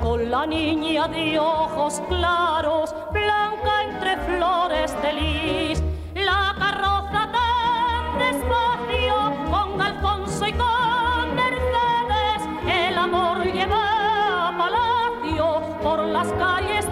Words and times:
Con 0.00 0.30
la 0.30 0.46
niña 0.46 1.06
de 1.08 1.38
ojos 1.38 2.00
claros, 2.08 2.94
blanca 3.12 3.82
entre 3.86 4.16
flores 4.16 4.96
de. 5.02 5.82
La 6.14 6.54
carroza 6.58 7.28
tan 7.30 8.18
despacio 8.18 9.14
con 9.50 9.80
Alfonso 9.80 10.46
y 10.46 10.52
con 10.54 11.34
Mercedes, 11.34 12.48
el 12.66 12.96
amor 12.96 13.44
lleva 13.44 14.48
a 14.48 14.56
palacio 14.56 15.60
por 15.82 15.98
las 16.06 16.32
calles 16.32 16.86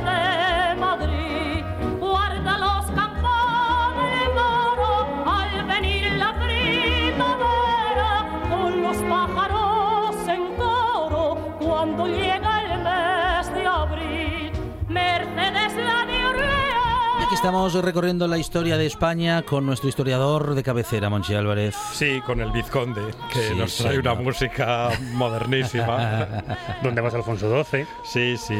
estamos 17.43 17.75
recorriendo 17.75 18.29
la 18.29 18.39
historia 18.39 18.77
de 18.79 18.87
España 18.87 19.43
con 19.43 19.67
nuestro 19.67 19.89
historiador 19.89 20.55
de 20.55 20.63
cabecera, 20.63 21.11
Monchi 21.11 21.35
Álvarez. 21.35 21.75
Sí, 21.93 22.21
con 22.25 22.41
el 22.41 22.53
vizconde, 22.53 23.01
que 23.33 23.49
Sí, 23.49 23.55
nos 23.57 23.77
trae 23.79 23.99
una 23.99 24.11
señor. 24.13 24.25
música 24.25 24.91
modernísima. 25.15 26.29
¿Dónde 26.85 27.01
vas, 27.01 27.13
Alfonso 27.15 27.65
XII? 27.65 27.85
Sí, 28.05 28.37
sí. 28.37 28.55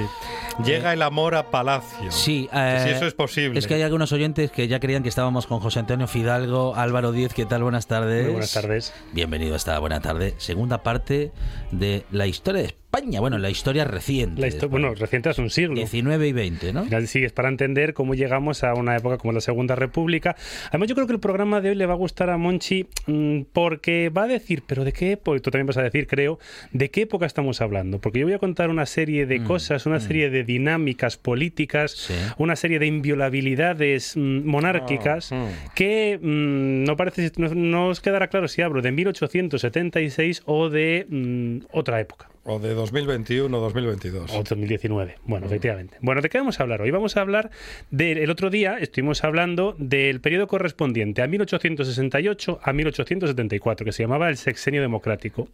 Llega 0.65 0.93
el 0.93 1.03
amor 1.03 1.37
a 1.37 1.49
palacio. 1.49 2.11
Sí, 2.11 2.49
eh, 2.53 2.81
si 2.83 2.91
eso 2.91 3.07
es 3.07 3.15
posible. 3.15 3.57
Es 3.57 3.69
que 3.69 3.75
hay 3.75 3.83
algunos 3.83 4.11
oyentes 4.11 4.51
que 4.51 4.67
ya 4.67 4.81
creían 4.81 5.05
que 5.05 5.11
estábamos 5.11 5.47
con 5.47 5.61
José 5.61 5.79
Antonio 5.79 6.09
Fidalgo, 6.09 6.75
Álvaro 6.75 7.13
Díez. 7.13 7.33
¿Qué 7.35 7.47
tal? 7.47 7.63
Buenas 7.63 7.87
tardes. 7.87 8.25
Muy 8.25 8.33
buenas 8.33 8.53
tardes. 8.53 8.93
Bienvenido 9.13 9.55
a 9.55 9.59
esta 9.59 9.79
buena 9.79 10.01
tarde. 10.01 10.35
Segunda 10.39 10.83
parte 10.83 11.31
de 11.71 12.05
la 12.11 12.27
historia 12.27 12.63
de 12.63 12.67
España. 12.67 12.82
Bueno, 13.03 13.39
la 13.39 13.49
historia 13.49 13.85
reciente. 13.85 14.39
La 14.43 14.47
de 14.47 14.53
histo- 14.53 14.67
España. 14.67 14.71
bueno, 14.71 14.95
reciente 14.95 15.31
hace 15.31 15.41
un 15.41 15.49
siglo. 15.49 15.75
19 15.77 16.29
y 16.29 16.33
20, 16.33 16.73
¿no? 16.75 16.85
Sí 17.07 17.25
es 17.25 17.33
para 17.33 17.49
entender 17.49 17.95
cómo 17.95 18.15
llegamos 18.15 18.65
a 18.65 18.75
una 18.75 18.95
época 18.97 19.17
como 19.17 19.33
la 19.33 19.41
Segunda 19.41 19.75
República. 19.75 20.37
Además, 20.69 20.89
yo 20.91 20.95
creo 20.95 21.07
que 21.07 21.15
el 21.15 21.19
programa 21.19 21.63
de 21.63 21.71
hoy 21.71 21.75
le 21.75 21.87
va 21.87 21.95
a 21.95 21.97
gustar 21.97 22.29
a 22.29 22.37
Monchi 22.37 22.87
mm, 23.07 23.41
porque 23.55 24.11
va 24.11 24.25
a 24.25 24.27
decir, 24.27 24.63
pero 24.67 24.85
¿de 24.85 24.93
qué 24.93 25.13
época? 25.13 25.41
Tú 25.41 25.51
también 25.51 25.67
vas 25.67 25.79
a 25.79 25.83
decir, 25.83 26.07
creo, 26.07 26.39
¿de 26.73 26.91
qué 26.91 27.03
época 27.03 27.25
estamos 27.25 27.63
hablando? 27.63 27.99
Porque 27.99 28.19
yo 28.21 28.27
voy 28.27 28.35
a 28.35 28.39
contar 28.39 28.69
una 28.69 28.85
serie 28.85 29.25
de 29.25 29.43
cosas, 29.43 29.87
una 29.87 29.99
serie 29.99 30.29
de 30.29 30.45
dinámicas 30.45 31.17
políticas, 31.17 31.93
Sí. 31.93 32.15
una 32.37 32.57
serie 32.57 32.79
de 32.79 32.87
inviolabilidades 32.87 34.17
mm, 34.19 34.45
monárquicas 34.47 35.33
Ah, 35.33 35.49
que 35.75 36.19
mm, 36.21 36.85
no 36.85 36.97
parece, 36.99 37.33
no, 37.39 37.49
no 37.55 37.89
os 37.89 38.01
quedará 38.03 38.29
claro 38.29 38.49
si 38.49 38.61
hablo 38.61 38.83
de 38.83 38.93
1876 38.93 40.43
o 40.45 40.69
de 40.69 41.07
mm, 41.09 41.59
otra 41.73 41.99
época. 42.01 42.29
O 42.45 42.59
de 42.59 42.75
2021 42.75 43.47
o 43.57 43.61
2022. 43.61 44.33
O 44.35 44.43
2019. 44.43 45.17
Bueno, 45.25 45.47
efectivamente. 45.47 45.97
Bueno, 46.01 46.21
¿de 46.21 46.29
qué 46.29 46.39
vamos 46.39 46.59
a 46.59 46.65
hablar 46.65 46.83
hoy? 46.83 46.91
Vamos 46.91 47.17
a 47.17 47.21
hablar 47.21 47.51
del 47.91 48.19
el 48.19 48.31
otro 48.31 48.51
día, 48.51 48.79
estuvimos 48.79 49.23
hablando 49.23 49.77
del 49.79 50.21
periodo 50.21 50.49
correspondiente 50.49 51.23
a 51.23 51.29
1868 51.29 52.61
a 52.63 52.73
1874, 52.73 53.85
que 53.85 53.93
se 53.93 54.03
llamaba 54.03 54.29
el 54.29 54.37
Sexenio 54.37 54.83
Democrático. 54.83 55.49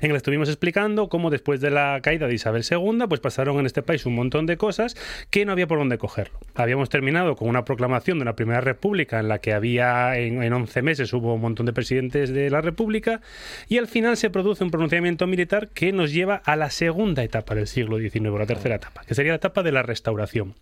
En 0.00 0.06
el 0.06 0.10
que 0.12 0.16
estuvimos 0.16 0.48
explicando 0.48 1.08
cómo 1.08 1.30
después 1.30 1.60
de 1.60 1.70
la 1.70 2.00
caída 2.02 2.26
de 2.26 2.34
Isabel 2.34 2.64
II, 2.68 3.06
pues 3.08 3.20
pasaron 3.20 3.58
en 3.58 3.66
este 3.66 3.82
país 3.82 4.06
un 4.06 4.14
montón 4.14 4.46
de 4.46 4.56
cosas 4.56 4.96
que 5.30 5.44
no 5.44 5.52
había 5.52 5.66
por 5.66 5.78
dónde 5.78 5.98
cogerlo. 5.98 6.38
Habíamos 6.54 6.88
terminado 6.88 7.36
con 7.36 7.48
una 7.48 7.64
proclamación 7.64 8.18
de 8.18 8.22
una 8.22 8.36
primera 8.36 8.60
república 8.60 9.20
en 9.20 9.28
la 9.28 9.38
que 9.38 9.52
había 9.52 10.18
en, 10.18 10.42
en 10.42 10.52
11 10.52 10.82
meses 10.82 11.12
hubo 11.12 11.34
un 11.34 11.40
montón 11.40 11.66
de 11.66 11.72
presidentes 11.72 12.30
de 12.30 12.50
la 12.50 12.60
república 12.60 13.20
y 13.68 13.78
al 13.78 13.88
final 13.88 14.16
se 14.16 14.30
produce 14.30 14.64
un 14.64 14.70
pronunciamiento 14.70 15.26
militar 15.26 15.68
que 15.68 15.92
nos 15.92 16.12
lleva 16.12 16.42
a 16.44 16.56
la 16.56 16.70
segunda 16.70 17.22
etapa 17.22 17.54
del 17.54 17.66
siglo 17.66 17.98
XIX, 17.98 18.38
la 18.38 18.46
tercera 18.46 18.76
etapa, 18.76 19.02
que 19.06 19.14
sería 19.14 19.32
la 19.32 19.36
etapa 19.36 19.62
de 19.62 19.72
la 19.72 19.82
restauración. 19.82 20.54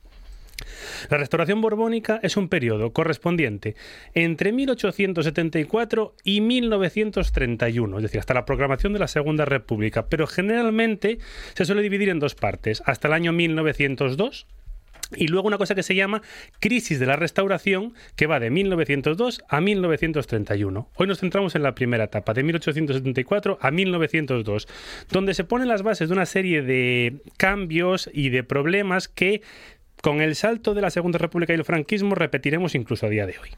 La 1.09 1.19
restauración 1.19 1.60
borbónica 1.60 2.21
es 2.22 2.37
un 2.37 2.48
periodo 2.48 2.93
correspondiente 2.93 3.76
entre 4.15 4.53
1874 4.53 6.15
y 6.25 6.41
1931, 6.41 7.97
es 7.97 8.03
decir, 8.03 8.21
hasta 8.21 8.34
la 8.34 8.44
proclamación 8.44 8.93
de 8.93 8.99
la 8.99 9.09
Segunda 9.09 9.44
República, 9.44 10.06
pero 10.06 10.26
generalmente 10.26 11.19
se 11.54 11.65
suele 11.65 11.82
dividir 11.82 12.09
en 12.09 12.19
dos 12.19 12.34
partes, 12.34 12.82
hasta 12.87 13.09
el 13.09 13.15
año 13.15 13.32
1902 13.32 14.47
y 15.16 15.26
luego 15.26 15.49
una 15.49 15.59
cosa 15.59 15.75
que 15.75 15.82
se 15.82 15.94
llama 15.94 16.22
crisis 16.60 17.00
de 17.00 17.06
la 17.06 17.16
restauración, 17.16 17.94
que 18.16 18.26
va 18.26 18.38
de 18.38 18.50
1902 18.50 19.43
a 19.49 19.60
1931. 19.60 20.88
Hoy 20.94 21.06
nos 21.06 21.19
centramos 21.19 21.54
en 21.54 21.62
la 21.62 21.75
primera 21.75 22.04
etapa, 22.04 22.32
de 22.32 22.43
1874 22.44 23.59
a 23.60 23.70
1902, 23.70 24.69
donde 25.10 25.34
se 25.34 25.44
ponen 25.44 25.69
las 25.69 25.82
bases 25.82 26.09
de 26.09 26.15
una 26.15 26.26
serie 26.26 26.62
de 26.62 27.22
cambios 27.37 28.09
y 28.12 28.28
de 28.28 28.44
problemas 28.44 29.09
que 29.09 29.43
con 30.03 30.21
el 30.21 30.34
salto 30.34 30.75
de 30.75 30.83
la 30.83 30.91
Segunda 30.91 31.19
República 31.19 31.53
y 31.53 31.56
el 31.56 31.65
franquismo 31.65 32.15
repetiremos 32.15 32.75
incluso 32.75 33.06
a 33.06 33.11
día 33.11 33.27
de 33.27 33.38
hoy. 33.38 33.50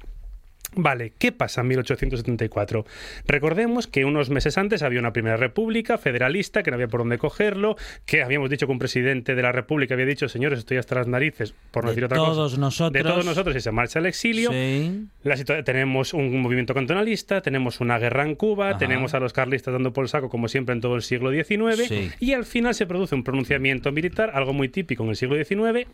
Vale, 0.74 1.12
¿qué 1.18 1.32
pasa 1.32 1.60
en 1.60 1.66
1874? 1.68 2.86
Recordemos 3.26 3.86
que 3.86 4.06
unos 4.06 4.30
meses 4.30 4.56
antes 4.56 4.82
había 4.82 5.00
una 5.00 5.12
primera 5.12 5.36
república 5.36 5.98
federalista 5.98 6.62
que 6.62 6.70
no 6.70 6.76
había 6.76 6.88
por 6.88 7.00
dónde 7.00 7.18
cogerlo, 7.18 7.76
que 8.06 8.22
habíamos 8.22 8.48
dicho 8.48 8.64
que 8.64 8.72
un 8.72 8.78
presidente 8.78 9.34
de 9.34 9.42
la 9.42 9.52
república 9.52 9.92
había 9.92 10.06
dicho, 10.06 10.30
señores, 10.30 10.60
estoy 10.60 10.78
hasta 10.78 10.94
las 10.94 11.06
narices, 11.08 11.54
por 11.72 11.84
no 11.84 11.90
De 11.90 11.94
decir 11.96 12.04
otra 12.06 12.16
todos 12.16 12.52
cosa. 12.52 12.56
nosotros. 12.58 12.92
De 12.94 13.06
todos 13.06 13.26
nosotros 13.26 13.54
y 13.54 13.60
se 13.60 13.70
marcha 13.70 13.98
al 13.98 14.06
exilio. 14.06 14.50
Sí. 14.50 15.04
La 15.24 15.36
situa- 15.36 15.62
tenemos 15.62 16.14
un 16.14 16.40
movimiento 16.40 16.72
cantonalista, 16.72 17.42
tenemos 17.42 17.80
una 17.80 17.98
guerra 17.98 18.24
en 18.24 18.34
Cuba, 18.34 18.70
Ajá. 18.70 18.78
tenemos 18.78 19.12
a 19.12 19.20
los 19.20 19.34
carlistas 19.34 19.74
dando 19.74 19.92
por 19.92 20.04
el 20.04 20.08
saco, 20.08 20.30
como 20.30 20.48
siempre 20.48 20.74
en 20.74 20.80
todo 20.80 20.96
el 20.96 21.02
siglo 21.02 21.30
XIX, 21.32 21.86
Sí. 21.86 22.10
y 22.18 22.32
al 22.32 22.46
final 22.46 22.74
se 22.74 22.86
produce 22.86 23.14
un 23.14 23.24
pronunciamiento 23.24 23.92
militar, 23.92 24.30
algo 24.32 24.54
muy 24.54 24.70
típico 24.70 25.04
en 25.04 25.10
el 25.10 25.16
siglo 25.16 25.36
XIX, 25.36 25.86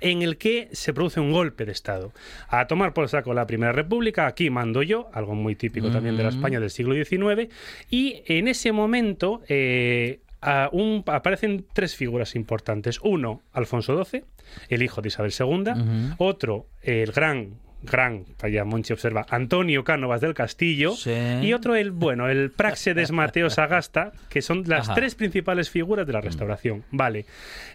en 0.00 0.22
el 0.22 0.36
que 0.38 0.68
se 0.72 0.92
produce 0.94 1.20
un 1.20 1.32
golpe 1.32 1.64
de 1.64 1.72
Estado. 1.72 2.12
A 2.48 2.66
tomar 2.66 2.92
por 2.94 3.08
saco 3.08 3.34
la 3.34 3.46
Primera 3.46 3.72
República, 3.72 4.26
aquí 4.26 4.50
mando 4.50 4.82
yo, 4.82 5.08
algo 5.12 5.34
muy 5.34 5.54
típico 5.56 5.90
también 5.90 6.16
de 6.16 6.22
la. 6.22 6.30
España 6.30 6.60
del 6.60 6.70
siglo 6.70 6.94
XIX, 6.94 7.48
y 7.90 8.22
en 8.26 8.48
ese 8.48 8.72
momento 8.72 9.42
eh, 9.48 10.20
a 10.40 10.70
un- 10.72 11.02
aparecen 11.06 11.66
tres 11.74 11.94
figuras 11.96 12.34
importantes. 12.34 12.98
Uno, 13.02 13.42
Alfonso 13.52 14.02
XII, 14.04 14.24
el 14.68 14.82
hijo 14.82 15.02
de 15.02 15.08
Isabel 15.08 15.32
II, 15.38 15.72
otro, 16.18 16.66
el 16.82 17.12
gran 17.12 17.54
gran, 17.82 18.24
allá 18.42 18.64
Monchi 18.64 18.92
observa, 18.92 19.26
Antonio 19.30 19.84
Cánovas 19.84 20.20
del 20.20 20.34
Castillo, 20.34 20.92
Sí. 20.92 21.12
y 21.42 21.52
otro 21.52 21.76
el, 21.76 21.90
bueno, 21.90 22.28
el 22.28 22.50
Praxedes 22.50 23.10
Mateo 23.12 23.48
Sagasta, 23.50 24.12
que 24.28 24.42
son 24.42 24.64
las 24.66 24.88
Ajá. 24.88 24.94
tres 24.94 25.14
principales 25.14 25.70
figuras 25.70 26.06
de 26.06 26.12
la 26.12 26.20
restauración. 26.20 26.84
Vale. 26.90 27.24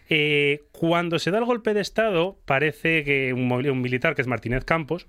Eh, 0.09 0.63
cuando 0.71 1.17
se 1.19 1.31
da 1.31 1.39
el 1.39 1.45
golpe 1.45 1.73
de 1.73 1.81
Estado, 1.81 2.37
parece 2.45 3.03
que 3.03 3.33
un 3.33 3.81
militar, 3.81 4.15
que 4.15 4.21
es 4.21 4.27
Martínez 4.27 4.63
Campos, 4.65 5.07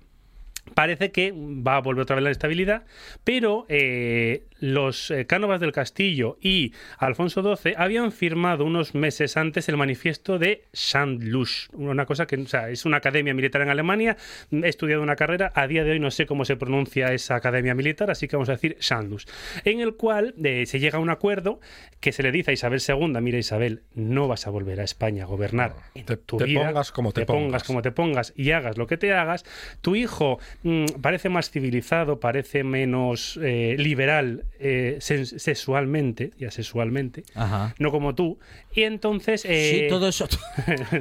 parece 0.73 1.11
que 1.11 1.33
va 1.35 1.77
a 1.77 1.81
volver 1.81 2.03
otra 2.03 2.15
vez 2.15 2.23
la 2.23 2.31
estabilidad, 2.31 2.85
pero 3.23 3.65
eh, 3.69 4.43
los 4.59 5.11
eh, 5.11 5.25
Cánovas 5.25 5.59
del 5.59 5.71
Castillo 5.71 6.37
y 6.41 6.73
Alfonso 6.97 7.41
XII 7.55 7.73
habían 7.77 8.11
firmado 8.11 8.65
unos 8.65 8.95
meses 8.95 9.37
antes 9.37 9.69
el 9.69 9.77
manifiesto 9.77 10.39
de 10.39 10.63
Sandlusch, 10.73 11.69
una 11.73 12.05
cosa 12.05 12.25
que 12.25 12.37
o 12.37 12.47
sea, 12.47 12.69
es 12.69 12.85
una 12.85 12.97
academia 12.97 13.33
militar 13.33 13.61
en 13.61 13.69
Alemania, 13.69 14.17
he 14.51 14.67
estudiado 14.67 15.01
una 15.03 15.15
carrera, 15.15 15.51
a 15.55 15.67
día 15.67 15.83
de 15.83 15.91
hoy 15.91 15.99
no 15.99 16.11
sé 16.11 16.25
cómo 16.25 16.43
se 16.45 16.55
pronuncia 16.55 17.13
esa 17.13 17.35
academia 17.35 17.75
militar, 17.75 18.09
así 18.09 18.27
que 18.27 18.35
vamos 18.35 18.49
a 18.49 18.53
decir 18.53 18.77
Sandlusch, 18.79 19.27
en 19.63 19.79
el 19.79 19.95
cual 19.95 20.33
eh, 20.43 20.65
se 20.65 20.79
llega 20.79 20.97
a 20.97 21.01
un 21.01 21.09
acuerdo 21.09 21.59
que 21.99 22.11
se 22.11 22.23
le 22.23 22.31
dice 22.31 22.51
a 22.51 22.53
Isabel 22.53 22.81
II, 22.87 23.21
mira 23.21 23.37
Isabel, 23.37 23.83
no 23.93 24.27
vas 24.27 24.47
a 24.47 24.49
volver 24.49 24.79
a 24.79 24.83
España 24.83 25.23
a 25.23 25.27
gobernar 25.27 25.75
en 25.95 26.05
Te- 26.05 26.17
tu 26.17 26.37
te 26.37 26.45
vida, 26.45 26.65
pongas 26.67 26.91
como 26.91 27.11
te 27.11 27.25
pongas 27.25 27.43
pongas. 27.43 27.63
como 27.63 27.81
te 27.81 27.91
pongas 27.91 28.33
y 28.35 28.51
hagas 28.51 28.77
lo 28.77 28.87
que 28.87 28.97
te 28.97 29.13
hagas, 29.13 29.45
tu 29.81 29.95
hijo 29.95 30.39
mm, 30.63 30.85
parece 31.01 31.29
más 31.29 31.49
civilizado, 31.51 32.19
parece 32.19 32.63
menos 32.63 33.39
eh, 33.41 33.75
liberal 33.77 34.43
eh, 34.59 34.97
sexualmente, 34.99 36.31
ya 36.37 36.51
sexualmente, 36.51 37.23
Ajá. 37.35 37.75
no 37.79 37.91
como 37.91 38.15
tú. 38.15 38.39
Y 38.73 38.83
entonces... 38.83 39.43
eh, 39.45 39.81
Sí, 39.83 39.89
todo 39.89 40.07
eso. 40.09 40.27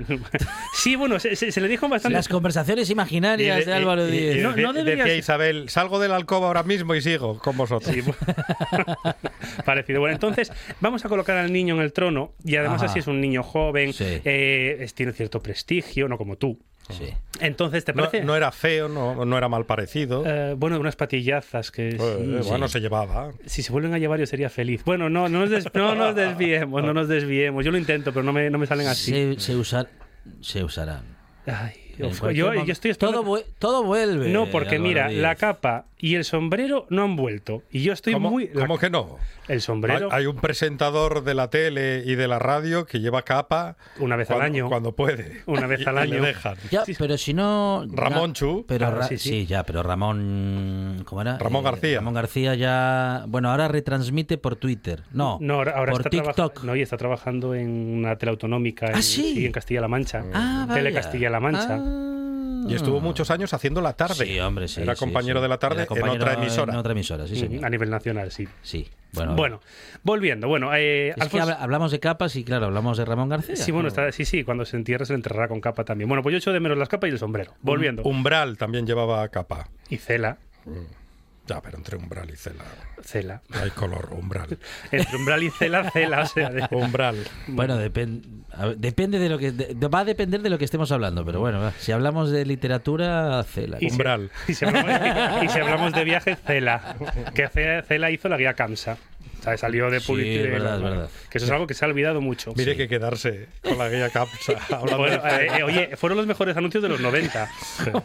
sí, 0.74 0.96
bueno, 0.96 1.18
se, 1.18 1.36
se- 1.36 1.52
se 1.52 1.60
le 1.60 1.68
dijo 1.68 1.88
bastante... 1.88 2.14
Las 2.16 2.28
conversaciones 2.28 2.88
imaginarias 2.90 3.66
de, 3.66 3.72
Álvaro 3.74 4.06
y- 4.08 4.08
y- 4.08 4.18
Díez. 4.18 4.36
y 4.36 4.40
No- 4.40 4.56
no 4.56 4.72
Decía 4.72 5.14
Isabel, 5.16 5.68
salgo 5.68 5.98
de 5.98 6.08
la 6.08 6.16
alcoba 6.16 6.46
ahora 6.46 6.62
mismo 6.62 6.94
y 6.94 7.00
sigo 7.02 7.38
con 7.38 7.56
vosotros. 7.56 7.94
Sí, 7.94 8.02
Parecido. 9.64 10.00
Bueno, 10.00 10.14
entonces 10.14 10.52
vamos 10.80 11.04
a 11.04 11.08
colocar 11.08 11.36
al 11.36 11.52
niño 11.52 11.74
en 11.74 11.80
el 11.82 11.92
trono 11.92 12.32
y 12.44 12.56
además 12.56 12.82
Ajá. 12.82 12.90
así 12.90 13.00
es 13.00 13.06
un 13.06 13.20
niño 13.20 13.42
joven, 13.42 13.92
Sí. 13.92 14.04
eh, 14.24 14.86
tiene 14.94 15.12
cierto 15.12 15.42
prestigio, 15.42 16.08
no 16.08 16.16
como 16.18 16.36
tú. 16.36 16.58
Sí. 16.92 17.12
Entonces, 17.40 17.84
¿te 17.84 17.92
No, 17.92 18.04
parece? 18.04 18.24
no 18.24 18.36
era 18.36 18.52
feo, 18.52 18.88
no, 18.88 19.24
no 19.24 19.36
era 19.38 19.48
mal 19.48 19.66
parecido. 19.66 20.22
Eh, 20.26 20.54
bueno, 20.56 20.78
unas 20.78 20.96
patillazas 20.96 21.70
que 21.70 21.88
Eh, 21.88 21.98
sí, 22.42 22.48
bueno, 22.48 22.68
sí. 22.68 22.74
se 22.74 22.80
llevaba. 22.80 23.32
si 23.44 23.62
se 23.62 23.72
vuelven 23.72 23.92
a 23.94 23.98
llevar 23.98 24.20
yo 24.20 24.26
sería 24.26 24.48
feliz. 24.50 24.84
Bueno, 24.84 25.08
no, 25.10 25.28
no 25.28 25.40
nos, 25.40 25.50
des- 25.50 25.66
no 25.74 25.94
nos 25.94 26.14
desviemos, 26.14 26.82
no 26.82 26.94
nos 26.94 27.08
desviemos. 27.08 27.64
Yo 27.64 27.70
lo 27.72 27.78
intento, 27.78 28.12
pero 28.12 28.22
no 28.22 28.32
me, 28.32 28.48
no 28.50 28.58
me 28.58 28.66
salen 28.66 28.86
así. 28.86 29.10
Se, 29.34 29.40
se, 29.40 29.56
usar, 29.56 29.88
se 30.40 30.62
usarán. 30.64 31.02
Ay, 31.46 31.74
yo, 31.98 32.52
estoy 32.72 32.94
todo, 32.94 33.24
todo 33.58 33.82
vuelve. 33.84 34.28
No, 34.30 34.46
porque 34.50 34.78
mira, 34.78 35.08
la 35.10 35.34
capa 35.36 35.86
y 35.98 36.14
el 36.14 36.24
sombrero 36.24 36.86
no 36.90 37.02
han 37.04 37.16
vuelto. 37.16 37.62
Y 37.70 37.82
yo 37.82 37.92
estoy 37.92 38.12
¿Cómo, 38.12 38.30
muy... 38.30 38.48
la- 38.52 38.62
cómo 38.66 38.78
que 38.78 38.90
no? 38.90 39.16
El 39.48 39.54
Hay, 39.54 39.60
sombrero, 39.60 40.08
hay 40.12 40.26
un 40.26 40.36
presentador 40.36 41.22
de 41.22 41.32
la 41.34 41.48
tele 41.50 42.02
y 42.04 42.16
de 42.16 42.26
la 42.26 42.40
radio 42.40 42.84
que 42.84 42.98
lleva 42.98 43.22
capa 43.22 43.76
una 44.00 44.16
vez 44.16 44.26
cuando, 44.26 44.44
al 44.44 44.50
año. 44.50 44.68
cuando 44.68 44.92
puede. 44.92 45.42
Una 45.46 45.66
vez 45.68 45.80
Y- 45.82 45.84
al 45.88 45.94
y 45.96 45.98
año. 46.00 46.14
le 46.20 46.26
dejan. 46.28 46.56
Ya, 46.70 46.82
pero 46.98 47.16
si 47.16 47.32
no. 47.32 47.84
Ramón 47.92 48.30
ya- 48.30 48.40
Chu. 48.40 48.64
Pero 48.66 48.86
Ah, 48.86 48.90
Ra- 48.90 49.06
sí, 49.08 49.18
sí, 49.18 49.28
sí. 49.30 49.46
ya, 49.46 49.62
pero 49.62 49.82
Ramón. 49.84 51.02
¿Cómo 51.06 51.20
era? 51.22 51.38
Ramón 51.38 51.62
García. 51.64 51.98
Ramón 51.98 52.14
García 52.14 52.54
ya. 52.56 53.24
Bueno, 53.28 53.50
ahora 53.50 53.68
retransmite 53.68 54.36
por 54.36 54.56
Twitter. 54.56 55.02
No, 55.12 55.38
No, 55.40 55.54
ahora, 55.54 55.76
por 55.92 56.00
está 56.00 56.10
TikTok. 56.10 56.64
No, 56.64 56.74
y 56.76 56.82
está 56.82 56.96
trabajando 56.96 57.54
en 57.54 57.70
una 57.70 58.16
teleautonómica 58.16 58.86
¿Ah, 58.88 58.96
en, 58.96 59.02
sí? 59.02 59.46
en 59.46 59.52
Castilla-La 59.52 59.88
Mancha. 59.88 60.24
Ah, 60.34 60.66
Tele. 60.74 60.92
Castilla-La 60.92 61.38
Mancha. 61.40 61.76
Ah. 61.80 61.85
Y 62.68 62.74
estuvo 62.74 63.00
muchos 63.00 63.30
años 63.30 63.54
haciendo 63.54 63.80
la 63.80 63.92
tarde. 63.92 64.26
Sí, 64.26 64.40
hombre, 64.40 64.66
sí. 64.66 64.82
Era 64.82 64.94
sí, 64.96 64.98
compañero 64.98 65.38
sí. 65.38 65.42
de 65.42 65.48
la 65.48 65.58
tarde 65.58 65.86
en 65.88 66.08
otra 66.08 66.34
emisora. 66.34 66.72
En 66.72 66.78
otra 66.80 66.92
emisora, 66.92 67.26
sí, 67.26 67.34
Mm, 67.34 67.38
señor. 67.38 67.64
A 67.64 67.70
nivel 67.70 67.90
nacional, 67.90 68.32
sí. 68.32 68.48
Sí. 68.62 68.88
Bueno, 69.12 69.36
Bueno, 69.36 69.60
volviendo. 70.02 70.48
Bueno, 70.48 70.74
eh, 70.74 71.10
Es 71.10 71.16
Alfonso- 71.18 71.56
hablamos 71.58 71.92
de 71.92 72.00
capas 72.00 72.34
y, 72.34 72.42
claro, 72.44 72.66
hablamos 72.66 72.98
de 72.98 73.04
Ramón 73.04 73.28
García. 73.28 73.54
Sí, 73.56 73.70
bueno, 73.70 73.86
está, 73.88 74.10
sí, 74.10 74.24
sí, 74.24 74.42
cuando 74.42 74.64
se 74.64 74.76
entierra 74.76 75.04
se 75.06 75.12
le 75.12 75.18
enterrará 75.18 75.46
con 75.48 75.60
capa 75.60 75.84
también. 75.84 76.08
Bueno, 76.08 76.22
pues 76.24 76.32
yo 76.32 76.38
echo 76.38 76.52
de 76.52 76.58
menos 76.60 76.76
las 76.76 76.88
capas 76.88 77.08
y 77.08 77.12
el 77.12 77.18
sombrero. 77.20 77.54
Volviendo. 77.62 78.02
Umbral 78.02 78.58
también 78.58 78.84
llevaba 78.84 79.26
capa. 79.28 79.68
Y 79.88 79.98
Cela, 79.98 80.38
Ya, 81.46 81.60
pero 81.62 81.78
entre 81.78 81.96
umbral 81.96 82.28
y 82.30 82.36
cela. 82.36 82.64
Cela. 83.02 83.40
Hay 83.62 83.70
color, 83.70 84.08
umbral. 84.12 84.58
Entre 84.90 85.16
umbral 85.16 85.42
y 85.44 85.50
Cela, 85.50 85.88
Cela, 85.92 86.22
o 86.22 86.26
sea, 86.26 86.50
de- 86.50 86.66
Umbral. 86.74 87.16
Bueno, 87.46 87.78
depen- 87.80 88.44
a 88.52 88.66
ver, 88.66 88.78
depende 88.78 89.18
de 89.20 89.28
lo 89.28 89.38
que. 89.38 89.52
de- 89.52 89.88
va 89.88 90.00
a 90.00 90.04
depender 90.04 90.40
de 90.42 90.50
lo 90.50 90.58
que 90.58 90.64
estemos 90.64 90.90
hablando, 90.90 91.24
pero 91.24 91.38
bueno, 91.38 91.70
si 91.78 91.92
hablamos 91.92 92.30
de 92.30 92.44
literatura, 92.46 93.42
cela. 93.44 93.76
Y 93.80 93.86
si- 93.90 93.92
Umbral. 93.92 94.30
Y 94.48 94.54
si, 94.54 94.64
hablamos, 94.64 95.44
y 95.44 95.48
si 95.48 95.58
hablamos 95.60 95.92
de 95.92 96.04
viajes, 96.04 96.38
Cela. 96.46 96.96
Que 97.34 97.46
Ce- 97.48 97.82
Cela 97.82 98.10
hizo 98.10 98.28
la 98.28 98.38
guía 98.38 98.54
Kamsa. 98.54 98.96
O 99.46 99.48
sea, 99.50 99.56
salió 99.58 99.90
de 99.90 100.00
Sí, 100.00 100.06
publicidad. 100.08 100.44
es 100.46 100.50
verdad, 100.50 100.76
es 100.76 100.82
verdad. 100.82 101.08
Que 101.30 101.38
eso 101.38 101.44
es 101.46 101.52
algo 101.52 101.66
que 101.66 101.74
se 101.74 101.84
ha 101.84 101.88
olvidado 101.88 102.20
mucho. 102.20 102.52
Mire 102.56 102.76
que 102.76 102.88
quedarse 102.88 103.46
con 103.62 103.78
la 103.78 103.88
guía 103.88 104.10
Capsa. 104.10 104.54
hablando 104.70 104.98
Bueno, 104.98 105.22
de- 105.22 105.46
eh, 105.46 105.48
eh, 105.58 105.62
oye, 105.62 105.96
fueron 105.96 106.18
los 106.18 106.26
mejores 106.26 106.56
anuncios 106.56 106.82
de 106.82 106.88
los 106.88 107.00
90. 107.00 107.48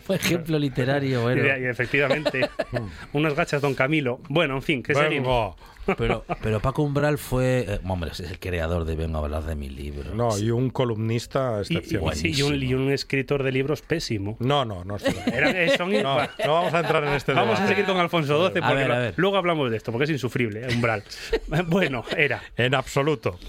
Por 0.06 0.16
ejemplo 0.16 0.60
literario, 0.60 1.20
Y, 1.20 1.22
bueno. 1.24 1.44
y 1.46 1.66
efectivamente, 1.66 2.50
unas 3.14 3.34
gachas 3.34 3.62
Don 3.62 3.74
Camilo. 3.74 4.20
Bueno, 4.30 4.56
en 4.56 4.62
fin, 4.62 4.84
que 4.84 4.94
seguimos. 4.94 5.56
Pero, 5.98 6.24
pero 6.44 6.60
Paco 6.60 6.84
Umbral 6.84 7.18
fue. 7.18 7.66
eh, 7.68 7.80
hombre, 7.88 8.12
es 8.12 8.20
el 8.20 8.38
creador 8.38 8.86
de 8.86 8.96
Vengo 8.96 9.18
a 9.18 9.22
hablar 9.24 9.44
de 9.46 9.56
mi 9.56 9.68
libro. 9.68 10.14
No, 10.14 10.38
y 10.38 10.52
un 10.52 10.70
columnista 10.70 11.56
Y, 11.68 11.74
y- 11.74 11.78
excepcional. 11.78 12.16
sí, 12.16 12.32
y 12.36 12.44
un, 12.44 12.62
y 12.62 12.74
un 12.76 12.92
escritor 12.92 13.42
de 13.42 13.52
libros 13.52 13.82
pésimo. 13.82 14.38
No, 14.40 14.64
no, 14.64 14.84
no. 14.86 14.98
Era- 15.34 15.50
eh, 15.50 15.76
son- 15.76 15.92
No, 15.92 16.18
no 16.46 16.54
vamos 16.54 16.74
a 16.76 16.82
entrar 16.82 17.04
en 17.04 17.14
este 17.14 17.34
Vamos 17.34 17.56
a 17.60 17.64
debate. 17.64 17.74
seguir 17.74 17.86
con 17.92 17.98
Alfonso 18.00 18.38
XII 18.52 18.60
A 18.64 18.68
porque 18.68 18.84
a 18.84 18.88
ver. 19.00 19.14
luego 19.18 19.38
hablamos 19.38 19.72
de 19.72 19.78
esto, 19.78 19.92
porque 19.92 20.04
es 20.04 20.12
insufrible, 20.12 20.62
eh, 20.68 20.74
umbral. 20.74 21.04
bueno, 21.68 22.04
era. 22.16 22.42
En 22.56 22.76
absoluto. 22.76 23.40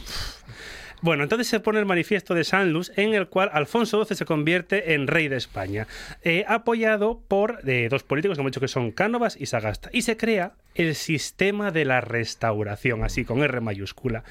Bueno, 1.03 1.25
entonces 1.25 1.49
se 1.49 1.59
pone 1.59 1.81
el 1.81 1.85
manifiesto 1.85 2.33
de 2.33 2.45
Sanlus 2.45 2.93
en 2.95 3.13
el 3.13 3.27
cual 3.27 3.51
Alfonso 3.53 4.05
XII 4.05 4.17
se 4.17 4.25
convierte 4.25 4.95
en 4.95 5.09
rey 5.09 5.27
de 5.27 5.37
España, 5.37 5.89
eh, 6.23 6.45
apoyado 6.47 7.21
por 7.27 7.59
eh, 7.69 7.89
dos 7.91 8.05
políticos, 8.05 8.39
hemos 8.39 8.53
dicho 8.53 8.61
que 8.61 8.69
son 8.69 8.93
Cánovas 8.93 9.37
y 9.37 9.47
Sagasta, 9.47 9.91
y 9.93 10.03
se 10.03 10.17
crea 10.17 10.53
el 10.77 10.95
sistema 10.95 11.73
de 11.73 11.87
la 11.87 12.01
restauración, 12.03 13.03
así 13.03 13.25
con 13.25 13.43
R 13.43 13.61
mayúscula. 13.61 14.23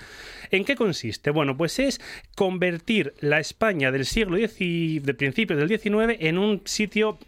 ¿En 0.50 0.64
qué 0.64 0.78
consiste? 0.78 1.32
Bueno, 1.32 1.58
pues 1.58 1.78
es 1.78 2.00
convertir 2.36 3.16
la 3.20 3.42
España 3.42 3.92
del 3.92 4.06
siglo 4.06 4.38
X, 4.38 5.04
de 5.04 5.14
principios 5.14 5.60
del 5.60 5.68
XIX, 5.68 6.16
en 6.22 6.38
un 6.38 6.62
sitio 6.64 7.20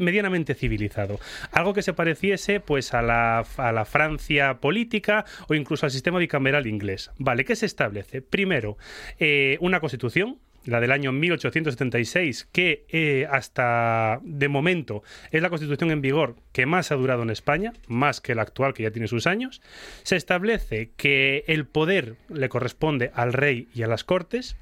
medianamente 0.00 0.54
civilizado. 0.54 1.18
Algo 1.52 1.74
que 1.74 1.82
se 1.82 1.92
pareciese 1.92 2.60
pues 2.60 2.94
a 2.94 3.02
la, 3.02 3.44
a 3.56 3.72
la 3.72 3.84
Francia 3.84 4.58
política 4.60 5.24
o 5.48 5.54
incluso 5.54 5.86
al 5.86 5.92
sistema 5.92 6.18
bicameral 6.18 6.66
inglés. 6.66 7.10
Vale, 7.18 7.44
¿qué 7.44 7.56
se 7.56 7.66
establece? 7.66 8.22
Primero, 8.22 8.76
eh, 9.18 9.56
una 9.60 9.80
constitución, 9.80 10.38
la 10.64 10.80
del 10.80 10.92
año 10.92 11.12
1876, 11.12 12.48
que 12.52 12.84
eh, 12.88 13.26
hasta 13.30 14.20
de 14.22 14.48
momento 14.48 15.02
es 15.30 15.40
la 15.40 15.50
constitución 15.50 15.90
en 15.90 16.02
vigor 16.02 16.36
que 16.52 16.66
más 16.66 16.92
ha 16.92 16.96
durado 16.96 17.22
en 17.22 17.30
España, 17.30 17.72
más 17.86 18.20
que 18.20 18.34
la 18.34 18.42
actual, 18.42 18.74
que 18.74 18.82
ya 18.82 18.90
tiene 18.90 19.08
sus 19.08 19.26
años. 19.26 19.62
Se 20.02 20.16
establece 20.16 20.90
que 20.96 21.44
el 21.46 21.66
poder 21.66 22.16
le 22.28 22.48
corresponde 22.48 23.10
al 23.14 23.32
rey 23.32 23.68
y 23.74 23.82
a 23.82 23.86
las 23.86 24.04
cortes, 24.04 24.56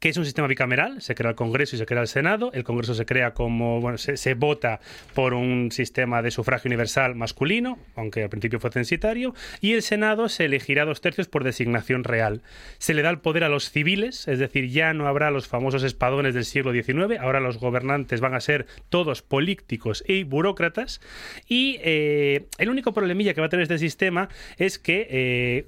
que 0.00 0.08
es 0.08 0.16
un 0.16 0.24
sistema 0.24 0.46
bicameral, 0.46 1.02
se 1.02 1.14
crea 1.14 1.30
el 1.30 1.36
Congreso 1.36 1.74
y 1.74 1.78
se 1.78 1.86
crea 1.86 2.00
el 2.00 2.08
Senado. 2.08 2.52
El 2.52 2.62
Congreso 2.64 2.94
se 2.94 3.04
crea 3.04 3.34
como, 3.34 3.80
bueno, 3.80 3.98
se, 3.98 4.16
se 4.16 4.34
vota 4.34 4.80
por 5.14 5.34
un 5.34 5.72
sistema 5.72 6.22
de 6.22 6.30
sufragio 6.30 6.68
universal 6.68 7.16
masculino, 7.16 7.78
aunque 7.96 8.22
al 8.22 8.28
principio 8.28 8.60
fue 8.60 8.70
censitario, 8.70 9.34
y 9.60 9.72
el 9.72 9.82
Senado 9.82 10.28
se 10.28 10.44
elegirá 10.44 10.84
dos 10.84 11.00
tercios 11.00 11.28
por 11.28 11.42
designación 11.42 12.04
real. 12.04 12.42
Se 12.78 12.94
le 12.94 13.02
da 13.02 13.10
el 13.10 13.18
poder 13.18 13.44
a 13.44 13.48
los 13.48 13.70
civiles, 13.70 14.28
es 14.28 14.38
decir, 14.38 14.68
ya 14.68 14.94
no 14.94 15.08
habrá 15.08 15.30
los 15.30 15.48
famosos 15.48 15.82
espadones 15.82 16.34
del 16.34 16.44
siglo 16.44 16.72
XIX, 16.72 17.18
ahora 17.20 17.40
los 17.40 17.58
gobernantes 17.58 18.20
van 18.20 18.34
a 18.34 18.40
ser 18.40 18.66
todos 18.88 19.22
políticos 19.22 20.04
y 20.06 20.22
burócratas, 20.22 21.00
y 21.48 21.78
eh, 21.82 22.46
el 22.58 22.70
único 22.70 22.92
problemilla 22.92 23.34
que 23.34 23.40
va 23.40 23.48
a 23.48 23.50
tener 23.50 23.64
este 23.64 23.78
sistema 23.78 24.28
es 24.58 24.78
que... 24.78 25.06
eh, 25.10 25.66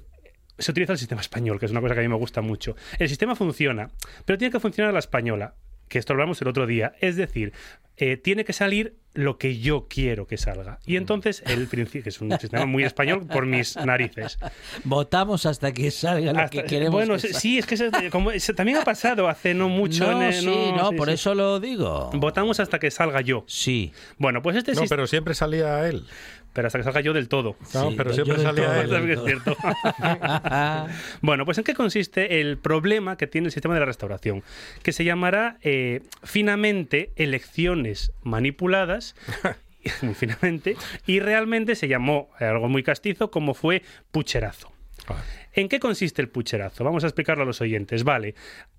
se 0.61 0.71
utiliza 0.71 0.93
el 0.93 0.99
sistema 0.99 1.21
español, 1.21 1.59
que 1.59 1.65
es 1.65 1.71
una 1.71 1.81
cosa 1.81 1.93
que 1.93 1.99
a 1.99 2.03
mí 2.03 2.09
me 2.09 2.15
gusta 2.15 2.41
mucho. 2.41 2.75
El 2.99 3.09
sistema 3.09 3.35
funciona, 3.35 3.89
pero 4.25 4.37
tiene 4.37 4.51
que 4.51 4.59
funcionar 4.59 4.89
a 4.89 4.93
la 4.93 4.99
española, 4.99 5.55
que 5.87 5.99
esto 5.99 6.13
hablamos 6.13 6.41
el 6.41 6.47
otro 6.47 6.67
día. 6.67 6.93
Es 7.01 7.15
decir, 7.15 7.53
eh, 7.97 8.17
tiene 8.17 8.45
que 8.45 8.53
salir 8.53 9.00
lo 9.13 9.37
que 9.37 9.59
yo 9.59 9.87
quiero 9.89 10.25
que 10.25 10.37
salga. 10.37 10.79
Y 10.85 10.95
entonces 10.95 11.43
el 11.45 11.67
principio, 11.67 12.03
que 12.03 12.09
es 12.09 12.21
un 12.21 12.31
sistema 12.39 12.65
muy 12.65 12.83
español 12.85 13.27
por 13.27 13.45
mis 13.45 13.75
narices. 13.75 14.37
Votamos 14.85 15.45
hasta 15.45 15.73
que 15.73 15.91
salga 15.91 16.31
lo 16.33 16.39
Hasta- 16.39 16.61
que 16.61 16.67
queremos. 16.67 16.93
bueno, 16.93 17.15
que 17.15 17.19
sí, 17.19 17.33
sí, 17.33 17.57
es 17.57 17.65
que 17.65 17.75
eso- 17.75 17.89
como, 18.11 18.31
eso 18.31 18.53
también 18.53 18.77
ha 18.77 18.83
pasado 18.83 19.27
hace 19.27 19.53
no 19.53 19.67
mucho. 19.69 20.09
No, 20.11 20.23
en- 20.23 20.33
sí, 20.33 20.45
no, 20.75 20.89
sí, 20.91 20.95
por 20.95 21.09
sí. 21.09 21.13
eso 21.15 21.35
lo 21.35 21.59
digo. 21.59 22.09
Votamos 22.13 22.59
hasta 22.61 22.79
que 22.79 22.89
salga 22.89 23.19
yo. 23.21 23.43
Sí. 23.47 23.91
Bueno, 24.17 24.41
pues 24.41 24.55
este 24.55 24.71
No, 24.71 24.79
sistema. 24.81 24.97
pero 24.97 25.07
siempre 25.07 25.33
salía 25.33 25.87
él. 25.89 26.05
Pero 26.53 26.67
hasta 26.67 26.79
que 26.79 26.83
salga 26.83 26.99
yo 26.99 27.13
del 27.13 27.29
todo. 27.29 27.55
No, 27.73 27.89
Sí, 27.91 27.95
pero 27.95 28.11
siempre 28.13 28.37
salía 28.37 28.65
todo, 28.65 28.75
él. 28.75 28.81
del 28.81 28.89
También 28.89 29.11
es 29.11 29.17
todo. 29.17 29.25
cierto. 29.25 29.57
Bueno, 31.21 31.45
pues 31.45 31.57
¿en 31.57 31.63
qué 31.63 31.73
consiste 31.73 32.41
el 32.41 32.57
problema 32.57 33.15
que 33.15 33.25
tiene 33.27 33.47
el 33.47 33.51
sistema 33.53 33.73
de 33.73 33.79
la 33.79 33.85
restauración? 33.85 34.43
Que 34.83 34.91
se 34.91 35.03
llamará 35.05 35.57
eh, 35.61 36.01
finamente 36.23 37.11
elecciones 37.15 38.11
manipuladas. 38.23 39.00
Muy 40.03 40.13
finamente, 40.13 40.75
y 41.07 41.19
realmente 41.19 41.75
se 41.75 41.87
llamó 41.87 42.29
eh, 42.39 42.45
algo 42.45 42.69
muy 42.69 42.83
castizo 42.83 43.31
como 43.31 43.55
fue 43.55 43.81
pucherazo. 44.11 44.71
Ah. 45.07 45.15
¿En 45.53 45.67
qué 45.67 45.79
consiste 45.79 46.21
el 46.21 46.29
pucherazo? 46.29 46.83
Vamos 46.83 47.03
a 47.03 47.07
explicarlo 47.07 47.43
a 47.43 47.45
los 47.47 47.59
oyentes. 47.61 48.03
Vale. 48.03 48.35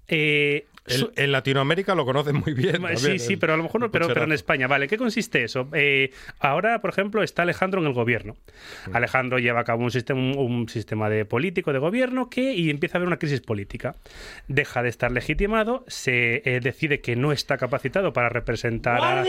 Eh, 0.08 0.64
El- 0.86 1.10
en 1.16 1.32
Latinoamérica 1.32 1.94
lo 1.94 2.04
conocen 2.04 2.36
muy 2.36 2.54
bien. 2.54 2.76
Sí, 2.76 2.82
también, 2.82 3.18
sí, 3.18 3.32
el- 3.34 3.38
pero 3.38 3.54
a 3.54 3.56
lo 3.56 3.64
mejor 3.64 3.80
no, 3.80 3.90
pero, 3.90 4.06
pero 4.08 4.24
en. 4.24 4.32
España, 4.32 4.68
¿vale? 4.68 4.86
¿Qué 4.88 4.96
consiste 4.96 5.42
eso? 5.44 5.68
Eh, 5.74 6.12
ahora, 6.38 6.80
por 6.80 6.90
ejemplo, 6.90 7.22
está 7.22 7.42
Alejandro 7.42 7.80
en 7.80 7.88
el 7.88 7.92
gobierno. 7.92 8.36
Mm. 8.86 8.96
Alejandro 8.96 9.38
lleva 9.38 9.60
a 9.60 9.64
cabo 9.64 9.82
un 9.82 9.90
sistema, 9.90 10.20
un, 10.20 10.38
un 10.38 10.68
sistema 10.68 11.10
de 11.10 11.24
político 11.24 11.72
de 11.72 11.78
gobierno 11.80 12.30
que 12.30 12.54
y 12.54 12.70
empieza 12.70 12.96
a 12.96 12.98
haber 12.98 13.08
una 13.08 13.18
crisis 13.18 13.40
política. 13.40 13.96
Deja 14.48 14.82
de 14.82 14.88
estar 14.88 15.10
legitimado, 15.12 15.84
se 15.88 16.42
eh, 16.44 16.60
decide 16.60 17.00
que 17.00 17.16
no 17.16 17.32
está 17.32 17.58
capacitado 17.58 18.12
para 18.12 18.28
representar 18.28 19.00
a... 19.02 19.24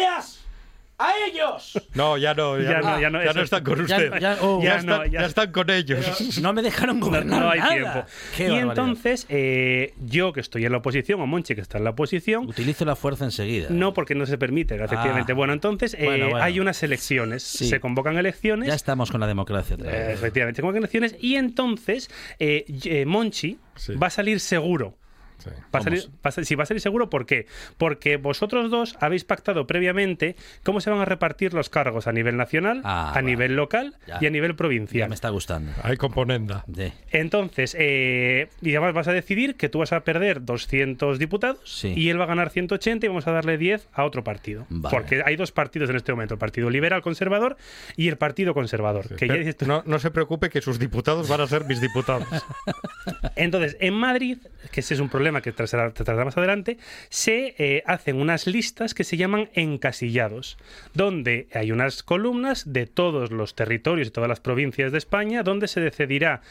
¡A 1.00 1.12
ellos! 1.28 1.74
No, 1.96 2.18
ya 2.18 2.34
no, 2.34 2.58
ya, 2.60 2.72
Ya 2.72 2.80
no, 2.82 2.90
no, 2.92 3.00
ya 3.02 3.10
no, 3.10 3.20
ya 3.24 3.30
eso- 3.32 3.40
no 3.40 3.44
están 3.44 3.64
con 3.64 3.76
ya- 3.88 3.98
usted. 3.98 4.20
ya- 4.20 4.38
oh. 4.42 4.60
Ya 4.62 4.70
Ya 4.70 4.76
están, 4.78 4.98
no, 5.00 5.06
ya- 5.06 5.20
ya 5.22 5.26
están 5.26 5.52
con 5.52 5.70
ellos. 5.70 6.40
No 6.42 6.54
me 6.54 6.62
dejaron 6.62 7.00
gobernar 7.00 7.42
no 7.42 7.50
hay 7.50 7.60
nada. 7.60 7.72
tiempo. 7.74 8.06
Qué 8.38 8.44
y 8.44 8.48
barbaridad. 8.50 8.70
entonces, 8.70 9.26
eh, 9.30 9.94
yo 10.00 10.32
que 10.34 10.40
estoy 10.40 10.66
en 10.66 10.72
la 10.72 10.78
oposición, 10.78 11.20
o 11.20 11.26
Monchi 11.28 11.56
que 11.56 11.62
está 11.62 11.78
en 11.80 11.84
la 11.86 11.90
oposición, 11.90 12.48
Utilizo 12.48 12.86
la 12.86 12.96
fuerza 12.96 13.26
enseguida. 13.26 13.68
no 13.72 13.94
porque 13.94 14.14
no 14.16 14.26
se 14.26 14.38
permite, 14.38 14.76
efectivamente. 14.76 15.32
Ah. 15.32 15.36
Bueno, 15.36 15.54
entonces 15.54 15.96
eh, 15.96 16.06
Bueno, 16.06 16.30
bueno. 16.30 16.44
hay 16.44 16.60
unas 16.60 16.82
elecciones, 16.84 17.42
Sí. 17.44 17.68
se 17.68 17.80
convocan 17.80 18.18
elecciones. 18.18 18.68
Ya 18.68 18.76
estamos 18.76 19.12
con 19.12 19.20
la 19.20 19.28
democracia. 19.28 19.76
otra 19.76 19.92
Eh, 19.92 20.14
efectivamente, 20.14 20.58
se 20.58 20.62
convocan 20.62 20.80
elecciones 20.84 21.16
y 21.20 21.36
entonces 21.36 22.10
eh, 22.40 22.66
eh, 22.86 23.06
Monchi 23.06 23.58
Sí. 23.76 23.96
va 23.96 24.08
a 24.08 24.12
salir 24.12 24.40
seguro. 24.40 24.98
Sí. 25.44 25.50
Va 25.76 25.80
a 25.80 25.82
salir, 25.82 26.04
va 26.26 26.30
a 26.30 26.32
salir- 26.32 26.46
sí, 26.46 26.56
va 26.56 26.64
a 26.64 26.66
salir 26.66 26.82
seguro, 26.82 27.10
¿por 27.10 27.26
qué? 27.26 27.48
Porque 27.78 28.18
vosotros 28.18 28.72
dos 28.72 28.96
habéis 29.00 29.24
pactado 29.26 29.68
previamente 29.68 30.36
cómo 30.64 30.80
se 30.82 30.90
van 30.90 31.00
a 31.00 31.06
repartir 31.06 31.54
los 31.54 31.70
cargos 31.70 32.08
a 32.08 32.12
nivel 32.12 32.38
nacional, 32.38 32.82
Ah, 32.84 33.10
a 33.10 33.14
vale. 33.16 33.26
nivel 33.28 33.56
local 33.56 33.96
Ya. 34.08 34.20
y 34.22 34.26
a 34.28 34.30
nivel 34.30 34.52
Ya 34.52 34.58
provincial. 34.58 35.10
me 35.10 35.16
está 35.16 35.30
gustando. 35.30 35.72
Hay 35.84 35.98
componenda. 35.98 36.64
De- 36.68 36.94
Entonces, 37.12 37.76
eh, 37.80 38.50
y 38.62 38.72
además 38.72 38.94
vas 38.94 39.08
a 39.08 39.14
decidir 39.14 39.56
que 39.56 39.70
tú 39.70 39.80
vas 39.80 39.92
a 39.94 40.02
perder 40.04 40.44
200 40.46 41.20
diputados 41.20 41.60
Sí. 41.66 41.94
y 41.96 42.10
él 42.10 42.20
va 42.20 42.24
a 42.24 42.28
ganar 42.28 42.50
180 42.50 43.06
y 43.06 43.10
vamos 43.10 43.28
a 43.28 43.32
darle 43.32 43.58
10 43.58 43.88
a 43.94 44.06
otro 44.06 44.24
partido. 44.24 44.66
Vale. 44.70 44.96
Porque 44.96 45.22
hay 45.26 45.36
dos 45.36 45.52
partidos 45.52 45.90
en 45.90 45.96
este 45.96 46.12
momento, 46.14 46.36
el 46.36 46.40
Partido 46.40 46.70
Liberal 46.70 47.02
Conservador 47.02 47.58
y 47.98 48.08
el 48.08 48.18
Partido 48.18 48.54
Conservador. 48.54 49.16
que 49.16 49.28
ya 49.28 49.34
dices 49.36 49.58
tú- 49.58 49.66
no, 49.66 49.84
no 49.86 50.00
se 50.00 50.12
preocupe 50.12 50.50
que 50.50 50.62
sus 50.62 50.80
diputados 50.80 51.28
van 51.28 51.42
a 51.42 51.48
ser 51.48 51.66
mis 51.66 51.82
diputados. 51.82 52.28
Entonces, 53.36 53.78
en 53.80 53.94
Madrid, 53.94 54.38
que 54.72 54.80
ese 54.82 54.94
es 54.94 55.00
un 55.00 55.10
problema 55.10 55.33
que 55.42 55.52
tratará 55.52 56.26
más 56.26 56.38
adelante, 56.38 56.78
se 57.10 57.56
eh, 57.58 57.84
hacen 57.86 58.20
unas 58.20 58.48
listas 58.48 58.94
que 58.94 59.04
se 59.04 59.18
llaman 59.18 59.50
encasillados, 59.54 60.58
donde 60.94 61.48
hay 61.54 61.72
unas 61.72 62.04
columnas 62.04 62.72
de 62.72 62.86
todos 62.88 63.32
los 63.32 63.56
territorios 63.56 64.08
y 64.08 64.12
todas 64.12 64.30
las 64.30 64.40
provincias 64.40 64.92
de 64.92 64.98
España, 64.98 65.44
donde 65.44 65.68
se 65.68 65.82
decidirá 65.82 66.42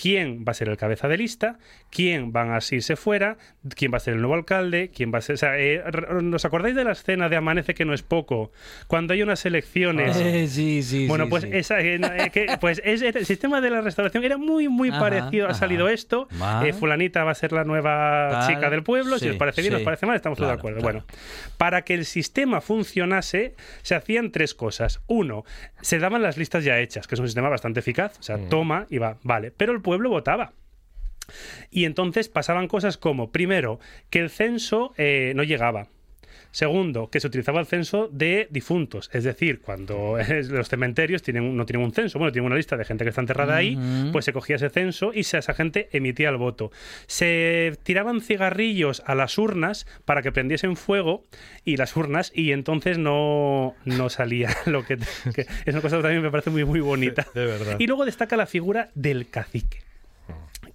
quién 0.00 0.44
va 0.46 0.52
a 0.52 0.54
ser 0.54 0.68
el 0.68 0.76
cabeza 0.76 1.08
de 1.08 1.16
lista, 1.16 1.58
quién 1.90 2.32
van 2.32 2.52
a 2.52 2.58
irse 2.70 2.94
fuera, 2.96 3.36
quién 3.74 3.92
va 3.92 3.96
a 3.96 4.00
ser 4.00 4.14
el 4.14 4.20
nuevo 4.20 4.34
alcalde, 4.34 4.90
quién 4.94 5.12
va 5.12 5.18
a 5.18 5.20
ser... 5.22 5.34
O 5.34 5.38
sea, 5.38 5.58
eh, 5.58 5.82
r- 5.84 6.34
¿Os 6.34 6.44
acordáis 6.44 6.76
de 6.76 6.84
la 6.84 6.92
escena 6.92 7.28
de 7.28 7.36
Amanece 7.36 7.74
que 7.74 7.84
no 7.84 7.94
es 7.94 8.02
poco? 8.02 8.52
Cuando 8.86 9.12
hay 9.14 9.22
unas 9.22 9.44
elecciones... 9.44 10.16
Eh, 10.16 10.46
sí, 10.48 10.82
sí, 10.82 11.06
Bueno, 11.08 11.24
sí, 11.24 11.30
pues 11.30 11.42
sí. 11.44 11.50
esa, 11.52 11.80
eh, 11.80 11.96
eh, 12.00 12.30
que, 12.30 12.46
pues 12.60 12.80
es- 12.84 13.02
el 13.02 13.26
sistema 13.26 13.60
de 13.60 13.70
la 13.70 13.80
restauración 13.80 14.22
era 14.24 14.36
muy, 14.38 14.68
muy 14.68 14.90
Ajá, 14.90 15.00
parecido. 15.00 15.48
Ha 15.48 15.54
salido 15.54 15.88
esto. 15.88 16.28
Eh, 16.64 16.72
fulanita 16.72 17.24
va 17.24 17.32
a 17.32 17.34
ser 17.34 17.52
la 17.52 17.64
nueva 17.64 18.28
Tal, 18.30 18.46
chica 18.54 18.70
del 18.70 18.82
pueblo. 18.82 19.18
si 19.18 19.28
os 19.28 19.36
parece 19.36 19.62
bien, 19.62 19.74
os 19.74 19.82
parece 19.82 20.06
mal, 20.06 20.14
estamos 20.16 20.38
todos 20.38 20.50
de 20.52 20.56
Claro, 20.58 20.60
acuerdo. 20.60 20.80
claro. 20.80 21.04
Bueno, 21.06 21.56
para 21.56 21.82
que 21.82 21.94
el 21.94 22.04
sistema 22.04 22.60
funcionase, 22.60 23.54
se 23.82 23.94
hacían 23.94 24.30
tres 24.30 24.54
cosas. 24.54 25.00
Uno, 25.06 25.44
se 25.80 25.98
daban 25.98 26.22
las 26.22 26.36
listas 26.36 26.64
ya 26.64 26.78
hechas, 26.78 27.06
que 27.06 27.14
es 27.14 27.20
un 27.20 27.26
sistema 27.26 27.48
bastante 27.48 27.80
eficaz. 27.80 28.18
O 28.18 28.22
sea, 28.22 28.36
Mm. 28.36 28.48
toma 28.48 28.86
y 28.90 28.98
va. 28.98 29.16
Vale. 29.22 29.50
Pero 29.56 29.72
el 29.72 29.80
pueblo 29.88 30.10
votaba. 30.10 30.52
Y 31.70 31.86
entonces 31.86 32.28
pasaban 32.28 32.68
cosas 32.68 32.98
como, 32.98 33.32
primero, 33.32 33.80
que 34.10 34.18
el 34.18 34.28
censo 34.28 34.92
eh, 34.98 35.32
no 35.34 35.44
llegaba. 35.44 35.88
Segundo, 36.50 37.10
que 37.10 37.20
se 37.20 37.26
utilizaba 37.26 37.60
el 37.60 37.66
censo 37.66 38.08
de 38.12 38.48
difuntos, 38.50 39.10
es 39.12 39.24
decir, 39.24 39.60
cuando 39.60 40.16
los 40.50 40.68
cementerios 40.68 41.22
tienen, 41.22 41.56
no 41.56 41.66
tienen 41.66 41.84
un 41.84 41.92
censo, 41.92 42.18
bueno, 42.18 42.32
tienen 42.32 42.46
una 42.46 42.56
lista 42.56 42.76
de 42.76 42.84
gente 42.84 43.04
que 43.04 43.10
está 43.10 43.20
enterrada 43.20 43.56
ahí, 43.56 43.78
pues 44.12 44.24
se 44.24 44.32
cogía 44.32 44.56
ese 44.56 44.70
censo 44.70 45.12
y 45.14 45.20
esa 45.20 45.54
gente 45.54 45.88
emitía 45.92 46.28
el 46.30 46.36
voto. 46.36 46.70
Se 47.06 47.72
tiraban 47.82 48.20
cigarrillos 48.20 49.02
a 49.06 49.14
las 49.14 49.38
urnas 49.38 49.86
para 50.04 50.22
que 50.22 50.32
prendiesen 50.32 50.76
fuego 50.76 51.26
y 51.64 51.76
las 51.76 51.96
urnas 51.96 52.32
y 52.34 52.52
entonces 52.52 52.98
no, 52.98 53.74
no 53.84 54.08
salía 54.08 54.50
lo 54.66 54.84
que, 54.84 54.98
que 55.34 55.42
es 55.42 55.74
una 55.74 55.80
cosa 55.80 55.96
que 55.96 56.02
también 56.02 56.22
me 56.22 56.30
parece 56.30 56.50
muy 56.50 56.64
muy 56.64 56.80
bonita. 56.80 57.26
De 57.34 57.44
verdad. 57.44 57.76
Y 57.78 57.86
luego 57.86 58.04
destaca 58.04 58.36
la 58.36 58.46
figura 58.46 58.90
del 58.94 59.28
cacique 59.28 59.87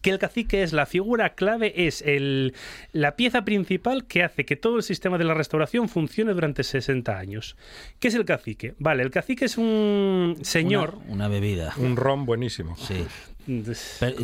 que 0.03 0.12
el 0.12 0.19
cacique 0.19 0.63
es 0.63 0.74
la 0.74 0.86
figura 0.86 1.33
clave, 1.33 1.88
es 1.88 2.01
el, 2.01 2.53
la 2.91 3.15
pieza 3.15 3.45
principal 3.45 4.05
que 4.05 4.22
hace 4.22 4.45
que 4.45 4.57
todo 4.57 4.75
el 4.75 4.83
sistema 4.83 5.17
de 5.17 5.24
la 5.24 5.33
restauración 5.33 5.88
funcione 5.88 6.33
durante 6.33 6.63
60 6.63 7.17
años. 7.17 7.55
¿Qué 8.00 8.10
es 8.10 8.13
el 8.13 8.25
cacique? 8.25 8.75
Vale, 8.79 9.01
el 9.01 9.12
cacique 9.12 9.45
es 9.45 9.57
un 9.57 10.38
señor 10.41 10.95
Una, 11.05 11.13
una 11.13 11.27
bebida. 11.29 11.74
Un 11.77 11.95
ron 11.95 12.25
buenísimo. 12.25 12.75
Sí. 12.75 13.05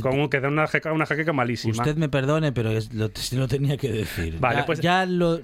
Con 0.02 0.20
un- 0.20 0.30
que 0.30 0.40
da 0.40 0.48
una, 0.48 0.68
jaqueca 0.68 1.34
malísima. 1.34 1.72
Usted 1.74 1.96
me 1.98 2.10
perdone, 2.10 2.52
pero 2.52 2.72
es- 2.72 2.94
lo, 2.94 3.10
lo 3.34 3.48
tenía 3.48 3.78
que 3.78 3.92
decir. 3.92 4.38
Vale, 4.40 4.58
ya, 4.58 4.66
pues- 4.66 4.80
ya 4.80 5.06
lo 5.06 5.40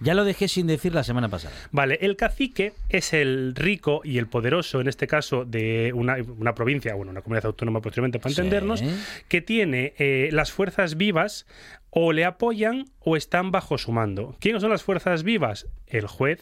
ya 0.00 0.14
lo 0.14 0.24
dejé 0.24 0.48
sin 0.48 0.66
decir 0.66 0.94
la 0.94 1.02
semana 1.04 1.28
pasada. 1.28 1.54
Vale, 1.72 1.98
el 2.02 2.16
cacique 2.16 2.72
es 2.88 3.12
el 3.12 3.54
rico 3.56 4.00
y 4.04 4.18
el 4.18 4.26
poderoso, 4.28 4.80
en 4.80 4.88
este 4.88 5.06
caso, 5.06 5.44
de 5.44 5.92
una, 5.94 6.16
una 6.38 6.54
provincia, 6.54 6.94
bueno, 6.94 7.10
una 7.10 7.22
comunidad 7.22 7.46
autónoma 7.46 7.80
posteriormente 7.80 8.18
para 8.20 8.34
Sí. 8.34 8.40
entendernos, 8.40 8.82
que 9.28 9.40
tiene 9.40 9.94
eh, 9.98 10.28
las 10.32 10.52
fuerzas 10.52 10.96
vivas 10.96 11.46
o 11.90 12.12
le 12.12 12.24
apoyan 12.24 12.84
o 13.00 13.16
están 13.16 13.50
bajo 13.50 13.78
su 13.78 13.92
mando. 13.92 14.36
¿Quiénes 14.40 14.62
son 14.62 14.70
las 14.70 14.82
fuerzas 14.82 15.22
vivas? 15.24 15.66
El 15.86 16.06
juez, 16.06 16.40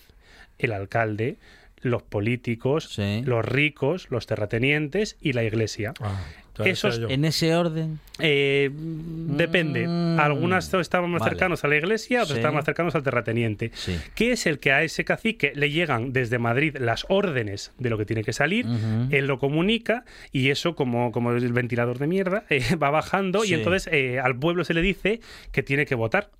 el 0.59 0.73
alcalde, 0.73 1.37
los 1.83 2.03
políticos, 2.03 2.89
Sí. 2.95 3.23
los 3.25 3.45
ricos, 3.45 4.09
los 4.11 4.27
terratenientes 4.27 5.17
y 5.21 5.33
la 5.33 5.45
iglesia. 5.45 5.93
Ah, 6.01 6.21
Esos. 6.65 6.99
En 7.11 7.27
ese 7.27 7.55
orden. 7.55 7.99
Eh, 8.19 8.71
depende. 8.73 9.87
Mm. 9.87 10.19
Algunas 10.19 10.73
estaban 10.73 11.11
más 11.11 11.21
Vale. 11.21 11.33
cercanos 11.33 11.65
a 11.65 11.69
la 11.69 11.77
iglesia, 11.77 12.21
otras 12.21 12.31
Sí. 12.31 12.37
estaban 12.39 12.55
más 12.55 12.65
cercanos 12.65 12.95
al 12.95 13.03
terrateniente. 13.03 13.73
Sí. 13.75 13.99
Que 14.15 14.33
es 14.33 14.47
el 14.47 14.59
que 14.59 14.73
a 14.73 14.83
ese 14.83 15.05
cacique 15.05 15.53
le 15.55 15.71
llegan 15.71 16.15
desde 16.15 16.39
Madrid 16.39 16.75
las 16.81 17.05
órdenes 17.11 17.73
de 17.79 17.91
lo 17.91 17.99
que 17.99 18.07
tiene 18.07 18.25
que 18.25 18.33
salir, 18.33 18.65
él 19.11 19.27
lo 19.27 19.39
comunica 19.39 20.07
y 20.33 20.49
eso, 20.49 20.75
como, 20.75 21.13
como 21.13 21.33
el 21.33 21.53
ventilador 21.53 21.99
de 21.99 22.07
mierda, 22.07 22.45
eh, 22.51 22.77
va 22.77 22.89
bajando 22.91 23.43
Sí. 23.43 23.51
y 23.51 23.55
entonces 23.55 23.89
eh, 23.93 24.19
al 24.19 24.39
pueblo 24.39 24.65
se 24.65 24.73
le 24.73 24.81
dice 24.81 25.21
que 25.53 25.63
tiene 25.63 25.85
que 25.85 25.95
votar. 25.95 26.31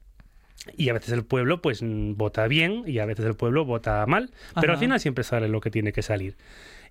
Y 0.77 0.89
a 0.89 0.93
veces 0.93 1.13
el 1.13 1.25
pueblo 1.25 1.61
pues 1.63 1.83
mm, 1.83 2.15
vota 2.17 2.47
bien 2.49 2.85
y 2.87 2.99
a 2.99 3.07
veces 3.07 3.27
el 3.27 3.35
pueblo 3.35 3.65
vota 3.65 4.05
mal, 4.07 4.31
pero 4.61 4.73
al 4.73 4.79
final 4.79 5.01
siempre 5.01 5.25
sale 5.25 5.49
lo 5.49 5.61
que 5.61 5.71
tiene 5.71 5.93
que 5.93 6.03
salir. 6.03 6.37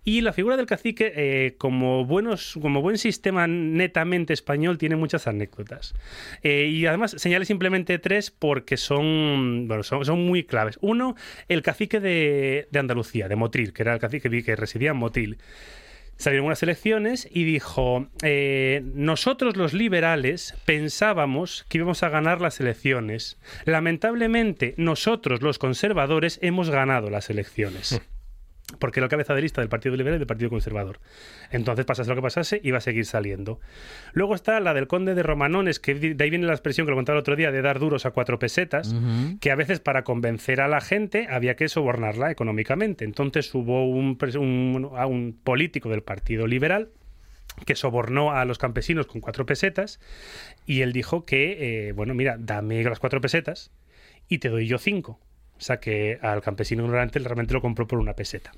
Y 0.07 0.21
la 0.21 0.33
figura 0.33 0.55
del 0.55 0.67
cacique, 0.67 1.11
eh, 1.15 1.55
como, 1.57 2.05
buenos, 2.05 2.59
como 2.61 2.83
buen 2.83 2.99
sistema 2.99 3.47
netamente 3.47 4.33
español, 4.33 4.77
tiene 4.77 4.95
muchas 4.95 5.25
anécdotas. 5.25 5.95
Eh, 6.43 6.67
y 6.67 6.85
además 6.85 7.15
señale 7.17 7.45
simplemente 7.45 7.97
tres 7.97 8.29
porque 8.29 8.77
son, 8.77 9.67
bueno, 9.67 9.81
son, 9.81 10.05
son 10.05 10.23
muy 10.23 10.43
claves. 10.43 10.77
Uno, 10.81 11.15
el 11.47 11.63
cacique 11.63 11.99
de, 11.99 12.67
de 12.69 12.79
Andalucía, 12.79 13.27
de 13.27 13.35
Motril, 13.35 13.73
que 13.73 13.81
era 13.81 13.95
el 13.95 13.99
cacique 13.99 14.29
que, 14.29 14.43
que 14.43 14.55
residía 14.55 14.91
en 14.91 14.97
Motril. 14.97 15.39
Salieron 16.17 16.47
unas 16.47 16.63
elecciones 16.63 17.27
y 17.31 17.43
dijo, 17.43 18.07
eh, 18.21 18.81
nosotros 18.93 19.57
los 19.57 19.73
liberales 19.73 20.55
pensábamos 20.65 21.65
que 21.67 21.77
íbamos 21.79 22.03
a 22.03 22.09
ganar 22.09 22.41
las 22.41 22.59
elecciones. 22.59 23.37
Lamentablemente, 23.65 24.73
nosotros 24.77 25.41
los 25.41 25.59
conservadores 25.59 26.39
hemos 26.41 26.69
ganado 26.69 27.09
las 27.09 27.29
elecciones. 27.29 28.01
Porque 28.79 28.99
era 28.99 29.05
el 29.05 29.09
cabeza 29.11 29.35
de 29.35 29.41
lista 29.43 29.61
del 29.61 29.69
Partido 29.69 29.95
Liberal 29.95 30.15
y 30.15 30.19
del 30.19 30.27
Partido 30.27 30.49
Conservador. 30.49 30.99
Entonces, 31.51 31.85
pasase 31.85 32.09
lo 32.09 32.15
que 32.15 32.21
pasase, 32.23 32.59
iba 32.63 32.79
a 32.79 32.81
seguir 32.81 33.05
saliendo. 33.05 33.59
Luego 34.13 34.33
está 34.33 34.59
la 34.59 34.73
del 34.73 34.87
conde 34.87 35.13
de 35.13 35.21
Romanones, 35.21 35.79
que 35.79 35.93
de 35.93 36.23
ahí 36.23 36.29
viene 36.31 36.47
la 36.47 36.53
expresión 36.53 36.87
que 36.87 36.91
lo 36.91 36.97
contaba 36.97 37.17
el 37.17 37.21
otro 37.21 37.35
día, 37.35 37.51
de 37.51 37.61
dar 37.61 37.77
duros 37.79 38.07
a 38.07 38.11
cuatro 38.11 38.39
pesetas, 38.39 38.93
que 39.39 39.51
a 39.51 39.55
veces 39.55 39.79
para 39.79 40.03
convencer 40.03 40.61
a 40.61 40.67
la 40.67 40.81
gente 40.81 41.27
había 41.29 41.55
que 41.55 41.67
sobornarla 41.69 42.31
económicamente. 42.31 43.05
Entonces 43.05 43.53
hubo 43.53 43.87
un- 43.87 44.17
a 44.97 45.05
un 45.05 45.37
político 45.43 45.89
del 45.89 46.01
Partido 46.01 46.47
Liberal 46.47 46.89
que 47.67 47.75
sobornó 47.75 48.31
a 48.31 48.43
los 48.45 48.57
campesinos 48.57 49.05
con 49.05 49.21
cuatro 49.21 49.45
pesetas 49.45 49.99
y 50.65 50.81
él 50.81 50.91
dijo 50.91 51.23
que, 51.23 51.89
eh, 51.89 51.91
bueno, 51.93 52.15
mira, 52.15 52.35
dame 52.39 52.83
las 52.83 52.99
cuatro 52.99 53.21
pesetas 53.21 53.71
y 54.27 54.39
te 54.39 54.49
doy 54.49 54.65
yo 54.67 54.79
cinco. 54.79 55.19
O 55.57 55.61
sea 55.61 55.79
que 55.79 56.19
al 56.21 56.41
campesino 56.41 56.83
ignorante 56.83 57.19
realmente 57.19 57.53
lo 57.53 57.61
compró 57.61 57.87
por 57.87 57.99
una 57.99 58.13
peseta. 58.13 58.51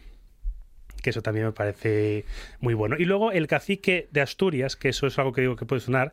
Que 1.01 1.12
eso 1.12 1.22
también 1.22 1.46
me 1.46 1.51
parece 1.51 2.25
muy 2.60 2.74
bueno. 2.74 2.96
Y 2.98 3.06
luego 3.06 3.32
el 3.32 3.48
cacique 3.48 4.08
de 4.12 4.22
Asturias, 4.22 4.75
que 4.75 4.89
eso 4.89 5.08
es 5.08 5.18
algo 5.20 5.34
que 5.34 5.42
digo 5.42 5.56
que 5.56 5.66
puede 5.66 5.82
sonar, 5.82 6.12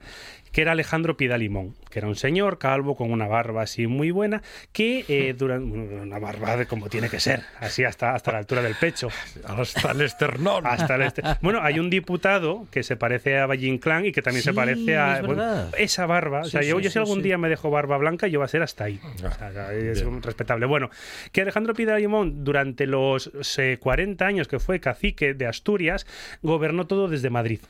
que 0.55 0.63
era 0.63 0.73
Alejandro 0.73 1.17
Pidalimón, 1.17 1.75
que 1.91 1.99
era 1.99 2.07
un 2.07 2.15
señor 2.15 2.59
calvo 2.59 2.95
con 2.95 3.11
una 3.11 3.27
barba 3.27 3.63
así 3.63 3.89
muy 3.89 4.13
buena, 4.13 4.41
que 4.73 5.05
eh, 5.09 5.35
durante 5.37 5.77
una 5.77 6.21
barba 6.21 6.57
de 6.57 6.67
como 6.67 6.89
tiene 6.89 7.11
que 7.11 7.19
ser, 7.19 7.43
así 7.59 7.83
hasta, 7.83 8.15
hasta 8.15 8.31
la 8.31 8.39
altura 8.39 8.63
del 8.63 8.77
pecho. 8.77 9.09
Hasta 9.45 9.91
el 9.91 10.03
esternón. 10.03 10.67
Hasta 10.67 10.95
el 10.95 11.03
este. 11.03 11.23
Bueno, 11.41 11.61
hay 11.63 11.79
un 11.79 11.91
diputado 11.91 12.67
que 12.71 12.83
se 12.83 12.97
parece 12.97 13.39
a 13.39 13.47
Valle 13.47 13.67
Inclán 13.67 14.07
y 14.07 14.13
que 14.13 14.23
también 14.23 14.43
se 14.45 14.53
parece 14.53 14.97
a. 14.97 15.19
es 15.19 15.27
bueno, 15.27 15.71
esa 15.77 16.07
barba. 16.07 16.43
o 16.43 16.45
sea, 16.45 16.63
yo, 16.63 16.77
sí, 16.79 16.85
yo 16.85 16.91
si 16.91 16.95
sí, 16.95 16.99
algún 16.99 17.23
día 17.23 17.37
me 17.37 17.49
dejo 17.49 17.71
barba 17.71 17.99
blanca, 17.99 18.29
yo 18.29 18.39
va 18.39 18.45
a 18.45 18.49
ser 18.49 18.63
hasta 18.63 18.85
ahí. 18.85 19.01
O 19.03 19.19
sea, 19.19 19.73
es 19.73 20.05
respetable. 20.23 20.67
Bueno, 20.67 20.91
que 21.33 21.43
Alejandro 21.43 21.75
Piedra 21.75 21.99
Limón, 21.99 22.45
durante 22.45 22.87
los 22.87 23.31
eh, 23.59 23.79
40 23.81 24.25
años 24.25 24.49
que 24.49 24.59
fue 24.59 24.74
cacique 24.81 25.35
de 25.35 25.47
Asturias, 25.47 26.07
gobernó 26.43 26.87
todo 26.87 27.09
desde 27.09 27.31
Madrid. 27.31 27.61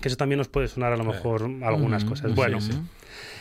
Que 0.00 0.08
eso 0.08 0.16
también 0.16 0.38
nos 0.38 0.48
puede 0.48 0.68
sonar 0.68 0.92
a 0.92 0.96
lo 0.96 1.04
mejor 1.04 1.50
algunas 1.62 2.04
cosas. 2.04 2.34
Bueno, 2.34 2.60
sí. 2.60 2.72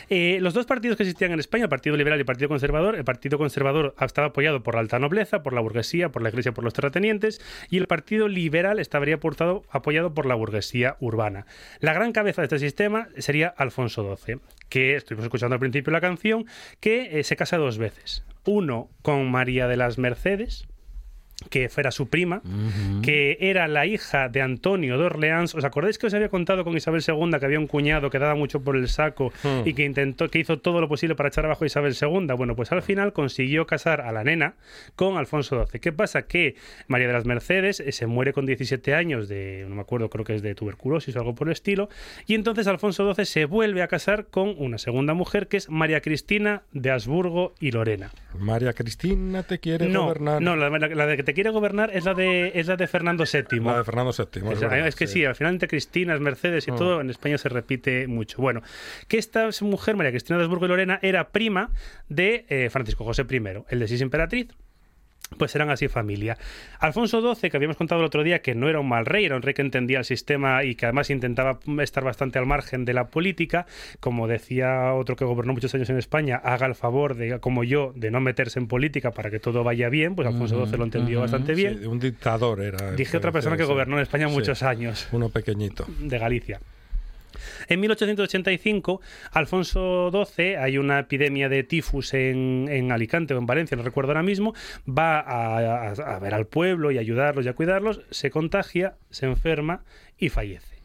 Eh, 0.10 0.38
los 0.39 0.53
dos 0.53 0.65
partidos 0.65 0.96
que 0.96 1.03
existían 1.03 1.31
en 1.34 1.39
España, 1.39 1.63
el 1.63 1.69
Partido 1.69 1.98
Liberal 1.98 2.17
y 2.17 2.22
el 2.22 2.25
Partido 2.25 2.48
Conservador, 2.48 2.96
el 2.96 3.03
Partido 3.03 3.38
Conservador 3.38 3.93
estaba 4.00 4.27
apoyado 4.27 4.63
por 4.63 4.75
la 4.75 4.79
alta 4.79 5.00
nobleza, 5.00 5.43
por 5.43 5.53
la 5.53 5.60
burguesía, 5.60 6.10
por 6.10 6.22
la 6.22 6.29
iglesia, 6.29 6.53
por 6.53 6.63
los 6.63 6.74
terratenientes, 6.74 7.41
y 7.69 7.77
el 7.77 7.88
Partido 7.88 8.29
Liberal 8.29 8.79
estaría 8.79 9.15
aportado, 9.15 9.63
apoyado 9.69 10.13
por 10.13 10.25
la 10.25 10.36
burguesía 10.36 10.96
urbana. 11.01 11.46
La 11.79 11.93
gran 11.93 12.13
cabeza 12.13 12.41
de 12.41 12.46
este 12.46 12.60
sistema 12.60 13.10
sería 13.17 13.50
Alfonso 13.50 14.15
XII, 14.15 14.39
que 14.69 14.96
estuvimos 14.96 15.25
escuchando 15.25 15.55
al 15.55 15.60
principio 15.60 15.91
la 15.91 16.01
canción, 16.01 16.46
que 16.79 17.19
eh, 17.19 17.24
se 17.24 17.36
casa 17.36 17.57
dos 17.57 17.77
veces. 17.77 18.24
Uno 18.46 18.89
con 19.01 19.29
María 19.29 19.67
de 19.67 19.75
las 19.75 19.98
Mercedes, 19.98 20.67
que 21.49 21.69
fuera 21.69 21.91
su 21.91 22.07
prima, 22.09 22.41
que 23.01 23.37
era 23.39 23.67
la 23.67 23.85
hija 23.85 24.29
de 24.29 24.41
Antonio 24.41 24.97
de 24.97 25.05
Orleans. 25.05 25.55
¿Os 25.55 25.63
acordáis 25.63 25.97
que 25.97 26.07
os 26.07 26.13
había 26.13 26.29
contado 26.29 26.63
con 26.63 26.75
Isabel 26.75 27.01
II 27.05 27.39
que 27.39 27.45
había 27.45 27.59
un 27.59 27.67
cuñado 27.67 28.09
que 28.09 28.19
daba 28.19 28.35
mucho 28.35 28.61
por 28.61 28.75
el 28.75 28.87
saco 28.87 29.31
Hmm. 29.43 29.61
y 29.67 29.73
que 29.73 29.83
intentó, 29.85 30.29
que 30.29 30.39
hizo 30.39 30.59
todo 30.59 30.81
lo 30.81 30.87
posible 30.87 31.15
para 31.15 31.29
echar 31.29 31.45
abajo 31.45 31.63
a 31.63 31.67
Isabel 31.67 31.95
II? 31.99 32.27
Bueno, 32.37 32.55
pues 32.55 32.71
al 32.71 32.81
final 32.81 33.13
consiguió 33.13 33.65
casar 33.65 34.01
a 34.01 34.11
la 34.11 34.23
nena 34.23 34.55
con 34.95 35.17
Alfonso 35.17 35.65
XII. 35.65 35.79
¿Qué 35.79 35.91
pasa? 35.91 36.23
Que 36.23 36.55
María 36.87 37.07
de 37.07 37.13
las 37.13 37.25
Mercedes 37.25 37.79
eh, 37.79 37.91
se 37.91 38.07
muere 38.07 38.33
con 38.33 38.45
17 38.45 38.93
años 38.93 39.27
de, 39.27 39.65
no 39.67 39.75
me 39.75 39.81
acuerdo, 39.81 40.09
creo 40.09 40.25
que 40.25 40.35
es 40.35 40.41
de 40.41 40.55
tuberculosis 40.55 41.15
o 41.15 41.19
algo 41.19 41.35
por 41.35 41.47
el 41.47 41.53
estilo, 41.53 41.89
y 42.25 42.33
entonces 42.35 42.67
Alfonso 42.67 43.13
XII 43.13 43.25
se 43.25 43.45
vuelve 43.45 43.81
a 43.81 43.87
casar 43.87 44.25
con 44.27 44.55
una 44.57 44.77
segunda 44.77 45.13
mujer 45.13 45.47
que 45.47 45.57
es 45.57 45.69
María 45.69 46.01
Cristina 46.01 46.63
de 46.71 46.91
Habsburgo 46.91 47.53
y 47.59 47.71
Lorena. 47.71 48.11
María 48.39 48.73
Cristina 48.73 49.43
te 49.43 49.59
quiere 49.59 49.87
No, 49.87 50.03
gobernar. 50.03 50.41
no, 50.41 50.55
la, 50.55 50.69
la- 50.69 50.87
la 50.87 51.05
de 51.07 51.17
que 51.17 51.23
te 51.23 51.33
quiere 51.38 51.51
gobernar 51.51 51.91
es 51.94 52.03
la 52.06 52.13
de, 52.13 52.51
es 52.56 52.67
la 52.67 52.75
de 52.75 52.88
Fernando 52.88 53.24
VII. 53.32 53.60
La 53.62 53.77
de 53.77 53.84
Fernando 53.84 54.12
VII. 54.12 54.41
Verdad, 54.41 54.88
es 54.88 54.96
que 54.96 55.06
sí. 55.08 55.24
al 55.24 55.36
final 55.36 55.53
entre 55.53 55.67
Cristinas, 55.67 56.20
Mercedes 56.20 56.67
y 56.67 56.72
Mm. 56.72 56.75
todo, 56.75 57.00
en 57.01 57.10
España 57.12 57.38
se 57.38 57.48
repite 57.50 58.08
mucho. 58.08 58.41
Bueno, 58.41 58.62
que 59.08 59.17
esta 59.17 59.50
mujer, 59.62 59.96
María 59.96 60.12
Cristina 60.12 60.38
de 60.38 60.44
Habsburgo 60.46 60.65
y 60.65 60.70
Lorena, 60.70 61.00
era 61.01 61.29
prima 61.29 61.70
de 62.10 62.46
eh, 62.50 62.70
Francisco 62.72 63.03
José 63.03 63.25
I, 63.29 63.41
el 63.70 63.79
de 63.79 63.88
Sis 63.88 64.01
Emperatriz. 64.01 64.48
Pues 65.38 65.55
eran 65.55 65.69
así 65.69 65.88
familia. 65.88 66.38
Alfonso 66.79 67.22
XII, 67.36 67.50
que 67.50 67.57
habíamos 67.57 67.77
contado 67.77 68.01
el 68.01 68.07
otro 68.07 68.24
día 68.24 68.41
que 68.41 68.55
no 68.55 68.69
era 68.69 68.79
un 68.79 68.88
mal 68.88 69.05
rey, 69.05 69.25
era 69.25 69.36
un 69.36 69.41
rey 69.41 69.53
que 69.53 69.62
entendía 69.62 70.00
el 70.00 70.05
sistema 70.05 70.63
y 70.63 70.75
que 70.75 70.86
además 70.86 71.10
intentaba 71.10 71.60
estar 71.81 72.03
bastante 72.03 72.39
al 72.39 72.46
margen 72.46 72.86
de 72.86 72.93
la 72.93 73.07
política, 73.07 73.65
como 74.00 74.27
decía 74.27 74.93
otro 74.93 75.15
que 75.15 75.25
gobernó 75.25 75.53
muchos 75.53 75.74
años 75.75 75.89
en 75.89 75.98
España, 75.98 76.38
haga 76.38 76.65
el 76.65 76.75
favor 76.75 77.15
de, 77.15 77.39
como 77.39 77.63
yo, 77.63 77.91
de 77.96 78.12
no 78.12 78.22
meterse 78.22 78.60
en 78.60 78.67
política 78.67 79.12
para 79.12 79.29
que 79.29 79.39
todo 79.39 79.63
vaya 79.63 79.89
bien, 79.89 80.15
pues 80.15 80.27
Alfonso 80.27 80.65
XII 80.65 80.77
lo 80.77 80.84
entendió 80.86 81.19
bastante 81.19 81.53
bien. 81.53 81.79
Sí, 81.79 81.86
un 81.86 82.00
dictador 82.00 82.62
era. 82.62 82.91
Dije 82.93 83.17
otra 83.17 83.31
persona 83.31 83.57
que 83.57 83.63
gobernó 83.63 83.98
en 83.98 84.03
España 84.03 84.27
sí. 84.29 84.34
muchos 84.34 84.63
años 84.63 85.07
Uno 85.12 85.29
pequeñito. 85.29 85.86
de 86.00 86.17
Galicia. 86.17 86.60
En 87.67 87.79
1885, 87.79 89.01
Alfonso 89.32 90.12
XII, 90.12 90.56
hay 90.56 90.77
una 90.77 91.00
epidemia 91.00 91.50
de 91.50 91.63
tifus 91.63 92.13
en, 92.13 92.91
Alicante 92.91 93.34
o 93.34 93.38
en 93.38 93.46
Valencia, 93.46 93.75
no 93.77 93.84
recuerdo 93.84 94.12
ahora 94.12 94.24
mismo, 94.24 94.53
va 94.88 95.20
a 95.20 96.20
ver 96.20 96.34
al 96.34 96.48
pueblo 96.48 96.91
y 96.91 96.98
ayudarlos 96.98 97.46
y 97.46 97.50
a 97.50 97.53
cuidarlos, 97.53 98.01
se 98.10 98.29
contagia, 98.29 98.96
se 99.10 99.25
enferma 99.25 99.84
y 100.17 100.29
fallece. 100.29 100.77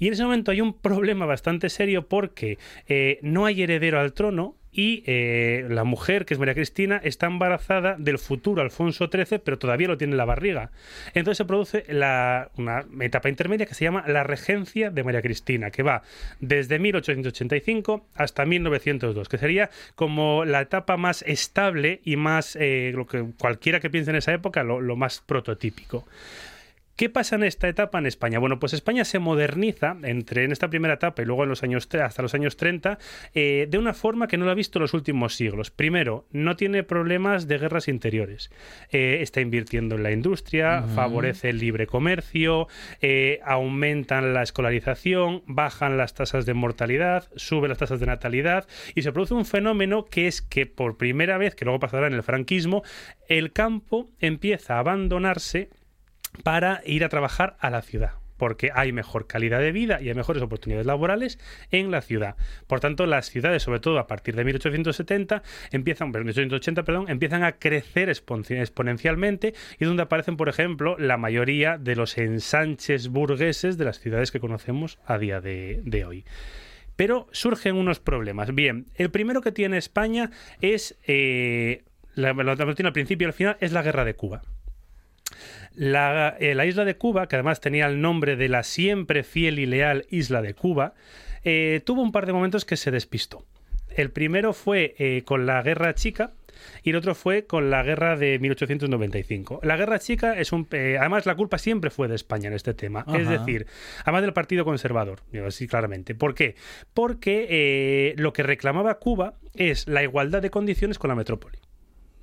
Y 0.00 0.06
en 0.06 0.14
ese 0.14 0.24
momento 0.24 0.50
hay 0.50 0.62
un 0.62 0.72
problema 0.72 1.26
bastante 1.26 1.68
serio 1.68 2.08
porque 2.08 2.58
eh, 2.88 3.18
no 3.22 3.44
hay 3.44 3.62
heredero 3.62 4.00
al 4.00 4.14
trono 4.14 4.56
y 4.72 5.02
eh, 5.06 5.66
la 5.68 5.84
mujer, 5.84 6.24
que 6.24 6.34
es 6.34 6.40
María 6.40 6.54
Cristina, 6.54 7.00
está 7.02 7.26
embarazada 7.26 7.96
del 7.98 8.18
futuro 8.18 8.62
Alfonso 8.62 9.08
XIII, 9.12 9.40
pero 9.40 9.58
todavía 9.58 9.88
lo 9.88 9.98
tiene 9.98 10.12
en 10.12 10.16
la 10.16 10.24
barriga. 10.24 10.70
Entonces 11.14 11.38
se 11.38 11.44
produce 11.44 11.84
una 11.88 12.84
etapa 13.00 13.28
intermedia 13.28 13.66
que 13.66 13.74
se 13.74 13.84
llama 13.84 14.04
la 14.06 14.22
regencia 14.22 14.90
de 14.90 15.02
María 15.02 15.22
Cristina, 15.22 15.70
que 15.70 15.82
va 15.82 16.02
desde 16.38 16.78
1885 16.78 18.06
hasta 18.14 18.44
1902, 18.44 19.28
que 19.28 19.38
sería 19.38 19.70
como 19.96 20.44
la 20.44 20.60
etapa 20.60 20.96
más 20.96 21.22
estable 21.22 22.00
y 22.04 22.16
más, 22.16 22.56
eh, 22.56 22.92
lo 22.94 23.06
que 23.06 23.24
cualquiera 23.38 23.80
que 23.80 23.90
piense 23.90 24.10
en 24.10 24.16
esa 24.16 24.32
época, 24.32 24.62
lo 24.62 24.96
más 24.96 25.20
prototípico. 25.20 26.06
¿Qué 27.00 27.08
pasa 27.08 27.36
en 27.36 27.44
esta 27.44 27.66
etapa 27.66 27.98
en 27.98 28.04
España? 28.04 28.38
Bueno, 28.38 28.58
pues 28.58 28.74
España 28.74 29.06
se 29.06 29.18
moderniza 29.18 29.96
entre 30.02 30.44
en 30.44 30.52
esta 30.52 30.68
primera 30.68 30.92
etapa 30.92 31.22
y 31.22 31.24
luego 31.24 31.44
en 31.44 31.48
los 31.48 31.62
años 31.62 31.88
hasta 31.94 32.20
los 32.20 32.34
años 32.34 32.58
30 32.58 32.98
eh, 33.32 33.66
de 33.70 33.78
una 33.78 33.94
forma 33.94 34.28
que 34.28 34.36
no 34.36 34.44
lo 34.44 34.50
ha 34.50 34.54
visto 34.54 34.78
en 34.78 34.82
los 34.82 34.92
últimos 34.92 35.34
siglos. 35.34 35.70
Primero, 35.70 36.26
no 36.30 36.56
tiene 36.56 36.82
problemas 36.82 37.48
de 37.48 37.56
guerras 37.56 37.88
interiores. 37.88 38.50
Eh, 38.90 39.20
está 39.22 39.40
invirtiendo 39.40 39.94
en 39.94 40.02
la 40.02 40.12
industria, 40.12 40.82
favorece 40.94 41.48
el 41.48 41.58
libre 41.58 41.86
comercio, 41.86 42.68
eh, 43.00 43.40
aumentan 43.46 44.34
la 44.34 44.42
escolarización, 44.42 45.42
bajan 45.46 45.96
las 45.96 46.12
tasas 46.12 46.44
de 46.44 46.52
mortalidad, 46.52 47.30
suben 47.34 47.70
las 47.70 47.78
tasas 47.78 48.00
de 48.00 48.04
natalidad 48.04 48.68
y 48.94 49.00
se 49.00 49.12
produce 49.12 49.32
un 49.32 49.46
fenómeno 49.46 50.04
que 50.04 50.26
es 50.26 50.42
que 50.42 50.66
por 50.66 50.98
primera 50.98 51.38
vez, 51.38 51.54
que 51.54 51.64
luego 51.64 51.80
pasará 51.80 52.08
en 52.08 52.12
el 52.12 52.22
franquismo, 52.22 52.82
el 53.26 53.52
campo 53.52 54.10
empieza 54.20 54.74
a 54.74 54.80
abandonarse 54.80 55.70
para 56.42 56.80
ir 56.84 57.04
a 57.04 57.08
trabajar 57.08 57.56
a 57.60 57.70
la 57.70 57.82
ciudad 57.82 58.12
porque 58.40 58.70
hay 58.74 58.90
mejor 58.90 59.26
calidad 59.26 59.60
de 59.60 59.70
vida 59.70 60.00
y 60.00 60.08
hay 60.08 60.14
mejores 60.14 60.42
oportunidades 60.42 60.86
laborales 60.86 61.38
en 61.70 61.90
la 61.90 62.00
ciudad. 62.00 62.36
Por 62.66 62.80
tanto, 62.80 63.04
las 63.04 63.28
ciudades, 63.28 63.62
sobre 63.62 63.80
todo 63.80 63.98
a 63.98 64.06
partir 64.06 64.34
de 64.34 64.44
1870, 64.44 65.42
empiezan, 65.72 66.10
perdón, 66.10 66.28
1880, 66.28 66.82
perdón, 66.84 67.04
empiezan 67.10 67.44
a 67.44 67.52
crecer 67.58 68.08
expon- 68.08 68.50
exponencialmente 68.58 69.52
y 69.78 69.84
donde 69.84 70.04
aparecen, 70.04 70.38
por 70.38 70.48
ejemplo, 70.48 70.96
la 70.98 71.18
mayoría 71.18 71.76
de 71.76 71.96
los 71.96 72.16
ensanches 72.16 73.08
burgueses 73.08 73.76
de 73.76 73.84
las 73.84 74.00
ciudades 74.00 74.30
que 74.30 74.40
conocemos 74.40 74.98
a 75.04 75.18
día 75.18 75.42
de, 75.42 76.04
hoy. 76.06 76.24
Pero 76.96 77.28
surgen 77.32 77.76
unos 77.76 78.00
problemas. 78.00 78.54
Bien, 78.54 78.86
el 78.94 79.10
primero 79.10 79.42
que 79.42 79.52
tiene 79.52 79.76
España 79.76 80.30
es, 80.62 80.98
eh, 81.06 81.84
la, 82.14 82.32
la, 82.32 82.52
al 82.52 82.92
principio 82.94 83.26
y 83.26 83.28
al 83.28 83.34
final, 83.34 83.58
es 83.60 83.72
la 83.72 83.82
guerra 83.82 84.06
de 84.06 84.14
Cuba. 84.14 84.40
La, 85.74 86.36
eh, 86.40 86.54
la 86.54 86.66
isla 86.66 86.84
de 86.84 86.96
Cuba, 86.96 87.28
que 87.28 87.36
además 87.36 87.60
tenía 87.60 87.86
el 87.86 88.00
nombre 88.00 88.36
de 88.36 88.48
la 88.48 88.62
siempre 88.62 89.22
fiel 89.22 89.58
y 89.58 89.66
leal 89.66 90.06
isla 90.10 90.42
de 90.42 90.54
Cuba, 90.54 90.94
eh, 91.44 91.80
tuvo 91.84 92.02
un 92.02 92.12
par 92.12 92.26
de 92.26 92.32
momentos 92.32 92.64
que 92.64 92.76
se 92.76 92.90
despistó. 92.90 93.44
El 93.96 94.10
primero 94.10 94.52
fue 94.52 94.94
eh, 94.98 95.22
con 95.24 95.46
la 95.46 95.62
Guerra 95.62 95.94
Chica 95.94 96.32
y 96.82 96.90
el 96.90 96.96
otro 96.96 97.14
fue 97.14 97.46
con 97.46 97.70
la 97.70 97.82
Guerra 97.82 98.16
de 98.16 98.38
1895. 98.38 99.60
La 99.62 99.76
Guerra 99.76 99.98
Chica 99.98 100.38
es 100.38 100.52
un... 100.52 100.66
eh, 100.72 100.96
además, 100.98 101.26
la 101.26 101.34
culpa 101.34 101.58
siempre 101.58 101.90
fue 101.90 102.08
de 102.08 102.14
España 102.14 102.48
en 102.48 102.54
este 102.54 102.74
tema. 102.74 103.04
Es 103.14 103.28
decir, 103.28 103.66
además 104.04 104.22
del 104.22 104.32
Partido 104.32 104.64
Conservador, 104.64 105.20
digo 105.32 105.46
así 105.46 105.66
claramente. 105.66 106.14
¿Por 106.14 106.34
qué? 106.34 106.54
Porque 106.94 107.46
eh, 107.50 108.14
lo 108.16 108.32
que 108.32 108.42
reclamaba 108.42 108.98
Cuba 108.98 109.34
es 109.54 109.88
la 109.88 110.02
igualdad 110.02 110.42
de 110.42 110.50
condiciones 110.50 110.98
con 110.98 111.08
la 111.08 111.14
metrópoli 111.14 111.58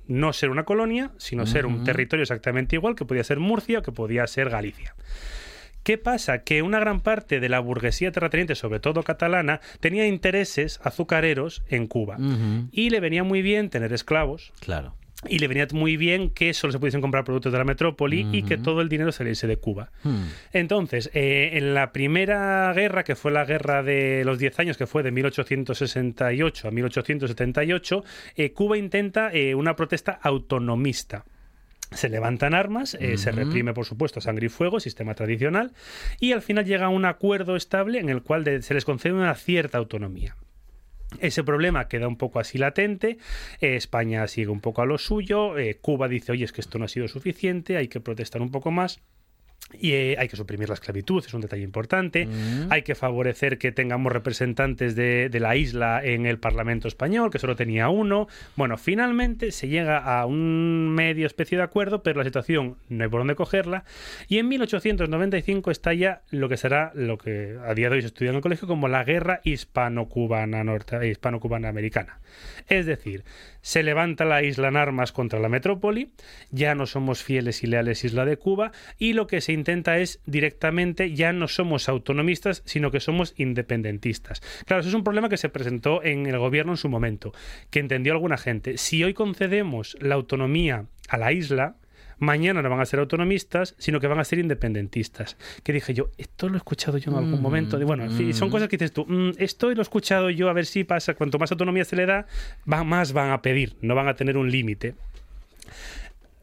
no 0.08 0.32
ser 0.32 0.50
una 0.50 0.64
colonia, 0.64 1.12
sino 1.18 1.46
ser 1.46 1.66
un 1.66 1.84
territorio 1.84 2.22
exactamente 2.22 2.76
igual 2.76 2.96
que 2.96 3.04
podía 3.04 3.22
ser 3.22 3.38
Murcia 3.38 3.78
o 3.78 3.82
que 3.82 3.92
podía 3.92 4.26
ser 4.26 4.50
Galicia. 4.50 4.94
¿Qué 5.84 5.96
pasa? 5.96 6.42
Que 6.42 6.62
una 6.62 6.80
gran 6.80 7.00
parte 7.00 7.40
de 7.40 7.48
la 7.48 7.60
burguesía 7.60 8.12
terrateniente, 8.12 8.54
sobre 8.54 8.80
todo 8.80 9.04
catalana, 9.04 9.60
tenía 9.80 10.06
intereses 10.06 10.80
azucareros 10.82 11.62
en 11.68 11.86
Cuba. 11.86 12.18
Y 12.72 12.90
le 12.90 13.00
venía 13.00 13.24
muy 13.24 13.40
bien 13.42 13.70
tener 13.70 13.92
esclavos, 13.92 14.52
Claro. 14.60 14.94
Y 15.28 15.40
le 15.40 15.48
venía 15.48 15.66
muy 15.72 15.96
bien 15.96 16.30
que 16.30 16.54
solo 16.54 16.72
se 16.72 16.78
pudiesen 16.78 17.00
comprar 17.00 17.24
productos 17.24 17.50
de 17.50 17.58
la 17.58 17.64
metrópoli 17.64 18.28
y 18.32 18.44
que 18.44 18.56
todo 18.56 18.80
el 18.82 18.88
dinero 18.88 19.10
saliese 19.10 19.48
de 19.48 19.56
Cuba. 19.56 19.90
Hmm. 20.04 20.26
Entonces, 20.52 21.10
eh, 21.12 21.50
en 21.54 21.74
la 21.74 21.90
primera 21.92 22.72
guerra, 22.72 23.02
que 23.02 23.16
fue 23.16 23.32
la 23.32 23.44
guerra 23.44 23.82
de 23.82 24.22
los 24.24 24.38
10 24.38 24.60
años, 24.60 24.76
que 24.76 24.86
fue 24.86 25.02
de 25.02 25.10
1868 25.10 26.68
a 26.68 26.70
1878, 26.70 28.04
eh, 28.36 28.52
Cuba 28.52 28.78
intenta 28.78 29.32
eh, 29.32 29.54
una 29.54 29.74
protesta 29.76 30.12
autonomista. 30.22 31.24
Se 31.90 32.10
levantan 32.10 32.52
armas, 32.54 32.96
eh, 33.00 33.16
se 33.16 33.32
reprime, 33.32 33.72
por 33.72 33.86
supuesto, 33.86 34.20
sangre 34.20 34.46
y 34.46 34.48
fuego, 34.50 34.78
sistema 34.78 35.14
tradicional, 35.14 35.72
y 36.20 36.32
al 36.32 36.42
final 36.42 36.66
llega 36.66 36.86
a 36.86 36.90
un 36.90 37.06
acuerdo 37.06 37.56
estable 37.56 37.98
en 37.98 38.10
el 38.10 38.22
cual 38.22 38.44
de- 38.44 38.60
se 38.62 38.74
les 38.74 38.84
concede 38.84 39.14
una 39.14 39.34
cierta 39.34 39.78
autonomía. 39.78 40.36
Ese 41.20 41.42
problema 41.42 41.88
queda 41.88 42.06
un 42.06 42.16
poco 42.16 42.38
así 42.38 42.58
latente, 42.58 43.18
eh, 43.60 43.76
España 43.76 44.26
sigue 44.28 44.48
un 44.48 44.60
poco 44.60 44.82
a 44.82 44.86
lo 44.86 44.98
suyo, 44.98 45.56
eh, 45.56 45.78
Cuba 45.80 46.06
dice, 46.06 46.32
oye, 46.32 46.44
es 46.44 46.52
que 46.52 46.60
esto 46.60 46.78
no 46.78 46.84
ha 46.84 46.88
sido 46.88 47.08
suficiente, 47.08 47.76
hay 47.76 47.88
que 47.88 48.00
protestar 48.00 48.42
un 48.42 48.50
poco 48.50 48.70
más. 48.70 49.00
Y 49.72 49.92
eh, 49.92 50.16
hay 50.18 50.28
que 50.28 50.36
suprimir 50.36 50.68
la 50.68 50.74
esclavitud, 50.74 51.22
es 51.26 51.34
un 51.34 51.40
detalle 51.40 51.62
importante. 51.62 52.28
Hay 52.70 52.82
que 52.82 52.94
favorecer 52.94 53.58
que 53.58 53.70
tengamos 53.70 54.12
representantes 54.12 54.94
de, 54.96 55.28
de 55.28 55.40
la 55.40 55.56
isla 55.56 56.00
en 56.02 56.26
el 56.26 56.38
Parlamento 56.38 56.88
español, 56.88 57.30
que 57.30 57.38
solo 57.38 57.54
tenía 57.54 57.88
uno. 57.88 58.28
Bueno, 58.56 58.78
finalmente 58.78 59.52
se 59.52 59.68
llega 59.68 59.98
a 59.98 60.24
un 60.26 60.88
medio 60.94 61.26
especie 61.26 61.58
de 61.58 61.64
acuerdo, 61.64 62.02
pero 62.02 62.18
la 62.18 62.24
situación 62.24 62.76
no 62.88 63.04
hay 63.04 63.10
por 63.10 63.20
dónde 63.20 63.34
cogerla. 63.34 63.84
Y 64.28 64.38
en 64.38 64.48
1895 64.48 65.70
estalla 65.70 66.22
lo 66.30 66.48
que 66.48 66.56
será 66.56 66.92
lo 66.94 67.18
que 67.18 67.58
a 67.64 67.74
día 67.74 67.90
de 67.90 67.96
hoy 67.96 68.00
se 68.02 68.08
estudia 68.08 68.30
en 68.30 68.36
el 68.36 68.42
colegio 68.42 68.66
como 68.66 68.88
la 68.88 69.04
guerra 69.04 69.40
hispano-cubana 69.44 70.64
norte, 70.64 71.08
hispano-cubana 71.08 71.68
americana. 71.68 72.20
Es 72.68 72.86
decir, 72.86 73.24
se 73.62 73.82
levanta 73.82 74.24
la 74.24 74.42
isla 74.42 74.68
en 74.68 74.76
armas 74.76 75.12
contra 75.12 75.38
la 75.38 75.48
metrópoli, 75.48 76.12
ya 76.50 76.74
no 76.74 76.86
somos 76.86 77.22
fieles 77.22 77.62
y 77.62 77.66
leales 77.66 78.04
isla 78.04 78.24
de 78.24 78.36
Cuba, 78.36 78.72
y 78.98 79.12
lo 79.12 79.26
que 79.26 79.40
se 79.40 79.52
intenta 79.58 79.98
es 79.98 80.20
directamente 80.26 81.12
ya 81.14 81.32
no 81.32 81.48
somos 81.48 81.88
autonomistas, 81.88 82.62
sino 82.64 82.90
que 82.90 83.00
somos 83.00 83.34
independentistas. 83.36 84.40
Claro, 84.66 84.80
eso 84.80 84.88
es 84.88 84.94
un 84.94 85.04
problema 85.04 85.28
que 85.28 85.36
se 85.36 85.48
presentó 85.48 86.02
en 86.02 86.26
el 86.26 86.38
gobierno 86.38 86.72
en 86.72 86.76
su 86.78 86.88
momento, 86.88 87.32
que 87.70 87.80
entendió 87.80 88.12
alguna 88.12 88.36
gente. 88.38 88.78
Si 88.78 89.04
hoy 89.04 89.14
concedemos 89.14 89.96
la 90.00 90.14
autonomía 90.14 90.86
a 91.08 91.18
la 91.18 91.32
isla, 91.32 91.76
mañana 92.18 92.62
no 92.62 92.70
van 92.70 92.80
a 92.80 92.86
ser 92.86 92.98
autonomistas, 93.00 93.74
sino 93.78 94.00
que 94.00 94.06
van 94.08 94.18
a 94.18 94.24
ser 94.24 94.38
independentistas. 94.38 95.36
Que 95.62 95.72
dije 95.72 95.94
yo, 95.94 96.10
esto 96.18 96.48
lo 96.48 96.54
he 96.54 96.58
escuchado 96.58 96.98
yo 96.98 97.10
en 97.10 97.16
algún 97.18 97.38
Mm, 97.38 97.42
momento. 97.42 97.78
Bueno, 97.86 98.08
son 98.32 98.48
mm. 98.48 98.50
cosas 98.50 98.68
que 98.68 98.76
dices 98.76 98.92
tú, 98.92 99.06
"Mm, 99.06 99.32
esto 99.38 99.70
lo 99.70 99.80
he 99.80 99.82
escuchado 99.82 100.30
yo, 100.30 100.48
a 100.48 100.52
ver 100.52 100.66
si 100.66 100.84
pasa. 100.84 101.14
Cuanto 101.14 101.38
más 101.38 101.50
autonomía 101.52 101.84
se 101.84 101.96
le 101.96 102.06
da, 102.06 102.26
más 102.64 103.12
van 103.12 103.30
a 103.30 103.40
pedir, 103.42 103.76
no 103.82 103.94
van 103.94 104.08
a 104.08 104.14
tener 104.14 104.36
un 104.36 104.50
límite. 104.50 104.94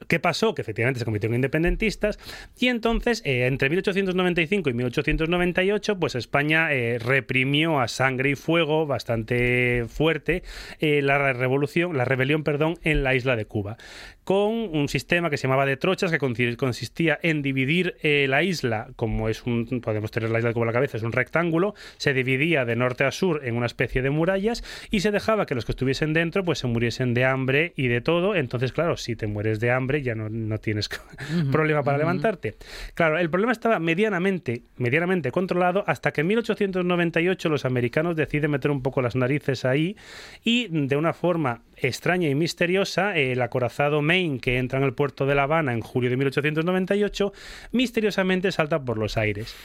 ¿Qué 0.08 0.20
pasó? 0.20 0.54
Que 0.54 0.62
efectivamente 0.62 1.00
se 1.00 1.06
convirtieron 1.06 1.36
en 1.36 1.40
independentistas 1.40 2.20
y 2.58 2.68
entonces 2.68 3.22
eh, 3.26 3.48
entre 3.48 3.70
1895 3.70 4.70
y 4.70 4.74
1898 4.74 6.00
pues 6.00 6.16
España 6.16 6.74
eh, 6.74 7.00
reprimió 7.00 7.80
a 7.80 7.88
sangre 7.88 8.32
y 8.32 8.36
fuego 8.36 8.86
bastante 8.86 9.86
fuerte 9.88 10.44
eh, 10.80 11.02
la 11.02 11.34
revolución, 11.34 11.98
la 11.98 12.06
rebelión, 12.06 12.44
perdón, 12.44 12.78
en 12.84 13.04
la 13.04 13.16
isla 13.16 13.36
de 13.36 13.46
Cuba 13.46 13.78
con 14.26 14.52
un 14.52 14.90
sistema 14.90 15.30
que 15.30 15.38
se 15.38 15.44
llamaba 15.48 15.66
de 15.66 15.78
trochas 15.78 16.12
que 16.12 16.20
consi- 16.20 16.58
consistía 16.58 17.18
en 17.22 17.42
dividir 17.42 17.96
eh, 18.02 18.26
la 18.28 18.44
isla 18.44 18.90
como 18.98 19.30
es 19.30 19.44
un 19.46 19.66
podemos 19.82 20.12
tener 20.12 20.30
la 20.32 20.40
isla 20.40 20.52
a 20.56 20.66
la 20.66 20.74
cabeza 20.74 20.98
es 20.98 21.04
un 21.04 21.12
rectángulo 21.12 21.76
se 21.98 22.14
dividía 22.14 22.66
de 22.66 22.76
norte 22.76 23.04
a 23.06 23.12
sur 23.12 23.42
en 23.46 23.56
una 23.56 23.68
especie 23.68 24.02
de 24.02 24.10
murallas 24.10 24.64
y 24.92 25.00
se 25.02 25.12
dejaba 25.12 25.46
que 25.46 25.54
los 25.56 25.64
que 25.64 25.72
estuviesen 25.72 26.12
dentro 26.14 26.44
pues 26.44 26.60
se 26.60 26.68
muriesen 26.68 27.14
de 27.14 27.24
hambre 27.24 27.74
y 27.76 27.88
de 27.88 28.02
todo. 28.02 28.36
Entonces 28.36 28.72
claro 28.74 28.98
si 28.98 29.16
te 29.16 29.28
mueres 29.28 29.60
de 29.60 29.70
hambre 29.72 30.02
ya 30.02 30.16
no, 30.16 30.28
no 30.30 30.58
tienes 30.58 30.90
problema 31.52 31.84
para 31.84 31.98
levantarte. 32.00 32.56
Claro 32.96 33.20
el 33.20 33.30
problema 33.30 33.52
estaba 33.52 33.78
medianamente 33.80 34.64
medianamente 34.78 35.32
controlado 35.32 35.84
hasta 35.88 36.12
que 36.12 36.22
en 36.22 36.28
1898 36.28 37.48
los 37.50 37.64
americanos 37.66 38.16
deciden 38.16 38.52
meter 38.52 38.72
un 38.72 38.82
poco 38.82 39.02
las 39.04 39.16
narices 39.16 39.66
ahí 39.66 39.96
y 40.44 40.68
de 40.70 40.96
una 40.98 41.14
forma 41.14 41.62
extraña 41.78 42.28
y 42.30 42.36
misteriosa 42.36 43.16
el 43.16 43.42
acorazado 43.42 44.02
Maine 44.16 44.40
que 44.40 44.58
entra 44.58 44.80
en 44.80 44.86
el 44.86 44.94
puerto 44.94 45.26
de 45.26 45.36
La 45.36 45.44
Habana 45.44 45.74
en 45.74 45.82
julio 45.82 46.10
de 46.10 46.18
1898 46.18 47.34
misteriosamente 47.72 48.52
salta 48.52 48.80
por 48.80 48.98
los 48.98 49.18
aires 49.18 49.56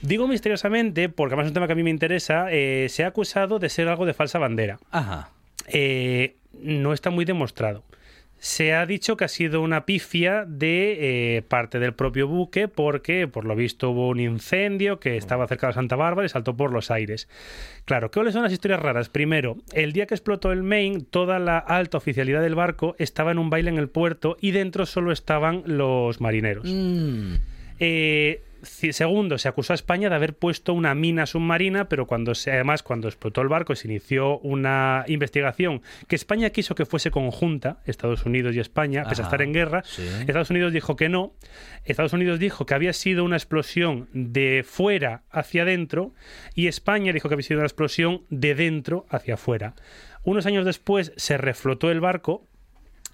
Digo 0.00 0.28
misteriosamente, 0.28 1.08
porque 1.08 1.34
además 1.34 1.46
es 1.46 1.50
un 1.50 1.54
tema 1.54 1.66
que 1.66 1.72
a 1.72 1.76
mí 1.76 1.82
me 1.82 1.90
interesa, 1.90 2.48
eh, 2.50 2.86
se 2.90 3.04
ha 3.04 3.08
acusado 3.08 3.58
de 3.58 3.68
ser 3.68 3.88
algo 3.88 4.04
de 4.04 4.12
falsa 4.12 4.38
bandera. 4.38 4.78
Ajá. 4.90 5.30
Eh, 5.68 6.36
no 6.52 6.92
está 6.92 7.10
muy 7.10 7.24
demostrado. 7.24 7.82
Se 8.38 8.74
ha 8.74 8.84
dicho 8.86 9.16
que 9.16 9.24
ha 9.24 9.28
sido 9.28 9.62
una 9.62 9.86
pifia 9.86 10.44
de 10.46 11.36
eh, 11.36 11.42
parte 11.42 11.78
del 11.78 11.94
propio 11.94 12.28
buque 12.28 12.68
porque, 12.68 13.26
por 13.28 13.44
lo 13.44 13.56
visto, 13.56 13.90
hubo 13.90 14.08
un 14.08 14.20
incendio 14.20 15.00
que 15.00 15.16
estaba 15.16 15.48
cerca 15.48 15.68
de 15.68 15.72
Santa 15.72 15.96
Bárbara 15.96 16.26
y 16.26 16.28
saltó 16.28 16.56
por 16.56 16.72
los 16.72 16.90
aires. 16.90 17.28
Claro, 17.86 18.10
¿cuáles 18.10 18.34
son 18.34 18.42
las 18.42 18.52
historias 18.52 18.80
raras? 18.80 19.08
Primero, 19.08 19.56
el 19.72 19.92
día 19.92 20.06
que 20.06 20.14
explotó 20.14 20.52
el 20.52 20.62
Maine, 20.62 21.00
toda 21.08 21.38
la 21.38 21.58
alta 21.58 21.98
oficialidad 21.98 22.42
del 22.42 22.54
barco 22.54 22.94
estaba 22.98 23.32
en 23.32 23.38
un 23.38 23.50
baile 23.50 23.70
en 23.70 23.78
el 23.78 23.88
puerto 23.88 24.36
y 24.40 24.50
dentro 24.50 24.86
solo 24.86 25.12
estaban 25.12 25.62
los 25.66 26.20
marineros. 26.20 26.66
Mm. 26.66 27.34
Eh, 27.78 28.42
segundo, 28.62 29.38
se 29.38 29.48
acusó 29.48 29.72
a 29.72 29.76
España 29.76 30.08
de 30.08 30.14
haber 30.14 30.34
puesto 30.34 30.72
una 30.72 30.94
mina 30.94 31.26
submarina, 31.26 31.88
pero 31.88 32.06
cuando 32.06 32.34
se, 32.34 32.52
además 32.52 32.82
cuando 32.82 33.08
explotó 33.08 33.40
el 33.42 33.48
barco 33.48 33.74
se 33.74 33.88
inició 33.88 34.38
una 34.38 35.04
investigación 35.08 35.82
que 36.08 36.16
España 36.16 36.50
quiso 36.50 36.74
que 36.74 36.86
fuese 36.86 37.10
conjunta, 37.10 37.80
Estados 37.86 38.24
Unidos 38.24 38.54
y 38.56 38.60
España, 38.60 39.04
pese 39.08 39.22
a 39.22 39.24
estar 39.24 39.42
en 39.42 39.52
guerra. 39.52 39.82
sí. 39.84 40.02
Estados 40.26 40.50
Unidos 40.50 40.72
dijo 40.72 40.96
que 40.96 41.08
no. 41.08 41.34
Estados 41.84 42.12
Unidos 42.12 42.38
dijo 42.38 42.66
que 42.66 42.74
había 42.74 42.92
sido 42.92 43.24
una 43.24 43.36
explosión 43.36 44.08
de 44.12 44.64
fuera 44.66 45.22
hacia 45.30 45.62
adentro 45.62 46.14
y 46.54 46.66
España 46.66 47.12
dijo 47.12 47.28
que 47.28 47.34
había 47.34 47.46
sido 47.46 47.60
una 47.60 47.66
explosión 47.66 48.22
de 48.30 48.54
dentro 48.54 49.06
hacia 49.08 49.34
afuera. 49.34 49.74
Unos 50.24 50.46
años 50.46 50.64
después 50.64 51.12
se 51.16 51.38
reflotó 51.38 51.90
el 51.90 52.00
barco. 52.00 52.48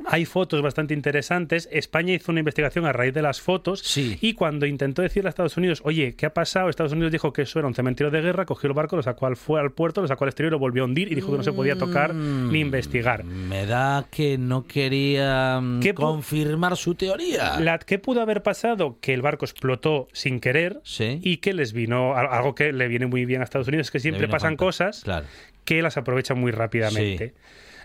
Hay 0.06 0.24
fotos 0.24 0.62
bastante 0.62 0.94
interesantes. 0.94 1.68
España 1.70 2.14
hizo 2.14 2.32
una 2.32 2.40
investigación 2.40 2.86
a 2.86 2.92
raíz 2.92 3.14
de 3.14 3.22
las 3.22 3.40
fotos 3.40 3.80
Sí. 3.80 4.18
y 4.20 4.34
cuando 4.34 4.66
intentó 4.66 5.00
decirle 5.02 5.28
a 5.28 5.30
Estados 5.30 5.56
Unidos, 5.56 5.80
oye, 5.84 6.14
¿qué 6.16 6.26
ha 6.26 6.34
pasado? 6.34 6.68
Estados 6.68 6.92
Unidos 6.92 7.12
dijo 7.12 7.32
que 7.32 7.42
eso 7.42 7.58
era 7.58 7.68
un 7.68 7.74
cementerio 7.74 8.10
de 8.10 8.20
guerra, 8.20 8.44
cogió 8.44 8.68
el 8.68 8.74
barco, 8.74 8.96
lo 8.96 9.02
sacó 9.02 9.26
al, 9.26 9.36
fue 9.36 9.60
al 9.60 9.70
puerto, 9.72 10.00
lo 10.02 10.08
sacó 10.08 10.24
al 10.24 10.28
exterior, 10.30 10.50
lo 10.52 10.58
volvió 10.58 10.82
a 10.82 10.86
hundir 10.86 11.12
y 11.12 11.14
dijo 11.14 11.30
que 11.30 11.36
no 11.38 11.42
se 11.44 11.52
podía 11.52 11.76
tocar 11.76 12.14
ni 12.14 12.60
investigar. 12.60 13.22
Me 13.24 13.64
da 13.66 14.06
que 14.10 14.38
no 14.38 14.66
quería 14.66 15.60
mm, 15.62 15.80
¿Qué 15.80 15.94
pu- 15.94 15.98
confirmar 16.00 16.76
su 16.76 16.94
teoría. 16.94 17.60
La, 17.60 17.78
¿Qué 17.78 17.98
pudo 17.98 18.22
haber 18.22 18.42
pasado? 18.42 18.98
Que 19.00 19.14
el 19.14 19.22
barco 19.22 19.44
explotó 19.44 20.08
sin 20.12 20.40
querer 20.40 20.80
Sí. 20.84 21.20
y 21.22 21.36
que 21.36 21.52
les 21.52 21.72
vino, 21.72 22.16
al- 22.16 22.26
algo 22.28 22.54
que 22.54 22.72
le 22.72 22.88
viene 22.88 23.06
muy 23.06 23.24
bien 23.24 23.40
a 23.40 23.44
Estados 23.44 23.68
Unidos, 23.68 23.86
es 23.86 23.90
que 23.90 24.00
siempre 24.00 24.26
pasan 24.26 24.56
cosas 24.56 25.02
Claro. 25.04 25.26
que 25.64 25.80
las 25.82 25.96
aprovechan 25.96 26.38
muy 26.40 26.50
rápidamente. 26.50 27.34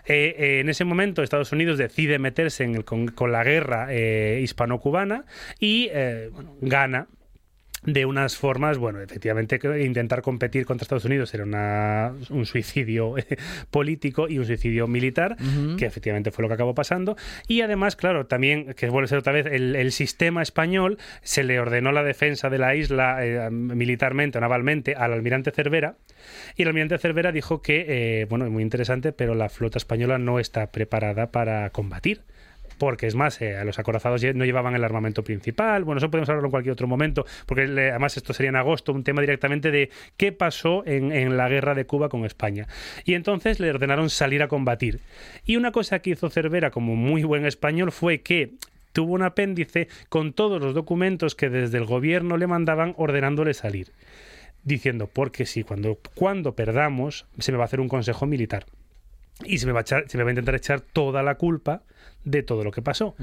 Eh, 0.08 0.34
eh, 0.38 0.60
en 0.60 0.68
ese 0.68 0.84
momento 0.84 1.22
Estados 1.22 1.52
Unidos 1.52 1.78
decide 1.78 2.18
meterse 2.18 2.64
en 2.64 2.74
el- 2.76 2.84
con, 2.84 3.08
con 3.08 3.30
la 3.30 3.44
guerra 3.44 3.88
eh, 3.90 4.40
hispano-cubana 4.42 5.24
y 5.60 5.88
eh, 5.92 6.30
bueno, 6.32 6.54
gana 6.60 7.06
de 7.84 8.06
unas 8.06 8.36
formas, 8.36 8.78
bueno, 8.78 9.00
efectivamente 9.00 9.58
intentar 9.84 10.22
competir 10.22 10.66
contra 10.66 10.84
Estados 10.84 11.04
Unidos 11.04 11.32
era 11.34 11.44
una- 11.44 12.12
un 12.30 12.44
suicidio 12.46 13.16
eh, 13.18 13.24
político 13.70 14.28
y 14.28 14.38
un 14.38 14.46
suicidio 14.46 14.86
militar, 14.86 15.36
que 15.76 15.86
efectivamente 15.86 16.30
fue 16.30 16.42
lo 16.42 16.48
que 16.48 16.54
acabó 16.54 16.74
pasando. 16.74 17.16
Y 17.46 17.60
además, 17.60 17.96
claro, 17.96 18.26
también, 18.26 18.74
que 18.74 18.88
vuelve 18.88 19.04
a 19.06 19.08
ser 19.08 19.18
otra 19.18 19.32
vez, 19.32 19.46
el, 19.46 19.76
el 19.76 19.92
sistema 19.92 20.42
español 20.42 20.98
se 21.22 21.44
le 21.44 21.60
ordenó 21.60 21.92
la 21.92 22.02
defensa 22.02 22.50
de 22.50 22.58
la 22.58 22.74
isla 22.74 23.18
eh, 23.24 23.50
militarmente 23.50 24.38
o 24.38 24.40
navalmente 24.40 24.94
al 24.94 25.12
almirante 25.12 25.50
Cervera, 25.50 25.96
y 26.56 26.62
el 26.62 26.68
almirante 26.68 26.98
Cervera 26.98 27.32
dijo 27.32 27.62
que, 27.62 27.84
eh, 28.22 28.24
bueno, 28.28 28.50
muy 28.50 28.62
interesante, 28.62 29.12
pero 29.12 29.34
la 29.34 29.48
flota 29.48 29.78
española 29.78 30.18
no 30.18 30.38
está 30.40 30.70
preparada 30.72 31.30
para 31.30 31.70
combatir 31.70 32.22
porque 32.78 33.06
es 33.06 33.14
más, 33.14 33.40
eh, 33.42 33.62
los 33.64 33.78
acorazados 33.78 34.22
no 34.34 34.44
llevaban 34.44 34.74
el 34.74 34.84
armamento 34.84 35.22
principal. 35.22 35.84
Bueno, 35.84 35.98
eso 35.98 36.10
podemos 36.10 36.28
hablarlo 36.28 36.46
en 36.46 36.52
cualquier 36.52 36.72
otro 36.72 36.86
momento, 36.86 37.26
porque 37.46 37.62
además 37.62 38.16
esto 38.16 38.32
sería 38.32 38.50
en 38.50 38.56
agosto, 38.56 38.92
un 38.92 39.04
tema 39.04 39.20
directamente 39.20 39.70
de 39.70 39.90
qué 40.16 40.32
pasó 40.32 40.84
en, 40.86 41.12
en 41.12 41.36
la 41.36 41.48
guerra 41.48 41.74
de 41.74 41.84
Cuba 41.84 42.08
con 42.08 42.24
España. 42.24 42.66
Y 43.04 43.14
entonces 43.14 43.60
le 43.60 43.70
ordenaron 43.70 44.10
salir 44.10 44.42
a 44.42 44.48
combatir. 44.48 45.00
Y 45.44 45.56
una 45.56 45.72
cosa 45.72 45.98
que 45.98 46.10
hizo 46.10 46.30
Cervera 46.30 46.70
como 46.70 46.96
muy 46.96 47.24
buen 47.24 47.44
español 47.44 47.92
fue 47.92 48.20
que 48.20 48.52
tuvo 48.92 49.14
un 49.14 49.22
apéndice 49.22 49.88
con 50.08 50.32
todos 50.32 50.60
los 50.60 50.74
documentos 50.74 51.34
que 51.34 51.50
desde 51.50 51.78
el 51.78 51.84
gobierno 51.84 52.36
le 52.36 52.46
mandaban 52.46 52.94
ordenándole 52.96 53.54
salir. 53.54 53.92
Diciendo, 54.64 55.08
porque 55.12 55.46
si 55.46 55.62
cuando, 55.62 55.98
cuando 56.14 56.54
perdamos 56.54 57.26
se 57.38 57.52
me 57.52 57.58
va 57.58 57.64
a 57.64 57.66
hacer 57.66 57.80
un 57.80 57.88
consejo 57.88 58.26
militar 58.26 58.66
y 59.44 59.58
se 59.58 59.66
me 59.66 59.72
va 59.72 59.80
a 59.80 59.84
echar- 59.84 60.04
se 60.08 60.18
me 60.18 60.24
va 60.24 60.30
a 60.30 60.32
intentar 60.32 60.54
echar 60.54 60.80
toda 60.80 61.22
la 61.22 61.36
culpa 61.36 61.82
de 62.24 62.42
todo 62.42 62.64
lo 62.64 62.72
que 62.72 62.82
pasó. 62.82 63.14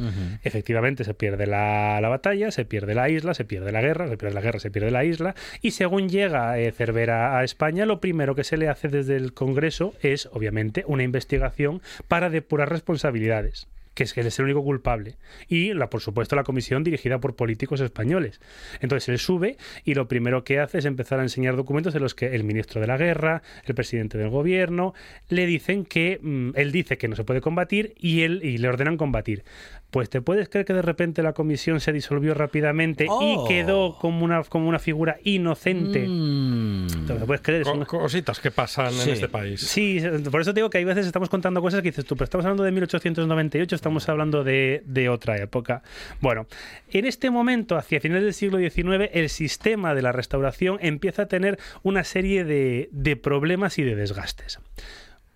Efectivamente, 0.44 1.04
se 1.04 1.14
pierde 1.14 1.46
la, 1.46 2.00
la 2.02 2.10
batalla, 2.10 2.50
se 2.52 2.66
pierde 2.66 2.96
la 2.96 3.10
isla, 3.10 3.34
se 3.34 3.46
pierde 3.46 3.72
la 3.72 3.82
guerra, 3.82 4.08
se 4.08 4.18
pierde 4.18 4.34
la 4.34 4.42
guerra, 4.42 4.60
se 4.60 4.72
pierde 4.72 4.90
la 4.92 5.04
isla, 5.04 5.36
y 5.62 5.72
según 5.72 6.10
llega 6.10 6.58
eh, 6.58 6.72
Cervera 6.72 7.38
a 7.38 7.44
España, 7.44 7.86
lo 7.86 8.00
primero 8.00 8.34
que 8.36 8.44
se 8.44 8.58
le 8.58 8.70
hace 8.70 8.88
desde 8.88 9.16
el 9.18 9.34
Congreso 9.34 9.94
es, 10.02 10.28
obviamente, 10.32 10.84
una 10.88 11.04
investigación 11.04 11.82
para 12.08 12.30
depurar 12.30 12.70
responsabilidades 12.70 13.68
que 13.96 14.04
es 14.04 14.14
que 14.14 14.22
él 14.22 14.28
es 14.28 14.38
el 14.38 14.46
único 14.46 14.64
culpable. 14.64 15.16
Y, 15.48 15.74
la, 15.74 15.90
por 15.90 16.02
supuesto, 16.02 16.36
la 16.36 16.44
comisión 16.44 16.84
dirigida 16.84 17.20
por 17.20 17.36
políticos 17.36 17.80
españoles. 17.82 18.40
Entonces 18.82 19.10
él 19.10 19.18
sube 19.18 19.58
y 19.84 19.96
lo 19.96 20.08
primero 20.08 20.44
que 20.44 20.60
hace 20.60 20.78
es 20.78 20.86
empezar 20.86 21.20
a 21.20 21.24
enseñar 21.24 21.56
documentos 21.56 21.96
en 21.96 22.04
los 22.04 22.14
que 22.14 22.36
el 22.36 22.44
ministro 22.44 22.82
de 22.82 22.88
la 22.88 22.98
guerra, 22.98 23.42
el 23.64 23.74
presidente 23.74 24.18
del 24.18 24.30
gobierno, 24.30 24.94
le 25.30 25.46
dicen 25.46 25.86
que 25.86 26.20
mm, 26.22 26.52
él 26.56 26.72
dice 26.72 26.98
que 26.98 27.08
no 27.08 27.16
se 27.16 27.24
puede 27.24 27.42
combatir 27.42 27.96
y 27.98 28.22
él 28.22 28.42
y 28.44 28.58
le 28.58 28.68
ordenan 28.68 28.98
combatir. 28.98 29.44
Pues 29.92 30.10
te 30.10 30.22
puedes 30.22 30.50
creer 30.50 30.66
que 30.66 30.74
de 30.74 30.82
repente 30.82 31.24
la 31.24 31.32
comisión 31.32 31.80
se 31.80 31.94
disolvió 31.94 32.34
rápidamente 32.34 33.06
Oh. 33.10 33.46
y 33.46 33.48
quedó 33.48 33.98
como 33.98 34.26
una, 34.26 34.44
como 34.44 34.68
una 34.68 34.78
figura 34.80 35.18
inocente. 35.24 36.06
Mm. 36.06 37.06
¿Te 37.08 37.14
lo 37.18 37.26
puedes 37.26 37.42
creer? 37.42 37.66
Una- 37.68 37.86
cositas 37.86 38.42
que 38.42 38.52
pasan 38.52 38.92
Sí. 38.92 39.04
en 39.10 39.14
este 39.14 39.30
país. 39.30 39.62
Sí, 39.62 40.02
por 40.30 40.42
eso 40.42 40.54
te 40.54 40.60
digo 40.60 40.70
que 40.70 40.80
hay 40.80 40.84
veces 40.84 41.06
estamos 41.06 41.30
contando 41.30 41.62
cosas 41.62 41.82
que 41.82 41.90
dices 41.90 42.04
tú, 42.04 42.16
pero 42.18 42.26
estamos 42.26 42.46
hablando 42.46 42.64
de 42.64 42.72
1898, 42.74 43.74
estamos 43.74 44.10
hablando 44.10 44.44
de, 44.44 44.84
de 44.86 45.08
otra 45.08 45.38
época. 45.38 45.82
Bueno, 46.20 46.46
en 46.92 47.06
este 47.06 47.30
momento, 47.30 47.78
hacia 47.78 48.02
finales 48.02 48.24
del 48.26 48.34
siglo 48.34 48.58
XIX, 48.58 49.10
el 49.14 49.30
sistema 49.30 49.96
de 49.96 50.02
la 50.02 50.12
restauración 50.12 50.78
empieza 50.82 51.22
a 51.22 51.28
tener 51.28 51.58
una 51.84 52.04
serie 52.04 52.44
de, 52.44 52.90
de 52.92 53.16
problemas 53.16 53.80
y 53.80 53.84
de 53.84 53.96
desgastes. 53.96 54.60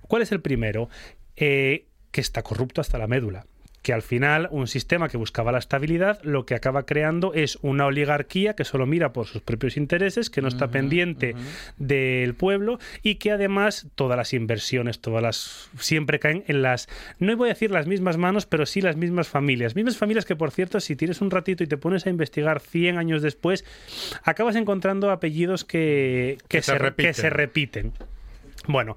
¿Cuál 0.01 0.21
es 0.23 0.33
el 0.33 0.41
primero? 0.41 0.89
Eh, 1.37 1.85
que 2.11 2.19
está 2.19 2.41
corrupto 2.43 2.81
hasta 2.81 2.97
la 2.97 3.07
médula 3.07 3.45
que 3.81 3.93
al 3.93 4.01
final 4.01 4.47
un 4.51 4.67
sistema 4.67 5.09
que 5.09 5.17
buscaba 5.17 5.51
la 5.51 5.59
estabilidad 5.59 6.19
lo 6.23 6.45
que 6.45 6.55
acaba 6.55 6.85
creando 6.85 7.33
es 7.33 7.57
una 7.61 7.85
oligarquía 7.85 8.55
que 8.55 8.65
solo 8.65 8.85
mira 8.85 9.13
por 9.13 9.27
sus 9.27 9.41
propios 9.41 9.77
intereses, 9.77 10.29
que 10.29 10.41
no 10.41 10.47
está 10.47 10.69
pendiente 10.69 11.35
del 11.77 12.33
pueblo 12.33 12.79
y 13.03 13.15
que 13.15 13.31
además 13.31 13.87
todas 13.95 14.17
las 14.17 14.33
inversiones, 14.33 14.99
todas 14.99 15.23
las 15.23 15.69
siempre 15.79 16.19
caen 16.19 16.43
en 16.47 16.61
las 16.61 16.87
no 17.19 17.35
voy 17.37 17.49
a 17.49 17.53
decir 17.53 17.71
las 17.71 17.87
mismas 17.87 18.17
manos, 18.17 18.45
pero 18.45 18.65
sí 18.65 18.81
las 18.81 18.95
mismas 18.95 19.27
familias, 19.27 19.75
mismas 19.75 19.97
familias 19.97 20.25
que 20.25 20.35
por 20.35 20.51
cierto 20.51 20.79
si 20.79 20.95
tienes 20.95 21.21
un 21.21 21.31
ratito 21.31 21.63
y 21.63 21.67
te 21.67 21.77
pones 21.77 22.05
a 22.05 22.09
investigar 22.09 22.59
100 22.59 22.97
años 22.97 23.21
después 23.21 23.65
acabas 24.23 24.55
encontrando 24.55 25.11
apellidos 25.11 25.63
que, 25.63 26.37
Que 26.47 26.61
se 26.61 26.73
se, 26.73 26.77
repiten. 26.77 27.13
que 27.13 27.21
se 27.21 27.29
repiten. 27.29 27.93
Bueno, 28.69 28.95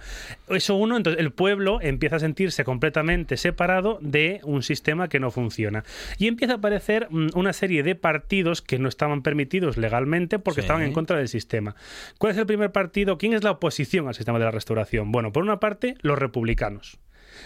eso 0.50 0.74
uno, 0.74 0.98
entonces 0.98 1.18
el 1.18 1.32
pueblo 1.32 1.78
empieza 1.80 2.16
a 2.16 2.18
sentirse 2.18 2.62
completamente 2.62 3.38
separado 3.38 3.98
de 4.02 4.40
un 4.44 4.62
sistema 4.62 5.08
que 5.08 5.18
no 5.18 5.30
funciona. 5.30 5.82
Y 6.18 6.28
empieza 6.28 6.52
a 6.52 6.56
aparecer 6.58 7.08
mm, 7.10 7.28
una 7.34 7.54
serie 7.54 7.82
de 7.82 7.94
partidos 7.94 8.60
que 8.60 8.78
no 8.78 8.86
estaban 8.90 9.22
permitidos 9.22 9.78
legalmente 9.78 10.38
porque 10.38 10.60
Sí. 10.60 10.66
estaban 10.66 10.82
en 10.82 10.92
contra 10.92 11.16
del 11.16 11.28
sistema. 11.28 11.74
¿Cuál 12.18 12.32
es 12.32 12.38
el 12.38 12.44
primer 12.44 12.70
partido? 12.70 13.16
¿Quién 13.16 13.32
es 13.32 13.42
la 13.44 13.52
oposición 13.52 14.08
al 14.08 14.14
sistema 14.14 14.38
de 14.38 14.44
la 14.44 14.50
restauración? 14.50 15.10
Bueno, 15.10 15.32
por 15.32 15.42
una 15.42 15.58
parte, 15.58 15.94
los 16.02 16.18
republicanos. 16.18 16.98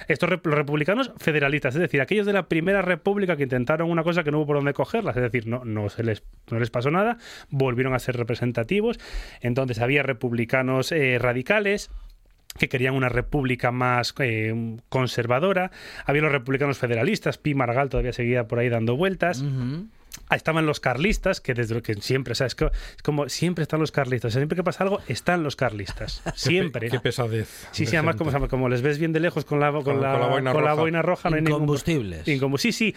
Estos 0.09 0.29
los 0.29 0.41
republicanos 0.43 1.12
federalistas, 1.17 1.75
es 1.77 1.81
decir, 1.81 2.01
aquellos 2.01 2.27
de 2.27 2.33
la 2.33 2.49
primera 2.49 2.83
república 2.83 3.37
que 3.37 3.45
intentaron 3.45 3.89
una 3.89 4.03
cosa 4.03 4.25
que 4.25 4.33
no 4.33 4.39
hubo 4.39 4.47
por 4.47 4.57
dónde 4.57 4.73
cogerlas, 4.75 5.17
es 5.17 5.23
decir, 5.23 5.47
no, 5.47 5.65
no, 5.65 5.89
se 5.89 6.03
les, 6.03 6.25
no 6.51 6.59
les 6.59 6.71
pasó 6.71 6.91
nada, 6.91 7.19
volvieron 7.51 7.95
a 7.95 7.99
ser 8.01 8.17
representativos. 8.17 8.99
Entonces 9.41 9.79
había 9.81 10.03
republicanos 10.03 10.91
eh, 10.91 11.19
radicales, 11.21 11.91
que 12.57 12.69
querían 12.69 12.95
una 12.95 13.09
república 13.09 13.71
más 13.71 14.14
eh, 14.19 14.77
conservadora. 14.88 15.71
Había 16.05 16.23
los 16.23 16.33
republicanos 16.33 16.79
federalistas, 16.79 17.38
Pi 17.38 17.55
Margal 17.55 17.88
todavía 17.88 18.12
seguía 18.12 18.49
por 18.49 18.59
ahí 18.59 18.69
dando 18.69 18.97
vueltas. 18.97 19.42
Ah, 19.45 19.83
Estaban 20.31 20.67
los 20.67 20.81
carlistas, 20.81 21.41
que 21.41 21.55
desde 21.55 21.75
lo 21.75 21.83
que 21.83 21.95
siempre, 21.95 22.33
o 22.33 22.35
sea, 22.35 22.47
es, 22.47 22.55
co- 22.55 22.67
es 22.97 23.03
como 23.03 23.29
siempre 23.29 23.63
están 23.63 23.81
los 23.81 23.93
carlistas. 23.93 24.31
O 24.31 24.33
sea, 24.33 24.41
siempre 24.41 24.57
que 24.57 24.65
pasa 24.65 24.83
algo, 24.85 25.01
están 25.09 25.43
los 25.43 25.57
carlistas. 25.57 26.23
Siempre. 26.35 26.89
Qué 26.91 27.01
pesadez. 27.01 27.69
Sí, 27.73 27.87
sí, 27.87 27.97
además 27.97 28.17
como, 28.17 28.49
como 28.49 28.69
les 28.69 28.83
ves 28.83 28.99
bien 28.99 29.13
de 29.13 29.21
lejos 29.21 29.45
con 29.45 29.61
la, 29.61 29.71
con 29.73 29.83
Con- 29.85 30.01
la, 30.03 30.13
con 30.13 30.21
la 30.21 30.27
boina 30.29 30.53
con 30.53 30.65
la 30.65 30.71
roja. 30.71 30.81
boina 30.83 31.03
roja, 31.03 31.31
no 31.31 31.37
hay 31.37 31.43
ningún- 31.43 31.63
Incombustibles. 31.63 32.25
Sí, 32.25 32.73
sí. 32.73 32.95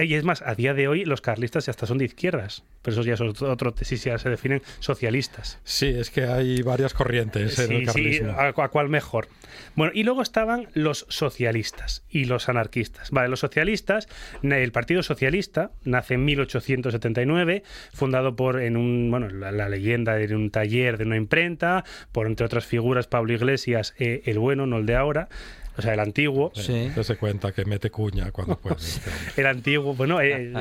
Y 0.00 0.14
es 0.14 0.24
más, 0.24 0.42
a 0.42 0.54
día 0.54 0.74
de 0.74 0.88
hoy 0.88 1.04
los 1.04 1.20
carlistas 1.20 1.68
hasta 1.68 1.86
son 1.86 1.98
de 1.98 2.04
izquierdas. 2.06 2.64
Pero 2.82 2.94
esos 2.94 3.06
ya 3.06 3.16
son 3.16 3.28
otro, 3.48 3.74
sí, 3.80 3.96
sí, 3.96 4.08
ya 4.10 4.18
se 4.18 4.28
definen 4.28 4.60
socialistas. 4.80 5.58
Sí, 5.64 5.86
es 5.86 6.10
que 6.10 6.24
hay 6.24 6.62
varias 6.62 6.94
corrientes 6.94 7.58
en 7.60 7.70
el 7.72 7.78
Sí, 7.78 7.86
sí, 7.86 8.18
carlismo. 8.18 8.32
a, 8.32 8.48
a 8.48 8.68
cuál 8.68 8.88
mejor. 8.88 9.28
Bueno, 9.76 9.92
y 9.94 10.02
luego 10.02 10.22
estaban 10.22 10.68
los 10.74 11.06
socialistas 11.08 12.04
y 12.08 12.24
los 12.24 12.48
anarquistas. 12.48 13.10
Vale, 13.10 13.28
los 13.28 13.40
socialistas, 13.40 14.08
el 14.42 14.72
Partido 14.72 15.02
Socialista 15.02 15.70
nace 15.84 16.14
en 16.14 16.24
1879, 16.68 17.62
fundado 17.92 18.36
por, 18.36 18.60
en 18.60 18.76
un, 18.76 19.10
bueno, 19.10 19.28
la, 19.28 19.52
la 19.52 19.68
leyenda 19.68 20.14
de 20.14 20.34
un 20.34 20.50
taller 20.50 20.98
de 20.98 21.04
una 21.04 21.16
imprenta, 21.16 21.84
por 22.12 22.26
entre 22.26 22.46
otras 22.46 22.66
figuras 22.66 23.06
Pablo 23.06 23.32
Iglesias, 23.32 23.94
eh, 23.98 24.22
el 24.26 24.38
bueno, 24.38 24.66
no 24.66 24.78
el 24.78 24.86
de 24.86 24.96
ahora, 24.96 25.28
o 25.76 25.82
sea, 25.82 25.94
el 25.94 26.00
antiguo. 26.00 26.52
Sí. 26.54 26.90
Dese 26.94 27.16
cuenta 27.16 27.52
que 27.52 27.64
mete 27.64 27.90
cuña 27.90 28.30
cuando 28.30 28.56
puede. 28.58 28.76
este. 28.80 29.10
El 29.40 29.46
antiguo, 29.46 29.94
bueno, 29.94 30.20
eh, 30.20 30.52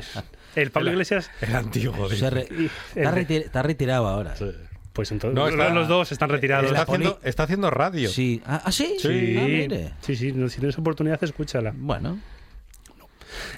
el 0.56 0.72
Pablo 0.72 0.92
Iglesias, 0.92 1.30
El 1.42 1.56
antiguo. 1.56 2.08
Se 2.10 2.16
dice. 2.16 2.30
re- 2.30 2.48
y- 2.50 2.66
está, 2.98 3.10
el- 3.10 3.16
retir- 3.28 3.44
está 3.46 3.62
retirado 3.64 4.08
ahora. 4.08 4.36
Sí. 4.36 4.52
pues 4.94 5.12
entonces 5.12 5.36
No, 5.36 5.48
está- 5.48 5.70
los 5.74 5.88
dos 5.88 6.12
están 6.12 6.30
retirados. 6.30 6.66
Está 6.72 6.84
haciendo, 6.84 7.20
está 7.24 7.44
haciendo 7.44 7.70
radio. 7.70 8.10
Sí. 8.10 8.42
Ah, 8.46 8.62
¿ah, 8.66 8.72
sí? 8.72 8.96
Sí, 9.00 9.36
Ah, 9.38 9.44
mire. 9.46 9.92
sí, 10.02 10.16
sí, 10.16 10.32
no, 10.34 10.48
si 10.50 10.60
tienes 10.60 10.78
oportunidad, 10.78 11.22
escúchala. 11.24 11.74
Bueno. 11.76 12.20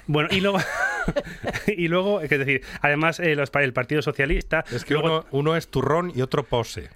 Bueno, 0.06 0.28
y 0.32 0.40
luego, 0.40 0.58
y 1.66 1.88
luego 1.88 2.20
es 2.20 2.30
decir, 2.30 2.62
además 2.80 3.20
eh, 3.20 3.34
los- 3.34 3.50
el 3.54 3.72
Partido 3.72 4.02
Socialista, 4.02 4.64
Es 4.70 4.84
que 4.84 4.94
luego- 4.94 5.08
uno, 5.20 5.26
uno 5.30 5.56
es 5.56 5.68
turrón 5.68 6.12
y 6.14 6.22
otro 6.22 6.44
pose. 6.44 6.90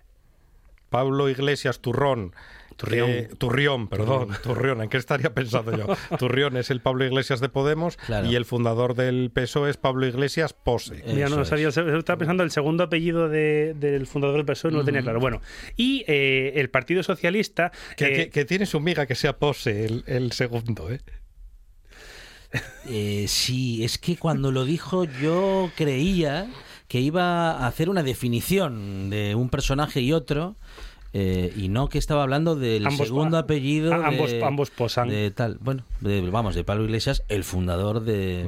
Pablo 0.90 1.28
Iglesias 1.28 1.80
Turrón. 1.80 2.32
Turrión. 2.76 3.10
eh, 3.10 3.28
Turrión, 3.38 3.88
perdón, 3.88 4.28
Turrión. 4.40 4.80
¿En 4.80 4.88
qué 4.88 4.98
estaría 4.98 5.34
pensando 5.34 5.76
yo? 5.76 5.86
Turrión 6.18 6.56
es 6.56 6.70
el 6.70 6.80
Pablo 6.80 7.04
Iglesias 7.04 7.40
de 7.40 7.48
Podemos 7.48 7.96
Claro. 7.96 8.28
y 8.28 8.36
el 8.36 8.44
fundador 8.44 8.94
del 8.94 9.30
PSOE 9.34 9.68
es 9.70 9.76
Pablo 9.76 10.06
Iglesias 10.06 10.52
Pose. 10.52 10.98
Eh, 10.98 11.02
Mira, 11.14 11.22
no 11.28 11.34
Eso 11.34 11.38
lo 11.40 11.44
sabía, 11.44 11.68
estaba 11.70 12.16
pensando 12.18 12.44
el 12.44 12.52
segundo 12.52 12.84
apellido 12.84 13.28
de- 13.28 13.74
del 13.74 14.06
fundador 14.06 14.36
del 14.36 14.46
PSOE, 14.46 14.70
no 14.70 14.78
lo 14.78 14.84
tenía 14.84 15.02
claro. 15.02 15.18
Bueno, 15.18 15.42
y 15.76 16.04
eh, 16.06 16.52
el 16.54 16.70
Partido 16.70 17.02
Socialista, 17.02 17.72
Que, 17.96 18.06
eh, 18.06 18.12
que- 18.16 18.30
que 18.30 18.44
tiene 18.44 18.64
su 18.64 18.78
miga 18.78 19.06
que 19.06 19.16
sea 19.16 19.36
Pose 19.36 19.84
el, 19.84 20.04
el 20.06 20.30
segundo, 20.30 20.88
¿eh? 20.88 21.00
Eh, 22.88 23.26
sí, 23.28 23.84
es 23.84 23.98
que 23.98 24.16
cuando 24.16 24.50
lo 24.52 24.64
dijo 24.64 25.04
yo 25.04 25.70
creía 25.76 26.50
que 26.88 27.00
iba 27.00 27.50
a 27.52 27.66
hacer 27.66 27.90
una 27.90 28.02
definición 28.02 29.10
de 29.10 29.34
un 29.34 29.50
personaje 29.50 30.00
y 30.00 30.12
otro. 30.12 30.56
eh, 31.14 31.54
y 31.56 31.68
no 31.70 31.88
que 31.88 31.96
estaba 31.96 32.22
hablando 32.22 32.54
del 32.54 32.86
Ambos- 32.86 33.06
segundo 33.06 33.38
apellido 33.38 33.94
a- 33.94 34.06
ambos- 34.08 34.30
de, 34.30 34.44
ambos 34.44 34.68
posan. 34.70 35.08
de 35.08 35.30
tal 35.30 35.56
bueno 35.58 35.82
de- 36.02 36.20
vamos 36.30 36.54
de 36.54 36.64
Pablo 36.64 36.84
Iglesias 36.84 37.22
el 37.28 37.44
fundador 37.44 38.00
de 38.00 38.46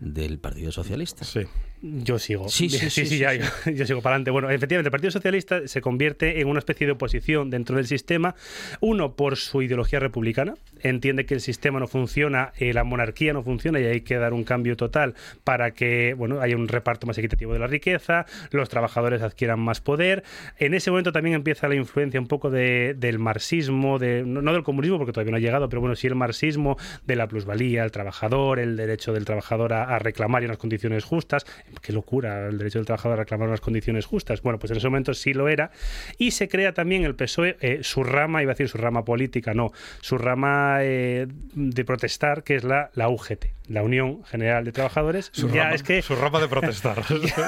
del 0.00 0.38
Partido 0.40 0.72
Socialista 0.72 1.24
Sí. 1.24 1.42
Yo 1.82 2.18
sigo. 2.18 2.48
Sí, 2.48 2.68
sí, 2.68 2.90
sí, 2.90 3.06
sí, 3.06 3.18
ya. 3.18 3.32
Yo, 3.34 3.44
yo 3.74 3.86
sigo 3.86 4.02
para 4.02 4.16
adelante. 4.16 4.30
Bueno, 4.30 4.50
efectivamente, 4.50 4.88
el 4.88 4.92
Partido 4.92 5.10
Socialista 5.10 5.66
se 5.66 5.80
convierte 5.80 6.40
en 6.40 6.48
una 6.48 6.58
especie 6.58 6.86
de 6.86 6.92
oposición 6.92 7.48
dentro 7.50 7.76
del 7.76 7.86
sistema. 7.86 8.34
Uno, 8.80 9.14
por 9.14 9.36
su 9.36 9.62
ideología 9.62 9.98
republicana. 9.98 10.54
Entiende 10.82 11.26
que 11.26 11.34
el 11.34 11.40
sistema 11.40 11.78
no 11.78 11.86
funciona, 11.86 12.52
eh, 12.58 12.72
la 12.72 12.84
monarquía 12.84 13.32
no 13.34 13.42
funciona 13.42 13.80
y 13.80 13.84
hay 13.84 14.00
que 14.00 14.16
dar 14.16 14.32
un 14.32 14.44
cambio 14.44 14.76
total 14.76 15.14
para 15.44 15.72
que 15.72 16.14
bueno, 16.16 16.40
haya 16.40 16.56
un 16.56 16.68
reparto 16.68 17.06
más 17.06 17.18
equitativo 17.18 17.52
de 17.52 17.58
la 17.58 17.66
riqueza, 17.66 18.24
los 18.50 18.70
trabajadores 18.70 19.20
adquieran 19.20 19.60
más 19.60 19.82
poder. 19.82 20.22
En 20.58 20.72
ese 20.72 20.90
momento 20.90 21.12
también 21.12 21.34
empieza 21.36 21.68
la 21.68 21.74
influencia 21.74 22.18
un 22.18 22.28
poco 22.28 22.48
de- 22.50 22.94
del 22.96 23.18
marxismo, 23.18 23.98
de, 23.98 24.22
no, 24.24 24.40
no 24.40 24.54
del 24.54 24.62
comunismo, 24.62 24.96
porque 24.96 25.12
todavía 25.12 25.32
no 25.32 25.36
ha 25.36 25.40
llegado, 25.40 25.68
pero 25.68 25.80
bueno, 25.80 25.94
sí 25.96 26.06
el 26.06 26.14
marxismo 26.14 26.78
de 27.06 27.16
la 27.16 27.28
plusvalía, 27.28 27.84
el 27.84 27.90
trabajador, 27.90 28.58
el 28.58 28.76
derecho 28.78 29.12
del 29.12 29.26
trabajador 29.26 29.74
a, 29.74 29.84
a 29.84 29.98
reclamar 29.98 30.42
y 30.42 30.46
unas 30.46 30.56
condiciones 30.58 31.04
justas. 31.04 31.44
Qué 31.80 31.92
locura 31.92 32.48
el 32.48 32.58
derecho 32.58 32.78
del 32.78 32.86
trabajador 32.86 33.18
a 33.18 33.22
reclamar 33.22 33.48
unas 33.48 33.60
condiciones 33.60 34.06
justas. 34.06 34.42
Bueno, 34.42 34.58
pues 34.58 34.70
en 34.70 34.78
ese 34.78 34.88
momento 34.88 35.14
sí 35.14 35.32
lo 35.32 35.48
era. 35.48 35.70
Y 36.18 36.32
se 36.32 36.48
crea 36.48 36.72
también 36.72 37.04
el 37.04 37.14
PSOE, 37.14 37.56
eh, 37.60 37.80
su 37.82 38.04
rama, 38.04 38.42
iba 38.42 38.52
a 38.52 38.54
decir 38.54 38.68
su 38.68 38.78
rama 38.78 39.04
política, 39.04 39.54
no, 39.54 39.72
su 40.00 40.18
rama 40.18 40.78
eh, 40.80 41.26
de 41.54 41.84
protestar, 41.84 42.42
que 42.42 42.56
es 42.56 42.64
la, 42.64 42.90
la 42.94 43.08
UGT, 43.08 43.46
la 43.68 43.82
Unión 43.82 44.24
General 44.24 44.64
de 44.64 44.72
Trabajadores. 44.72 45.30
Su, 45.32 45.48
ya 45.48 45.64
rama, 45.64 45.74
es 45.74 45.82
que 45.82 46.02
su 46.02 46.16
rama 46.16 46.40
de 46.40 46.48
protestar. 46.48 47.02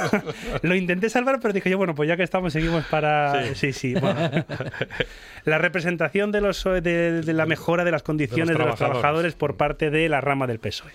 lo 0.63 0.75
intenté 0.75 1.11
salvar, 1.11 1.41
pero 1.41 1.53
dije 1.53 1.71
yo, 1.71 1.79
bueno, 1.79 1.95
pues 1.95 2.09
ya 2.09 2.17
que 2.17 2.23
estamos, 2.23 2.53
seguimos 2.53 2.85
para. 2.87 3.55
Sí, 3.55 3.73
sí. 3.73 3.95
bueno. 3.95 4.45
La 5.45 5.59
representación 5.59 6.33
de, 6.33 6.41
los, 6.41 6.65
de, 6.65 7.23
de 7.23 7.33
la 7.33 7.47
mejora 7.47 7.85
de 7.85 7.91
las 7.91 8.03
condiciones 8.03 8.49
de 8.49 8.53
los, 8.55 8.77
trabajadores. 8.77 9.01
trabajadores 9.01 9.35
por 9.35 9.57
parte 9.57 9.91
de 9.91 10.09
la 10.09 10.21
rama 10.21 10.47
del 10.47 10.59
PSOE. 10.59 10.93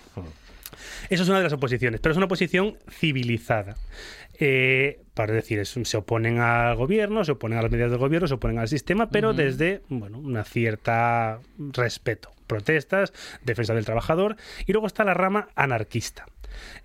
Eso 1.10 1.22
es 1.22 1.28
una 1.28 1.38
de 1.38 1.44
las 1.44 1.52
oposiciones, 1.52 2.00
pero 2.00 2.12
es 2.12 2.16
una 2.16 2.26
oposición 2.26 2.76
civilizada. 2.90 3.76
Eh, 4.40 5.00
para 5.14 5.32
decir, 5.32 5.58
es- 5.58 5.76
se 5.82 5.96
oponen 5.96 6.38
al 6.38 6.76
gobierno, 6.76 7.24
se 7.24 7.32
oponen 7.32 7.58
a 7.58 7.62
las 7.62 7.70
medidas 7.70 7.90
del 7.90 7.98
gobierno, 7.98 8.28
se 8.28 8.34
oponen 8.34 8.58
al 8.58 8.68
sistema, 8.68 9.08
pero 9.10 9.32
desde 9.32 9.80
bueno, 9.88 10.18
una 10.18 10.44
cierta 10.44 11.40
respeto. 11.58 12.30
Protestas, 12.46 13.12
defensa 13.44 13.74
del 13.74 13.84
trabajador. 13.84 14.36
Y 14.66 14.72
luego 14.72 14.86
está 14.86 15.04
la 15.04 15.12
rama 15.14 15.48
anarquista. 15.54 16.26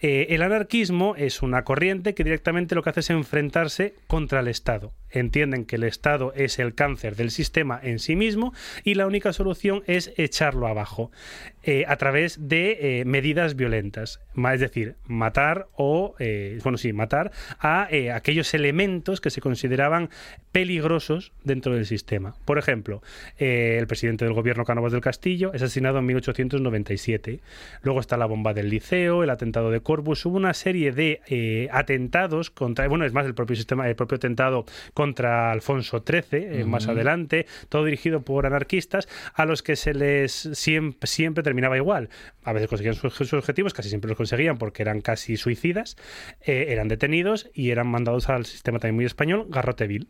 Eh, 0.01 0.27
el 0.31 0.41
anarquismo 0.41 1.15
es 1.15 1.41
una 1.41 1.63
corriente 1.63 2.13
que 2.13 2.23
directamente 2.25 2.75
lo 2.75 2.83
que 2.83 2.89
hace 2.89 2.99
es 2.99 3.09
enfrentarse 3.11 3.95
contra 4.07 4.41
el 4.41 4.47
Estado. 4.49 4.93
Entienden 5.09 5.65
que 5.65 5.77
el 5.77 5.83
Estado 5.83 6.33
es 6.35 6.59
el 6.59 6.75
cáncer 6.75 7.15
del 7.15 7.31
sistema 7.31 7.79
en 7.81 7.99
sí 7.99 8.15
mismo 8.15 8.53
y 8.83 8.95
la 8.95 9.07
única 9.07 9.31
solución 9.31 9.83
es 9.87 10.11
echarlo 10.17 10.67
abajo 10.67 11.11
eh, 11.65 11.85
a 11.87 11.95
través 11.95 12.49
de 12.49 12.99
eh, 12.99 13.05
medidas 13.05 13.55
violentas. 13.55 14.19
Es 14.53 14.59
decir, 14.59 14.95
matar 15.07 15.67
o, 15.75 16.13
eh, 16.19 16.59
bueno, 16.61 16.77
sí, 16.77 16.91
matar 16.91 17.31
a 17.59 17.87
aquellos 18.13 18.53
elementos 18.53 19.21
que 19.21 19.29
se 19.29 19.39
consideraban 19.39 20.09
peligrosos 20.51 21.31
dentro 21.45 21.73
del 21.73 21.85
sistema. 21.85 22.35
Por 22.43 22.57
ejemplo, 22.57 23.01
el 23.37 23.87
presidente 23.87 24.25
del 24.25 24.33
gobierno 24.33 24.65
Cánovas 24.65 24.91
del 24.91 25.01
Castillo 25.01 25.53
es 25.53 25.61
asesinado 25.61 25.99
en 25.99 26.05
1897. 26.07 27.39
Luego 27.81 28.01
está 28.01 28.17
la 28.17 28.25
bomba 28.25 28.53
del 28.53 28.69
liceo, 28.69 29.23
el 29.23 29.29
atentado 29.29 29.71
de 29.71 29.79
Corpus. 29.79 30.25
Hubo 30.25 30.35
una 30.35 30.53
serie 30.53 30.91
de 30.91 31.69
atentados 31.71 32.49
contra, 32.49 32.87
bueno, 32.87 33.05
es 33.05 33.13
más, 33.13 33.25
el 33.25 33.35
propio 33.35 33.55
sistema, 33.55 33.87
el 33.87 33.95
propio 33.95 34.17
atentado 34.17 34.65
contra 34.93 35.51
Alfonso 35.51 36.03
XIII, 36.05 36.65
más 36.65 36.87
adelante, 36.87 37.45
todo 37.69 37.85
dirigido 37.85 38.21
por 38.21 38.45
anarquistas, 38.45 39.07
a 39.33 39.45
los 39.45 39.63
que 39.63 39.75
se 39.75 39.93
les 39.93 40.49
siempre, 40.53 41.07
siempre 41.07 41.43
terminaba 41.53 41.77
igual. 41.77 42.09
A 42.43 42.51
veces 42.51 42.67
conseguían 42.67 42.95
sus, 42.95 43.33
objetivos, 43.33 43.73
casi 43.73 43.89
siempre 43.89 44.09
los 44.09 44.17
conseguían 44.17 44.57
porque 44.57 44.81
eran 44.81 45.01
casi 45.01 45.37
suicidas, 45.37 45.97
eh, 46.41 46.65
eran 46.69 46.87
detenidos 46.87 47.49
y 47.53 47.69
eran 47.69 47.87
mandados 47.87 48.27
al 48.29 48.45
sistema 48.45 48.79
también 48.79 48.95
muy 48.95 49.05
español, 49.05 49.45
garrote 49.49 49.85
vil. 49.85 50.07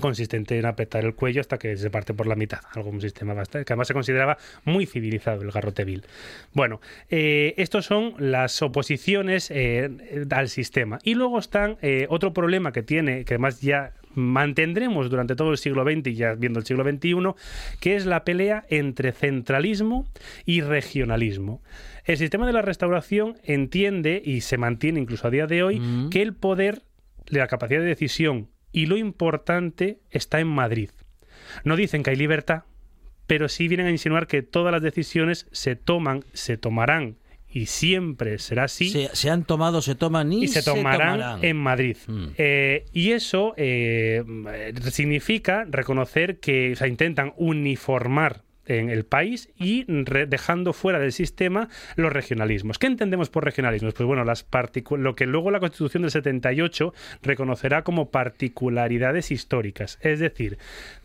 consistente 0.00 0.56
en 0.56 0.66
apretar 0.66 1.04
el 1.04 1.16
cuello 1.16 1.40
hasta 1.40 1.58
que 1.58 1.76
se 1.76 1.90
parte 1.90 2.14
por 2.14 2.28
la 2.28 2.36
mitad. 2.36 2.60
Algún 2.76 3.00
sistema 3.00 3.34
bastante, 3.34 3.64
que 3.64 3.72
además 3.72 3.88
se 3.88 3.94
consideraba 3.94 4.38
muy 4.64 4.86
civilizado 4.86 5.42
el 5.42 5.50
garrotevil. 5.50 6.04
Bueno, 6.52 6.80
eh, 7.08 7.54
estos 7.56 7.86
son 7.86 8.14
las 8.18 8.62
oposiciones 8.62 9.50
eh, 9.50 9.90
al 10.30 10.48
sistema. 10.48 11.00
Y 11.02 11.14
luego 11.14 11.40
están 11.40 11.76
eh, 11.82 12.06
otro 12.08 12.32
problema 12.32 12.70
que 12.70 12.84
tiene, 12.84 13.24
que 13.24 13.34
además 13.34 13.60
ya 13.60 13.92
mantendremos 14.14 15.10
durante 15.10 15.36
todo 15.36 15.52
el 15.52 15.58
siglo 15.58 15.84
XX 15.84 16.06
y 16.08 16.14
ya 16.14 16.34
viendo 16.34 16.58
el 16.58 16.66
siglo 16.66 16.84
XXI, 16.84 17.16
que 17.80 17.96
es 17.96 18.06
la 18.06 18.24
pelea 18.24 18.64
entre 18.68 19.12
centralismo 19.12 20.06
y 20.44 20.60
regionalismo. 20.60 21.62
El 22.04 22.16
sistema 22.16 22.46
de 22.46 22.52
la 22.52 22.62
restauración 22.62 23.36
entiende, 23.44 24.20
y 24.24 24.40
se 24.40 24.58
mantiene 24.58 25.00
incluso 25.00 25.28
a 25.28 25.30
día 25.30 25.46
de 25.46 25.62
hoy, 25.62 25.80
Mm. 25.80 26.10
que 26.10 26.22
el 26.22 26.34
poder, 26.34 26.82
la 27.26 27.46
capacidad 27.46 27.80
de 27.80 27.86
decisión 27.86 28.48
y 28.72 28.86
lo 28.86 28.96
importante 28.96 29.98
está 30.10 30.40
en 30.40 30.48
Madrid. 30.48 30.90
No 31.64 31.76
dicen 31.76 32.02
que 32.02 32.10
hay 32.10 32.16
libertad, 32.16 32.64
pero 33.26 33.48
sí 33.48 33.68
vienen 33.68 33.86
a 33.86 33.90
insinuar 33.90 34.26
que 34.26 34.42
todas 34.42 34.72
las 34.72 34.82
decisiones 34.82 35.46
se 35.52 35.76
toman, 35.76 36.24
se 36.32 36.56
tomarán 36.56 37.16
y 37.52 37.66
siempre 37.66 38.38
será 38.38 38.64
así 38.64 38.90
Se, 38.90 39.10
se 39.12 39.30
han 39.30 39.44
tomado, 39.44 39.82
se 39.82 39.94
toman 39.94 40.32
y, 40.32 40.44
y 40.44 40.48
se 40.48 40.62
tomarán, 40.62 41.18
tomarán. 41.18 41.44
en 41.44 41.56
Madrid. 41.56 41.96
Mm. 42.06 42.26
Eh, 42.38 42.86
y 42.92 43.10
eso 43.12 43.54
eh, 43.56 44.22
significa 44.90 45.64
reconocer 45.68 46.38
que 46.38 46.76
o 46.80 46.86
intentan 46.86 47.32
uniformar 47.36 48.42
en 48.78 48.88
el 48.90 49.04
país 49.04 49.50
y 49.56 49.84
dejando 49.88 50.72
fuera 50.72 50.98
del 50.98 51.12
sistema 51.12 51.68
los 51.96 52.12
regionalismos. 52.12 52.78
¿Qué 52.78 52.86
entendemos 52.86 53.30
por 53.30 53.44
regionalismos? 53.44 53.94
Pues 53.94 54.06
bueno, 54.06 54.24
las 54.24 54.46
lo 54.96 55.14
que 55.14 55.26
luego 55.26 55.50
la 55.50 55.60
Constitución 55.60 56.02
del 56.02 56.10
78 56.10 56.94
reconocerá 57.22 57.82
como 57.82 58.10
particularidades 58.10 59.30
históricas. 59.30 59.98
Es 60.02 60.20
decir, 60.20 60.58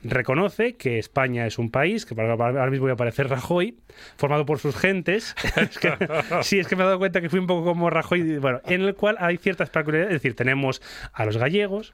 reconoce 0.04 0.75
que 0.75 0.99
España 0.99 1.45
es 1.47 1.58
un 1.58 1.71
país, 1.71 2.06
que 2.06 2.19
ahora 2.19 2.69
mismo 2.69 2.84
voy 2.84 2.91
a 2.91 2.93
aparecer 2.93 3.28
Rajoy, 3.30 3.75
formado 4.17 4.45
por 4.45 4.60
sus 4.60 4.75
gentes. 4.75 5.36
Es 5.56 5.80
que- 5.80 5.97
sí, 6.43 6.60
es 6.60 6.67
que 6.67 6.75
me 6.75 6.84
he 6.84 6.86
dado 6.86 6.99
cuenta 6.99 7.21
que 7.21 7.30
fui 7.30 7.39
un 7.39 7.47
poco 7.47 7.63
como 7.65 7.89
Rajoy, 7.89 8.38
bueno, 8.39 8.62
en 8.65 8.82
el 8.82 8.93
cual 8.95 9.15
hay 9.19 9.38
ciertas 9.38 9.69
particularidades. 9.69 10.15
Es 10.15 10.21
decir, 10.21 10.36
tenemos 10.36 10.82
a 11.13 11.25
los 11.25 11.38
gallegos, 11.38 11.93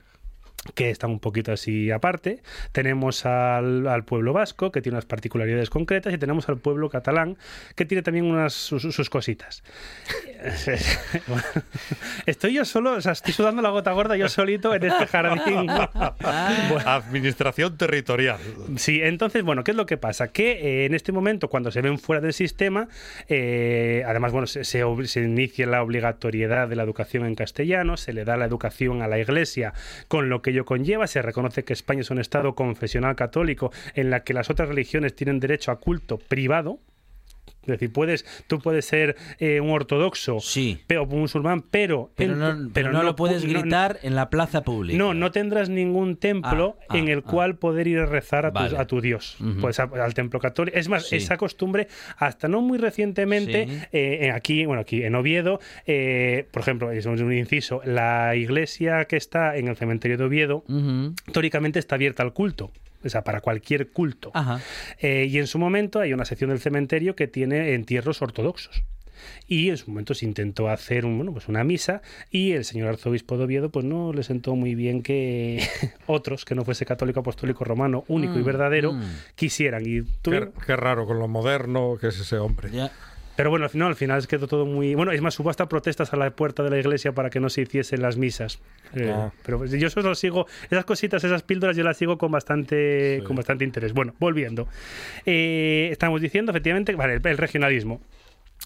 que 0.76 0.90
están 0.90 1.12
un 1.12 1.20
poquito 1.20 1.52
así 1.52 1.92
aparte. 1.92 2.42
Tenemos 2.72 3.26
al, 3.26 3.88
al 3.88 4.04
pueblo 4.04 4.34
vasco, 4.34 4.72
que 4.72 4.82
tiene 4.82 4.96
unas 4.96 5.06
particularidades 5.06 5.70
concretas, 5.70 6.14
y 6.14 6.18
tenemos 6.18 6.50
al 6.50 6.58
pueblo 6.58 6.90
catalán, 6.90 7.38
que 7.76 7.86
tiene 7.86 8.04
también 8.04 8.26
unas 8.26 8.54
sus, 8.54 8.84
sus 8.84 9.10
cositas. 9.10 9.64
Estoy 12.26 12.54
yo 12.54 12.66
solo, 12.66 12.94
o 12.94 13.02
sea, 13.02 13.12
estoy 13.12 13.34
sudando 13.34 13.62
la 13.62 13.70
gota 13.70 13.92
gorda 13.92 14.16
yo 14.18 14.28
solito 14.30 14.74
en 14.74 14.84
este 14.86 15.08
jardín. 15.08 15.68
Bueno, 15.68 16.80
Administración 16.86 17.78
territorial. 17.78 18.40
Sí, 18.78 19.02
entonces, 19.04 19.44
bueno, 19.44 19.64
¿qué 19.64 19.72
es 19.72 19.78
lo 19.78 19.86
que 19.86 19.98
pasa? 19.98 20.30
Que 20.30 20.52
eh, 20.52 20.86
en 20.86 20.94
este 20.96 21.12
momento, 21.12 21.50
cuando 21.50 21.72
se 21.72 21.82
ven 21.82 22.00
fuera 22.00 22.22
del 22.22 22.34
sistema, 22.34 22.88
eh, 23.28 24.04
además, 24.06 24.32
bueno, 24.32 24.48
se, 24.48 24.64
se 24.64 24.82
se 25.06 25.22
inicia 25.22 25.66
la 25.68 25.84
obligatoriedad 25.84 26.68
de 26.68 26.76
la 26.76 26.84
educación 26.84 27.26
en 27.26 27.36
castellano, 27.36 27.98
se 27.98 28.14
le 28.14 28.26
da 28.26 28.38
la 28.38 28.46
educación 28.46 29.02
a 29.02 29.08
la 29.08 29.20
Iglesia 29.20 29.74
con 30.08 30.30
lo 30.30 30.42
que 30.42 30.51
ello 30.52 30.66
conlleva, 30.66 31.08
se 31.08 31.22
reconoce 31.22 31.64
que 31.64 31.74
España 31.74 32.02
es 32.02 32.12
un 32.12 32.20
Estado 32.20 32.56
confesional 32.56 33.16
católico 33.16 33.72
en 33.96 34.10
la 34.10 34.24
que 34.24 34.34
las 34.34 34.50
otras 34.50 34.70
religiones 34.70 35.16
tienen 35.16 35.40
derecho 35.40 35.72
a 35.72 35.80
culto 35.80 36.18
privado. 36.18 36.80
Es 37.62 37.68
decir, 37.68 37.94
puedes, 37.94 38.26
tú 38.48 38.60
puedes 38.60 38.86
ser 38.86 39.16
eh, 39.40 39.60
un 39.62 39.70
ortodoxo 39.70 40.40
Sí. 40.40 40.80
pero 40.88 41.04
un 41.04 41.20
musulmán, 41.20 41.62
pero, 41.62 42.10
Pero 42.16 42.36
no, 42.36 42.58
tu- 42.58 42.72
pero 42.74 42.92
no 42.92 43.04
lo 43.04 43.12
pu- 43.14 43.18
puedes 43.18 43.46
no- 43.46 43.62
gritar 43.62 44.00
en 44.02 44.16
la 44.16 44.30
plaza 44.32 44.64
pública. 44.64 44.98
no, 44.98 45.14
no 45.14 45.32
tendrás 45.32 45.70
ningún 45.70 46.16
templo 46.18 46.78
Ah, 46.82 46.86
ah, 46.90 46.98
en 46.98 47.08
el 47.08 47.20
ah. 47.20 47.30
cual 47.30 47.56
poder 47.58 47.88
ir 47.88 48.00
a 48.00 48.06
rezar 48.08 48.46
a 48.48 48.50
tu, 48.52 48.56
Vale. 48.56 48.78
a 48.78 48.86
tu 48.86 49.00
Dios, 49.02 49.38
pues 49.62 49.80
a- 49.80 49.84
al 49.84 50.14
templo 50.16 50.40
católico. 50.40 50.76
Es 50.78 50.90
más, 50.90 51.08
Sí. 51.08 51.18
esa 51.18 51.38
costumbre, 51.38 51.88
hasta 52.18 52.48
no 52.48 52.62
muy 52.62 52.78
recientemente, 52.80 53.68
Sí. 53.68 53.80
eh, 53.92 54.32
aquí, 54.34 54.66
bueno, 54.66 54.82
aquí 54.82 55.04
en 55.04 55.14
Oviedo, 55.16 55.60
eh, 55.86 56.48
por 56.52 56.62
ejemplo, 56.64 56.92
es 56.92 57.06
un 57.06 57.32
inciso, 57.32 57.82
la 57.86 58.36
iglesia 58.36 59.06
que 59.06 59.18
está 59.18 59.56
en 59.56 59.68
el 59.68 59.76
cementerio 59.76 60.18
de 60.18 60.24
Oviedo, 60.24 60.64
Ujú. 60.68 61.14
históricamente 61.28 61.78
está 61.80 61.96
abierta 61.96 62.24
al 62.24 62.34
culto. 62.34 62.72
O 63.04 63.10
sea, 63.10 63.24
para 63.24 63.42
cualquier 63.42 63.90
culto. 63.92 64.32
Ajá. 64.34 64.60
Eh, 65.00 65.28
y 65.30 65.38
en 65.40 65.48
su 65.48 65.58
momento 65.60 66.00
hay 66.00 66.14
una 66.14 66.26
sección 66.26 66.50
del 66.50 66.60
cementerio 66.60 67.16
que 67.16 67.28
tiene 67.28 67.74
entierros 67.74 68.22
ortodoxos. 68.22 68.84
Y 69.48 69.70
en 69.70 69.78
su 69.78 69.92
momento 69.92 70.16
se 70.16 70.26
intentó 70.26 70.68
hacer 70.70 71.06
un, 71.06 71.16
bueno, 71.18 71.32
pues 71.32 71.48
una 71.48 71.64
misa 71.64 72.02
y 72.32 72.54
el 72.54 72.66
señor 72.66 72.88
arzobispo 72.90 73.38
de 73.38 73.44
Oviedo 73.44 73.70
pues 73.70 73.86
no 73.86 74.14
le 74.14 74.24
sentó 74.24 74.56
muy 74.56 74.74
bien 74.74 75.04
que 75.04 75.62
otros, 76.08 76.44
que 76.44 76.56
no 76.56 76.66
fuese 76.66 76.86
católico 76.88 77.20
apostólico 77.20 77.64
romano 77.64 78.04
único 78.08 78.40
y 78.40 78.42
Mm, 78.42 78.46
verdadero, 78.46 78.94
mm. 78.94 79.02
quisieran. 79.36 79.84
Y 79.86 80.02
Qué, 80.02 80.08
tuvieron- 80.24 80.54
qué 80.66 80.76
raro 80.76 81.06
con 81.06 81.20
lo 81.20 81.28
moderno 81.28 81.98
que 82.02 82.08
es 82.08 82.20
ese 82.20 82.38
hombre. 82.38 82.72
Ya. 82.72 82.92
Pero 83.36 83.50
bueno, 83.50 83.66
al 83.66 83.70
final, 83.72 83.88
al 83.90 83.96
final 83.96 84.28
quedó 84.28 84.48
todo 84.48 84.66
muy... 84.66 84.94
Bueno, 84.94 85.12
es 85.12 85.22
más, 85.22 85.40
hubo 85.40 85.50
hasta 85.50 85.68
protestas 85.68 86.14
a 86.14 86.18
la 86.18 86.30
puerta 86.32 86.64
de 86.64 86.70
la 86.70 86.78
iglesia 86.80 87.14
para 87.14 87.30
que 87.30 87.40
no 87.40 87.50
se 87.50 87.62
hiciesen 87.62 88.02
las 88.02 88.18
misas. 88.18 88.60
Eh, 88.96 89.12
Ah. 89.12 89.32
Pero 89.46 89.58
pues, 89.58 89.72
yo 89.72 89.88
eso 89.88 90.02
lo 90.02 90.14
sigo, 90.16 90.46
esas 90.70 90.86
cositas, 90.86 91.24
esas 91.24 91.42
píldoras, 91.44 91.76
yo 91.78 91.84
las 91.84 91.98
sigo 91.98 92.18
con 92.18 92.32
bastante, 92.32 93.20
Sí. 93.20 93.26
con 93.26 93.36
bastante 93.36 93.64
interés. 93.64 93.94
Bueno, 93.94 94.14
volviendo. 94.20 94.68
Eh, 95.26 95.90
estamos 95.92 96.22
diciendo, 96.22 96.52
efectivamente, 96.52 96.94
vale, 96.96 97.16
el, 97.16 97.22
el 97.28 97.38
regionalismo. 97.38 98.02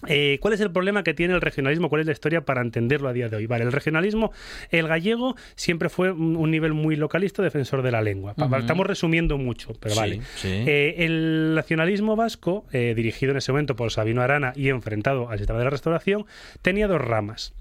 Eh, 0.06 0.38
¿Cuál 0.42 0.52
es 0.52 0.60
el 0.60 0.70
problema 0.70 1.02
que 1.02 1.14
tiene 1.14 1.32
el 1.34 1.40
regionalismo? 1.40 1.88
¿Cuál 1.88 2.00
es 2.02 2.06
la 2.06 2.12
historia 2.12 2.42
para 2.42 2.60
entenderlo 2.60 3.08
a 3.08 3.12
día 3.14 3.28
de 3.30 3.36
hoy? 3.36 3.46
Vale, 3.46 3.64
el 3.64 3.72
regionalismo, 3.72 4.30
el 4.70 4.86
gallego 4.88 5.36
siempre 5.54 5.88
fue 5.88 6.10
un, 6.12 6.36
un 6.36 6.50
nivel 6.50 6.74
muy 6.74 6.96
localista, 6.96 7.42
defensor 7.42 7.80
de 7.82 7.90
la 7.90 8.02
lengua. 8.02 8.34
Estamos 8.58 8.86
resumiendo 8.86 9.38
mucho, 9.38 9.72
pero 9.80 9.94
Sí, 9.94 10.00
vale. 10.00 10.20
sí. 10.36 10.48
Eh, 10.66 10.96
el 10.98 11.54
nacionalismo 11.54 12.14
vasco, 12.14 12.66
eh, 12.72 12.92
dirigido 12.94 13.32
en 13.32 13.38
ese 13.38 13.52
momento 13.52 13.74
por 13.74 13.90
Sabino 13.90 14.20
Arana 14.20 14.52
y 14.54 14.68
enfrentado 14.68 15.30
al 15.30 15.38
sistema 15.38 15.58
de 15.58 15.64
la 15.64 15.70
restauración, 15.70 16.26
tenía 16.60 16.88
dos 16.88 17.00
ramas. 17.00 17.54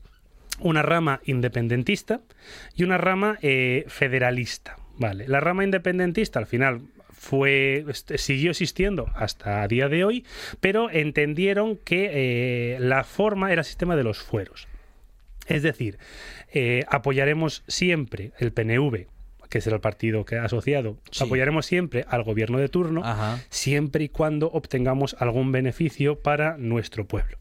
Una 0.59 0.81
rama 0.81 1.21
independentista 1.25 2.21
y 2.75 2.83
una 2.83 2.97
rama 2.97 3.37
federalista. 3.87 4.77
Vale. 4.97 5.27
La 5.27 5.39
rama 5.41 5.63
independentista 5.63 6.39
al 6.39 6.45
final 6.47 6.81
fue 7.25 7.83
este, 7.89 8.19
siguió 8.19 8.51
existiendo 8.51 9.07
hasta 9.15 9.63
a 9.63 9.67
día 9.67 9.89
de 9.89 10.03
hoy, 10.05 10.25
pero 10.59 10.91
entendieron 10.91 11.75
que 11.75 12.11
eh, 12.13 12.77
la 12.79 13.03
forma 13.03 13.51
era 13.51 13.61
el 13.61 13.65
sistema 13.65 13.95
de 13.95 14.03
los 14.03 14.19
fueros. 14.19 14.67
Es 15.47 15.63
decir, 15.63 15.97
eh, 16.53 16.83
apoyaremos 16.87 17.63
siempre 17.67 18.31
el 18.37 18.51
PNV, 18.51 19.07
que 19.49 19.59
será 19.61 19.75
el 19.77 19.81
partido 19.81 20.23
que 20.23 20.37
ha 20.37 20.43
asociado, 20.45 20.97
Sí. 21.09 21.23
apoyaremos 21.23 21.65
siempre 21.65 22.05
al 22.09 22.21
gobierno 22.23 22.59
de 22.59 22.69
turno, 22.69 23.01
Ajá. 23.03 23.39
siempre 23.49 24.03
y 24.03 24.09
cuando 24.09 24.51
obtengamos 24.51 25.15
algún 25.19 25.51
beneficio 25.51 26.19
para 26.19 26.57
nuestro 26.57 27.05
pueblo. 27.07 27.37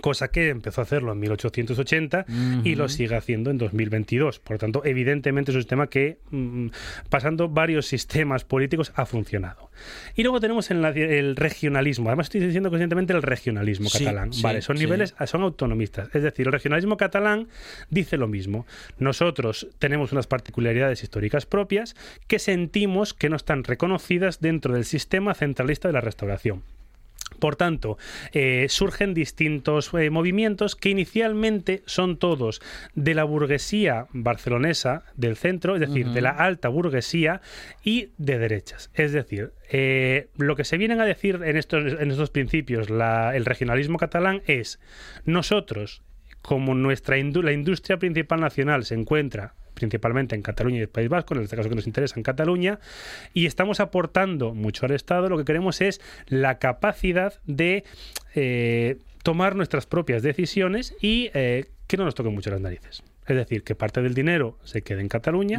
Cosa 0.00 0.28
que 0.28 0.48
empezó 0.48 0.80
a 0.80 0.84
hacerlo 0.84 1.12
en 1.12 1.20
1880 1.20 2.24
y 2.64 2.74
lo 2.76 2.88
sigue 2.88 3.14
haciendo 3.14 3.50
en 3.50 3.58
2022. 3.58 4.38
Por 4.40 4.52
lo 4.54 4.58
tanto, 4.58 4.82
evidentemente 4.84 5.50
es 5.50 5.54
un 5.56 5.62
sistema 5.62 5.88
que, 5.88 6.18
mm, 6.30 6.68
pasando 7.10 7.48
varios 7.48 7.86
sistemas 7.86 8.44
políticos, 8.44 8.92
ha 8.96 9.04
funcionado. 9.06 9.70
Y 10.14 10.22
luego 10.22 10.40
tenemos 10.40 10.70
en 10.70 10.80
la- 10.82 10.90
el 10.90 11.36
regionalismo. 11.36 12.08
Además, 12.08 12.26
estoy 12.26 12.40
diciendo 12.40 12.70
conscientemente 12.70 13.12
el 13.12 13.22
regionalismo 13.22 13.88
Sí, 13.90 13.98
catalán. 14.04 14.32
sí, 14.32 14.42
vale, 14.42 14.62
son 14.62 14.76
sí. 14.78 14.84
niveles, 14.84 15.14
son 15.26 15.42
autonomistas. 15.42 16.08
Es 16.14 16.22
decir, 16.22 16.46
el 16.46 16.52
regionalismo 16.52 16.96
catalán 16.96 17.48
dice 17.90 18.16
lo 18.16 18.28
mismo. 18.28 18.66
Nosotros 18.98 19.68
tenemos 19.78 20.12
unas 20.12 20.26
particularidades 20.26 21.02
históricas 21.02 21.46
propias 21.46 21.94
que 22.26 22.38
sentimos 22.38 23.14
que 23.14 23.28
no 23.28 23.36
están 23.36 23.64
reconocidas 23.64 24.40
dentro 24.40 24.74
del 24.74 24.84
sistema 24.84 25.34
centralista 25.34 25.88
de 25.88 25.92
la 25.94 26.00
restauración. 26.00 26.62
Por 27.42 27.56
tanto, 27.56 27.98
eh, 28.32 28.66
surgen 28.68 29.14
distintos 29.14 29.90
eh, 29.94 30.10
movimientos 30.10 30.76
que 30.76 30.90
inicialmente 30.90 31.82
son 31.86 32.16
todos 32.16 32.62
de 32.94 33.14
la 33.14 33.24
burguesía 33.24 34.06
barcelonesa 34.12 35.02
del 35.16 35.34
centro, 35.36 35.74
es 35.74 35.80
decir, 35.80 36.06
de 36.10 36.20
la 36.20 36.30
alta 36.30 36.68
burguesía 36.68 37.40
y 37.82 38.10
de 38.16 38.38
derechas. 38.38 38.90
Es 38.94 39.10
decir, 39.10 39.50
eh, 39.72 40.28
lo 40.36 40.54
que 40.54 40.62
se 40.62 40.78
vienen 40.78 41.00
a 41.00 41.04
decir 41.04 41.40
en 41.44 41.56
estos, 41.56 42.00
en 42.00 42.12
estos 42.12 42.30
principios 42.30 42.90
la- 42.90 43.34
el 43.34 43.44
regionalismo 43.44 43.98
catalán 43.98 44.42
es 44.46 44.78
nosotros, 45.24 46.02
como 46.42 46.74
nuestra 46.76 47.18
indu- 47.18 47.42
la 47.42 47.50
industria 47.52 47.96
principal 47.98 48.40
nacional 48.40 48.84
se 48.84 48.94
encuentra 48.94 49.54
principalmente 49.82 50.36
en 50.36 50.42
Cataluña 50.42 50.78
y 50.78 50.82
el 50.82 50.88
País 50.88 51.08
Vasco, 51.08 51.34
en 51.34 51.42
este 51.42 51.56
caso 51.56 51.68
que 51.68 51.74
nos 51.74 51.88
interesa 51.88 52.14
en 52.16 52.22
Cataluña, 52.22 52.78
y 53.34 53.46
estamos 53.46 53.80
aportando 53.80 54.54
mucho 54.54 54.86
al 54.86 54.92
Estado, 54.92 55.28
lo 55.28 55.36
que 55.36 55.44
queremos 55.44 55.80
es 55.80 56.00
la 56.28 56.58
capacidad 56.60 57.34
de 57.46 57.84
eh, 58.36 58.98
tomar 59.24 59.56
nuestras 59.56 59.86
propias 59.86 60.22
decisiones 60.22 60.94
y 61.00 61.30
eh, 61.34 61.66
que 61.88 61.96
no 61.96 62.04
nos 62.04 62.14
toquen 62.14 62.32
mucho 62.32 62.50
las 62.50 62.60
narices. 62.60 63.02
Es 63.26 63.36
decir, 63.36 63.62
que 63.62 63.74
parte 63.74 64.02
del 64.02 64.14
dinero 64.14 64.58
se 64.64 64.82
quede 64.82 65.00
en 65.00 65.08
Cataluña, 65.08 65.58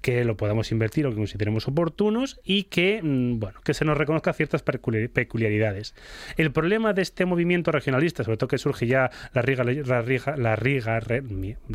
que 0.00 0.24
lo 0.24 0.36
podamos 0.36 0.70
invertir 0.70 1.04
lo 1.04 1.10
que 1.10 1.16
consideremos 1.16 1.66
oportunos 1.66 2.40
y 2.44 2.64
que, 2.64 3.00
mm, 3.02 3.38
bueno, 3.40 3.60
que 3.64 3.74
se 3.74 3.84
nos 3.84 3.98
reconozca 3.98 4.32
ciertas 4.32 4.62
peculiaridades. 4.62 5.94
El 6.36 6.52
problema 6.52 6.92
de 6.92 7.02
este 7.02 7.24
movimiento 7.26 7.72
regionalista, 7.72 8.24
sobre 8.24 8.36
todo 8.36 8.48
que 8.48 8.58
surge 8.58 8.86
ya 8.86 9.10
la 9.32 9.42
Riga, 9.42 9.64
la 9.64 10.02
Riga, 10.02 10.36
la 10.36 10.56
Riga, 10.56 11.00
re- 11.00 11.22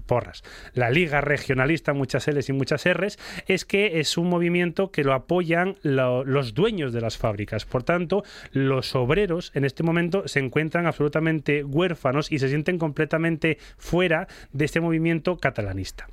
porras, 0.05 0.43
la 0.73 0.89
Liga 0.89 1.21
Regionalista, 1.21 1.93
muchas 1.93 2.27
L's 2.27 2.49
y 2.49 2.53
muchas 2.53 2.85
R's, 2.85 3.17
es 3.47 3.65
que 3.65 3.99
es 3.99 4.17
un 4.17 4.29
movimiento 4.29 4.91
que 4.91 5.03
lo 5.03 5.13
apoyan 5.13 5.75
lo- 5.83 6.23
los 6.23 6.53
dueños 6.53 6.93
de 6.93 7.01
las 7.01 7.17
fábricas. 7.17 7.65
Por 7.65 7.83
tanto, 7.83 8.23
los 8.51 8.95
obreros 8.95 9.51
en 9.55 9.65
este 9.65 9.83
momento 9.83 10.27
se 10.27 10.39
encuentran 10.39 10.85
absolutamente 10.87 11.63
huérfanos 11.63 12.31
y 12.31 12.39
se 12.39 12.49
sienten 12.49 12.77
completamente 12.77 13.57
fuera 13.77 14.27
de 14.53 14.65
este 14.65 14.79
movimiento 14.79 15.24
catalanista. 15.37 16.07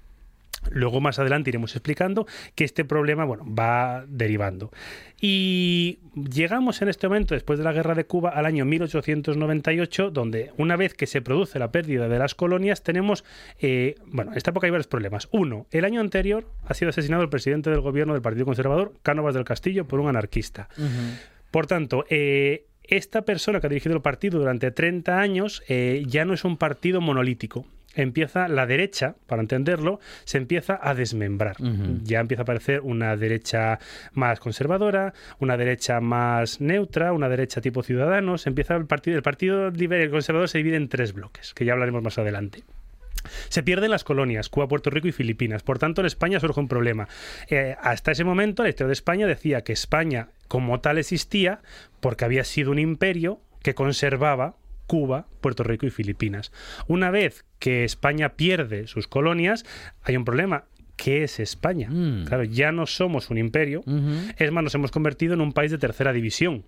Luego 0.71 1.01
más 1.01 1.19
adelante 1.19 1.51
iremos 1.51 1.75
explicando 1.75 2.27
que 2.55 2.65
este 2.65 2.85
problema 2.85 3.25
bueno, 3.25 3.45
va 3.53 4.05
derivando. 4.07 4.71
Y 5.21 5.99
llegamos 6.15 6.83
en 6.83 6.89
este 6.89 7.09
momento, 7.09 7.35
después 7.35 7.59
de 7.59 7.65
la 7.65 7.73
guerra 7.73 7.95
de 7.95 8.05
Cuba, 8.05 8.31
al 8.31 8.47
año 8.47 8.65
1898, 8.65 10.11
donde 10.11 10.53
una 10.57 10.77
vez 10.77 10.95
que 10.95 11.07
se 11.07 11.21
produce 11.21 11.59
la 11.59 11.73
pérdida 11.73 12.09
de 12.09 12.19
las 12.19 12.35
colonias, 12.35 12.83
tenemos, 12.83 13.25
eh, 13.61 13.97
bueno, 14.07 14.33
en 14.33 14.37
esta 14.37 14.51
época 14.51 14.67
hay 14.67 14.71
varios 14.71 14.87
problemas. 14.87 15.29
Uno, 15.33 15.67
el 15.71 15.85
año 15.85 16.01
anterior 16.01 16.49
ha 16.65 16.75
sido 16.75 16.91
asesinado 16.91 17.23
el 17.23 17.29
presidente 17.29 17.71
del 17.71 17.81
gobierno 17.81 18.13
del 18.13 18.23
Partido 18.23 18.47
Conservador, 18.47 18.95
Cánovas 19.03 19.35
del 19.35 19.45
Castillo, 19.45 19.87
por 19.87 20.01
un 20.01 20.09
anarquista. 20.09 20.69
Por 21.51 21.67
tanto, 21.67 22.05
eh, 22.09 22.67
esta 22.85 23.23
persona 23.23 23.61
que 23.61 23.67
ha 23.67 23.71
dirigido 23.71 23.95
el 23.95 24.03
partido 24.03 24.39
durante 24.39 24.71
30 24.71 25.21
años 25.21 25.63
eh, 25.69 26.03
ya 26.07 26.25
no 26.25 26.35
es 26.35 26.45
un 26.45 26.57
partido 26.57 27.01
monolítico. 27.01 27.67
Empieza 27.95 28.49
la 28.49 28.67
derecha, 28.67 29.17
para 29.27 29.43
entenderlo, 29.43 30.01
se 30.25 30.39
empieza 30.39 30.79
a 30.83 30.95
desmembrar. 30.95 31.57
Ya 32.05 32.21
empieza 32.21 32.43
a 32.43 32.45
aparecer 32.45 32.81
una 32.81 33.17
derecha 33.17 33.79
más 34.13 34.41
conservadora, 34.41 35.13
una 35.39 35.57
derecha 35.57 36.01
más 36.01 36.61
neutra, 36.61 37.13
una 37.13 37.29
derecha 37.29 37.61
tipo 37.61 37.83
ciudadanos. 37.83 38.47
Empieza 38.47 38.77
el 38.77 38.87
partido, 38.87 39.17
el 39.17 39.23
partido 39.23 39.71
liberal 39.71 40.11
conservador 40.11 40.49
se 40.49 40.59
divide 40.59 40.77
en 40.77 40.89
tres 40.89 41.13
bloques, 41.13 41.55
que 41.55 41.65
ya 41.65 41.73
hablaremos 41.73 42.03
más 42.03 42.19
adelante. 42.19 42.65
Se 43.49 43.63
pierden 43.63 43.91
las 43.91 44.05
colonias, 44.05 44.49
Cuba, 44.49 44.69
Puerto 44.69 44.91
Rico 44.91 45.09
y 45.09 45.13
Filipinas. 45.13 45.63
Por 45.63 45.79
tanto, 45.79 46.01
en 46.01 46.07
España 46.07 46.41
surge 46.41 46.61
un 46.61 46.69
problema. 46.69 47.09
Eh, 47.49 47.77
hasta 47.81 48.13
ese 48.13 48.25
momento, 48.25 48.63
la 48.63 48.69
historia 48.69 48.89
de 48.89 48.95
España 48.95 49.27
decía 49.27 49.63
que 49.63 49.73
España 49.73 50.29
como 50.49 50.81
tal 50.81 50.99
existía 50.99 51.61
porque 52.01 52.25
había 52.25 52.45
sido 52.45 52.71
un 52.71 52.79
imperio 52.79 53.41
que 53.63 53.75
conservaba 53.75 54.57
Cuba, 54.93 55.27
Puerto 55.41 55.63
Rico 55.63 55.87
y 55.87 55.91
Filipinas. 55.91 56.53
Una 56.87 57.11
vez 57.11 57.47
que 57.59 57.83
España 57.83 58.35
pierde 58.35 58.87
sus 58.87 59.09
colonias, 59.09 59.65
hay 60.03 60.19
un 60.19 60.27
problema. 60.27 60.65
¿Qué 60.97 61.25
es 61.25 61.41
España? 61.41 61.89
Mm. 61.89 62.27
Claro, 62.27 62.45
ya 62.45 62.73
no 62.73 62.85
somos 62.85 63.31
un 63.31 63.39
imperio. 63.39 63.83
Es 64.37 64.53
más, 64.53 64.63
nos 64.63 64.75
hemos 64.75 64.91
convertido 64.91 65.33
en 65.33 65.41
un 65.41 65.55
país 65.55 65.71
de 65.71 65.79
tercera 65.79 66.13
división. 66.13 66.67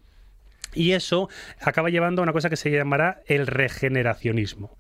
Y 0.72 0.92
eso 0.92 1.28
acaba 1.60 1.90
llevando 1.90 2.22
a 2.22 2.24
una 2.24 2.32
cosa 2.32 2.48
que 2.48 2.56
se 2.56 2.70
llamará 2.70 3.20
el 3.26 3.46
regeneracionismo. 3.46 4.78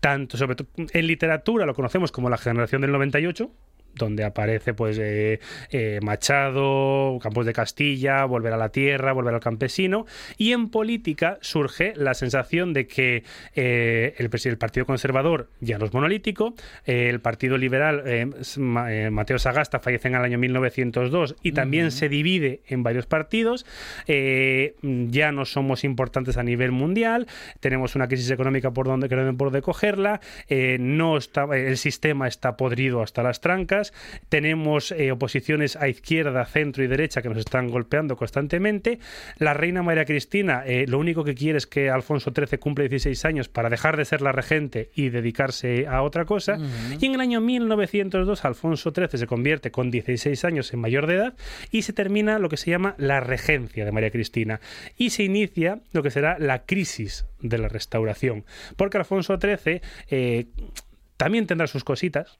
Tanto, 0.00 0.36
sobre 0.36 0.56
todo, 0.56 0.68
en 0.76 1.06
literatura 1.06 1.64
lo 1.64 1.72
conocemos 1.72 2.12
como 2.12 2.28
la 2.28 2.36
generación 2.36 2.82
del 2.82 2.92
98, 2.92 3.50
donde 3.96 4.24
aparece 4.24 4.74
pues 4.74 4.98
eh, 4.98 5.40
eh, 5.70 5.98
Machado, 6.02 7.18
Campos 7.20 7.46
de 7.46 7.52
Castilla, 7.52 8.24
Volver 8.24 8.52
a 8.52 8.56
la 8.56 8.68
Tierra, 8.70 9.12
Volver 9.12 9.34
al 9.34 9.40
Campesino, 9.40 10.06
y 10.36 10.52
en 10.52 10.70
política 10.70 11.38
surge 11.40 11.92
la 11.96 12.14
sensación 12.14 12.72
de 12.72 12.86
que 12.86 13.24
eh, 13.54 14.14
el, 14.18 14.58
Partido 14.58 14.86
Conservador 14.86 15.48
ya 15.60 15.78
no 15.78 15.86
es 15.86 15.92
monolítico, 15.92 16.54
el 16.84 17.20
Partido 17.20 17.58
Liberal, 17.58 18.04
Mateo 19.10 19.38
Sagasta 19.38 19.80
fallece 19.80 20.08
en 20.08 20.14
el 20.14 20.22
año 20.22 20.38
1902 20.38 21.36
y 21.42 21.52
también 21.52 21.90
se 21.90 22.08
divide 22.08 22.60
en 22.68 22.82
varios 22.82 23.06
partidos, 23.06 23.66
ya 24.06 25.32
no 25.32 25.44
somos 25.44 25.84
importantes 25.84 26.36
a 26.36 26.42
nivel 26.42 26.72
mundial, 26.72 27.26
tenemos 27.60 27.94
una 27.96 28.08
crisis 28.08 28.30
económica 28.30 28.70
por 28.70 28.86
donde 28.86 29.08
queremos 29.08 29.36
por 29.36 29.48
donde 29.48 29.62
cogerla, 29.62 30.20
no 30.78 31.16
está, 31.16 31.44
el 31.54 31.76
sistema 31.76 32.28
está 32.28 32.56
podrido 32.56 33.02
hasta 33.02 33.22
las 33.22 33.40
trancas, 33.40 33.85
tenemos 34.28 34.92
eh, 34.92 35.12
oposiciones 35.12 35.76
a 35.76 35.88
izquierda, 35.88 36.44
centro 36.46 36.84
y 36.84 36.86
derecha 36.86 37.22
que 37.22 37.28
nos 37.28 37.38
están 37.38 37.68
golpeando 37.68 38.16
constantemente, 38.16 38.98
la 39.38 39.54
reina 39.54 39.82
María 39.82 40.04
Cristina 40.04 40.62
eh, 40.66 40.86
lo 40.86 40.98
único 40.98 41.24
que 41.24 41.34
quiere 41.34 41.58
es 41.58 41.66
que 41.66 41.90
Alfonso 41.90 42.32
XIII 42.34 42.58
cumple 42.58 42.88
16 42.88 43.24
años 43.24 43.48
para 43.48 43.68
dejar 43.68 43.96
de 43.96 44.04
ser 44.04 44.22
la 44.22 44.32
regente 44.32 44.90
y 44.94 45.10
dedicarse 45.10 45.86
a 45.86 46.02
otra 46.02 46.24
cosa, 46.24 46.58
y 47.00 47.06
en 47.06 47.14
el 47.14 47.20
año 47.20 47.40
1902 47.40 48.44
Alfonso 48.44 48.92
XIII 48.94 49.18
se 49.18 49.26
convierte 49.26 49.70
con 49.70 49.90
16 49.90 50.44
años 50.44 50.72
en 50.72 50.80
mayor 50.80 51.06
de 51.06 51.14
edad 51.14 51.34
y 51.70 51.82
se 51.82 51.92
termina 51.92 52.38
lo 52.38 52.48
que 52.48 52.56
se 52.56 52.70
llama 52.70 52.94
la 52.98 53.20
regencia 53.20 53.84
de 53.84 53.92
María 53.92 54.10
Cristina. 54.10 54.60
Y 54.96 55.10
se 55.10 55.24
inicia 55.24 55.80
lo 55.92 56.02
que 56.02 56.10
será 56.10 56.38
la 56.38 56.64
crisis 56.64 57.26
de 57.40 57.58
la 57.58 57.68
restauración, 57.68 58.44
porque 58.76 58.98
Alfonso 58.98 59.38
XIII 59.38 59.80
eh, 60.10 60.46
también 61.16 61.46
tendrá 61.46 61.66
sus 61.66 61.84
cositas, 61.84 62.38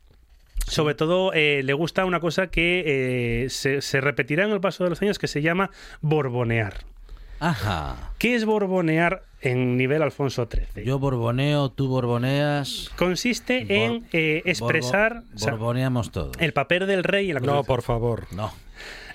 sobre 0.67 0.95
todo 0.95 1.33
eh, 1.33 1.63
le 1.65 1.73
gusta 1.75 2.05
una 2.05 2.21
cosa 2.21 2.49
que 2.49 3.45
eh, 3.45 3.51
se, 3.51 3.81
se 3.83 4.01
repetirá 4.01 4.45
en 4.45 4.51
el 4.53 4.61
paso 4.61 4.85
de 4.85 4.91
los 4.91 5.01
años 5.03 5.19
que 5.19 5.29
se 5.29 5.43
llama 5.43 5.71
borbonear. 6.01 6.85
Ajá. 7.39 8.13
¿Qué 8.19 8.35
es 8.35 8.47
borbonear 8.47 9.23
en 9.43 9.77
nivel 9.77 10.03
Alfonso 10.03 10.49
XIII? 10.51 10.85
Yo 10.87 10.99
borboneo, 10.99 11.71
tú 11.71 11.87
borboneas. 11.89 12.91
Consiste 12.97 13.65
Bor- 13.67 13.71
en 13.71 14.07
eh, 14.13 14.43
expresar 14.47 15.17
borbo- 15.23 15.35
o 15.35 15.39
sea, 15.39 15.53
borboneamos 15.53 16.11
todo. 16.13 16.33
el 16.39 16.53
papel 16.55 16.87
del 16.87 17.05
rey 17.05 17.29
en 17.29 17.35
la 17.35 17.41
No, 17.41 17.47
Constitución. 17.47 17.67
por 17.77 17.83
favor. 17.83 18.27
No. 18.33 18.53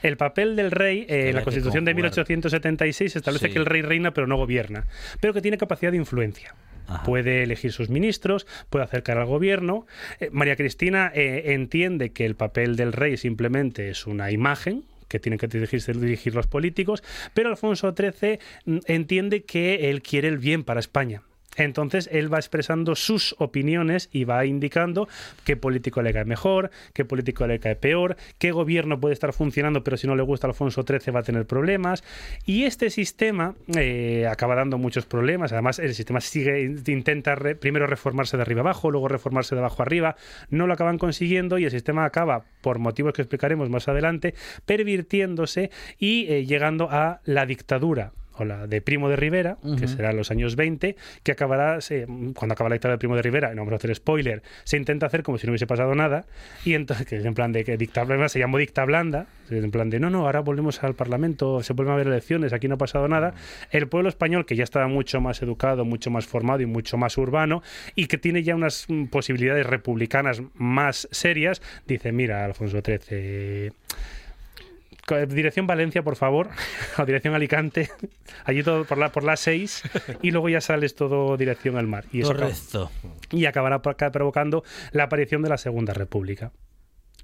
El 0.03 0.17
papel 0.17 0.55
del 0.55 0.71
rey 0.71 1.05
eh, 1.09 1.29
en 1.29 1.35
la 1.35 1.43
Constitución 1.43 1.83
de 1.85 1.91
conjugar. 1.91 2.11
1876 2.11 3.15
establece 3.15 3.47
Sí. 3.47 3.53
que 3.53 3.59
el 3.59 3.65
rey 3.65 3.81
reina 3.81 4.11
pero 4.13 4.27
no 4.27 4.37
gobierna, 4.37 4.85
pero 5.19 5.33
que 5.33 5.41
tiene 5.41 5.57
capacidad 5.57 5.91
de 5.91 5.97
influencia. 5.97 6.53
Puede 7.05 7.43
elegir 7.43 7.71
sus 7.71 7.89
ministros, 7.89 8.47
puede 8.69 8.85
acercar 8.85 9.17
al 9.17 9.25
gobierno. 9.25 9.85
Eh, 10.19 10.29
María 10.31 10.55
Cristina 10.55 11.11
eh, 11.13 11.53
entiende 11.53 12.11
que 12.11 12.25
el 12.25 12.35
papel 12.35 12.75
del 12.75 12.93
rey 12.93 13.17
simplemente 13.17 13.89
es 13.89 14.07
una 14.07 14.31
imagen 14.31 14.83
que 15.07 15.19
tienen 15.19 15.39
que 15.39 15.47
dirigirse, 15.47 15.93
dirigir 15.93 16.33
los 16.33 16.47
políticos, 16.47 17.03
pero 17.33 17.49
Alfonso 17.49 17.93
XIII 17.95 18.39
mm, 18.65 18.77
entiende 18.85 19.43
que 19.43 19.89
él 19.89 20.01
quiere 20.01 20.29
el 20.29 20.37
bien 20.37 20.63
para 20.63 20.79
España. 20.79 21.21
Entonces 21.57 22.09
él 22.11 22.33
va 22.33 22.37
expresando 22.37 22.95
sus 22.95 23.35
opiniones 23.37 24.09
y 24.11 24.23
va 24.23 24.45
indicando 24.45 25.07
qué 25.43 25.57
político 25.57 26.01
le 26.01 26.13
cae 26.13 26.25
mejor, 26.25 26.71
qué 26.93 27.03
político 27.03 27.45
le 27.45 27.59
cae 27.59 27.75
peor, 27.75 28.15
qué 28.37 28.51
gobierno 28.51 28.99
puede 28.99 29.13
estar 29.13 29.33
funcionando, 29.33 29.83
pero 29.83 29.97
si 29.97 30.07
no 30.07 30.15
le 30.15 30.23
gusta 30.23 30.47
Alfonso 30.47 30.83
XIII 30.83 31.13
va 31.13 31.19
a 31.19 31.23
tener 31.23 31.45
problemas. 31.45 32.03
Y 32.45 32.63
este 32.63 32.89
sistema 32.89 33.55
eh, 33.75 34.27
acaba 34.29 34.55
dando 34.55 34.77
muchos 34.77 35.05
problemas. 35.05 35.51
Además, 35.51 35.79
el 35.79 35.93
sistema 35.93 36.21
sigue 36.21 36.61
intenta 36.87 37.35
primero 37.59 37.85
reformarse 37.85 38.37
de 38.37 38.43
arriba 38.43 38.61
abajo, 38.61 38.89
luego 38.89 39.07
reformarse 39.07 39.55
de 39.55 39.59
abajo 39.59 39.81
arriba. 39.81 40.15
No 40.49 40.67
lo 40.67 40.73
acaban 40.73 40.97
consiguiendo 40.97 41.57
y 41.57 41.65
el 41.65 41.71
sistema 41.71 42.05
acaba, 42.05 42.45
por 42.61 42.79
motivos 42.79 43.13
que 43.13 43.21
explicaremos 43.21 43.69
más 43.69 43.87
adelante, 43.87 44.35
pervirtiéndose 44.65 45.69
y 45.99 46.31
eh, 46.31 46.45
llegando 46.45 46.89
a 46.89 47.21
la 47.25 47.45
dictadura 47.45 48.13
o 48.41 48.45
la 48.45 48.67
de 48.67 48.81
Primo 48.81 49.09
de 49.09 49.15
Rivera, 49.15 49.57
que 49.79 49.87
será 49.87 50.11
en 50.11 50.17
los 50.17 50.31
años 50.31 50.55
20, 50.55 50.95
que 51.23 51.31
acabará, 51.31 51.81
se- 51.81 52.05
cuando 52.35 52.53
acaba 52.53 52.69
la 52.69 52.75
dictadura 52.75 52.95
de 52.95 52.99
Primo 52.99 53.15
de 53.15 53.21
Rivera, 53.21 53.49
no 53.55 53.61
vamos 53.61 53.73
a 53.73 53.75
hacer 53.77 53.95
spoiler, 53.95 54.43
se 54.63 54.77
intenta 54.77 55.05
hacer 55.05 55.23
como 55.23 55.37
si 55.37 55.47
no 55.47 55.51
hubiese 55.51 55.67
pasado 55.67 55.95
nada, 55.95 56.25
y 56.65 56.73
entonces, 56.73 57.05
que 57.07 57.17
es 57.17 57.25
en 57.25 57.33
plan 57.33 57.51
de 57.51 57.63
que 57.63 57.77
dicta 57.77 58.03
blanda, 58.03 58.29
se 58.29 58.39
llamó 58.39 58.57
dicta 58.57 58.83
blanda, 58.85 59.27
en 59.49 59.71
plan 59.71 59.89
de 59.89 59.99
no, 59.99 60.09
no, 60.09 60.25
ahora 60.25 60.39
volvemos 60.41 60.81
al 60.83 60.95
Parlamento, 60.95 61.61
se 61.63 61.73
vuelven 61.73 61.91
a 61.91 61.95
haber 61.95 62.07
elecciones, 62.07 62.53
aquí 62.53 62.67
no 62.67 62.75
ha 62.75 62.77
pasado 62.77 63.07
nada. 63.07 63.33
El 63.71 63.87
pueblo 63.87 64.07
español, 64.09 64.45
que 64.45 64.55
ya 64.55 64.63
estaba 64.63 64.87
mucho 64.87 65.19
más 65.21 65.41
educado, 65.41 65.83
mucho 65.85 66.09
más 66.09 66.25
formado 66.25 66.61
y 66.61 66.65
mucho 66.65 66.97
más 66.97 67.17
urbano, 67.17 67.61
y 67.95 68.05
que 68.07 68.17
tiene 68.17 68.43
ya 68.43 68.55
unas 68.55 68.85
mm, 68.87 69.05
posibilidades 69.05 69.65
republicanas 69.65 70.41
más 70.55 71.07
serias, 71.11 71.61
dice, 71.85 72.11
mira, 72.11 72.45
Alfonso 72.45 72.79
XIII, 72.81 73.71
Dirección 75.15 75.67
Valencia, 75.67 76.03
por 76.03 76.15
favor, 76.15 76.49
o 76.97 77.05
dirección 77.05 77.33
Alicante, 77.35 77.89
allí 78.45 78.63
todo 78.63 78.85
por 78.85 78.97
la 78.97 79.11
por 79.11 79.23
las 79.23 79.39
6 79.41 79.83
y 80.21 80.31
luego 80.31 80.49
ya 80.49 80.61
sales 80.61 80.95
todo 80.95 81.37
dirección 81.37 81.77
al 81.77 81.87
mar. 81.87 82.05
Y, 82.11 82.21
Correcto. 82.21 82.91
y 83.31 83.45
acabará 83.45 83.81
pro- 83.81 83.95
provocando 84.11 84.63
la 84.91 85.03
aparición 85.03 85.41
de 85.41 85.49
la 85.49 85.57
Segunda 85.57 85.93
República. 85.93 86.51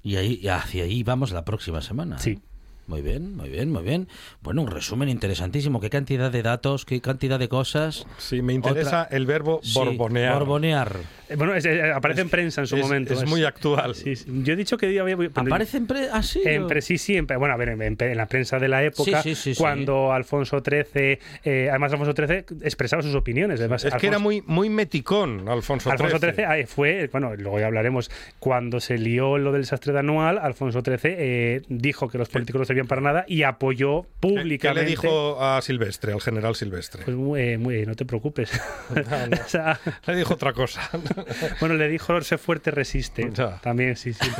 Y 0.02 0.16
ahí, 0.16 0.46
hacia 0.48 0.84
ahí 0.84 1.02
vamos 1.02 1.32
la 1.32 1.44
próxima 1.44 1.80
semana. 1.82 2.18
Sí. 2.18 2.40
Muy 2.88 3.02
bien, 3.02 3.36
muy 3.36 3.50
bien, 3.50 3.70
muy 3.70 3.82
bien. 3.82 4.08
Bueno, 4.40 4.62
un 4.62 4.70
resumen 4.70 5.10
interesantísimo. 5.10 5.78
Qué 5.78 5.90
cantidad 5.90 6.32
de 6.32 6.42
datos, 6.42 6.86
qué 6.86 7.02
cantidad 7.02 7.38
de 7.38 7.46
cosas. 7.46 8.06
Sí, 8.16 8.40
me 8.40 8.54
interesa 8.54 9.02
Otra- 9.02 9.14
el 9.16 9.26
verbo 9.26 9.60
Sí, 9.62 9.74
borbonear. 9.74 10.38
borbonear. 10.38 10.96
Eh, 11.28 11.36
Bueno, 11.36 11.54
es- 11.54 11.66
eh, 11.66 11.92
aparece 11.92 12.22
en 12.22 12.30
prensa 12.30 12.62
en 12.62 12.66
su 12.66 12.76
es- 12.76 12.82
momento. 12.82 13.12
es 13.12 13.26
muy 13.26 13.44
actual. 13.44 13.94
Sí, 13.94 14.16
sí. 14.16 14.24
Yo 14.42 14.54
he 14.54 14.56
dicho 14.56 14.78
que 14.78 14.98
había... 14.98 15.14
pero- 15.18 15.30
¿Aparece 15.34 15.76
en 15.76 15.86
pre- 15.86 16.08
ah, 16.10 16.22
sí, 16.22 16.40
En 16.46 16.62
o- 16.62 16.66
pre- 16.66 16.80
sí, 16.80 16.96
sí, 16.96 17.14
en 17.14 17.26
pre- 17.26 17.36
bueno, 17.36 17.52
a 17.52 17.58
ver, 17.58 17.68
en, 17.68 18.16
la 18.16 18.24
prensa 18.24 18.58
de 18.58 18.68
la 18.68 18.82
época, 18.82 19.22
Sí, 19.22 19.34
sí, 19.34 19.42
sí, 19.42 19.54
sí. 19.54 19.60
cuando 19.60 20.10
Alfonso 20.14 20.62
XIII, 20.64 21.18
eh, 21.44 21.68
además 21.68 21.92
Alfonso 21.92 22.14
XIII 22.16 22.44
expresaba 22.62 23.02
sus 23.02 23.14
opiniones. 23.14 23.60
Además, 23.60 23.84
Es 23.84 23.94
que 23.96 24.06
era 24.06 24.18
muy, 24.18 24.42
muy 24.46 24.70
meticón, 24.70 25.46
Alfonso, 25.46 25.90
Alfonso 25.90 26.18
XIII. 26.18 26.32
XIII 26.32 26.44
ah, 26.46 26.66
fue, 26.66 27.10
bueno, 27.12 27.36
luego 27.36 27.58
ya 27.60 27.66
hablaremos, 27.66 28.10
cuando 28.38 28.80
se 28.80 28.96
lió 28.96 29.36
lo 29.36 29.52
del 29.52 29.60
desastre 29.62 29.92
de 29.92 29.98
anual, 29.98 30.38
Alfonso 30.38 30.80
XIII 30.80 30.98
eh, 31.04 31.62
dijo 31.68 32.08
que 32.08 32.16
los 32.16 32.30
políticos 32.30 32.60
para 32.86 33.00
nada 33.00 33.24
y 33.26 33.42
apoyó 33.42 34.02
¿Qué- 34.02 34.08
públicamente. 34.20 34.58
¿Qué 34.68 34.74
le 34.74 34.84
dijo 34.84 35.42
a 35.42 35.60
Silvestre, 35.62 36.12
al 36.12 36.20
general 36.20 36.54
Silvestre? 36.54 37.02
Pues 37.04 37.16
muy, 37.16 37.40
eh, 37.40 37.58
muy- 37.58 37.84
no 37.86 37.94
te 37.96 38.04
preocupes. 38.04 38.50
O 39.44 39.48
sea, 39.48 39.78
Le 40.06 40.16
dijo 40.16 40.34
otra 40.34 40.52
cosa. 40.52 40.88
bueno, 41.60 41.74
le 41.74 41.88
dijo 41.88 42.20
sé 42.22 42.38
fuerte, 42.38 42.70
resiste. 42.70 43.30
También, 43.62 43.96
sí, 43.96 44.12
sí. 44.12 44.30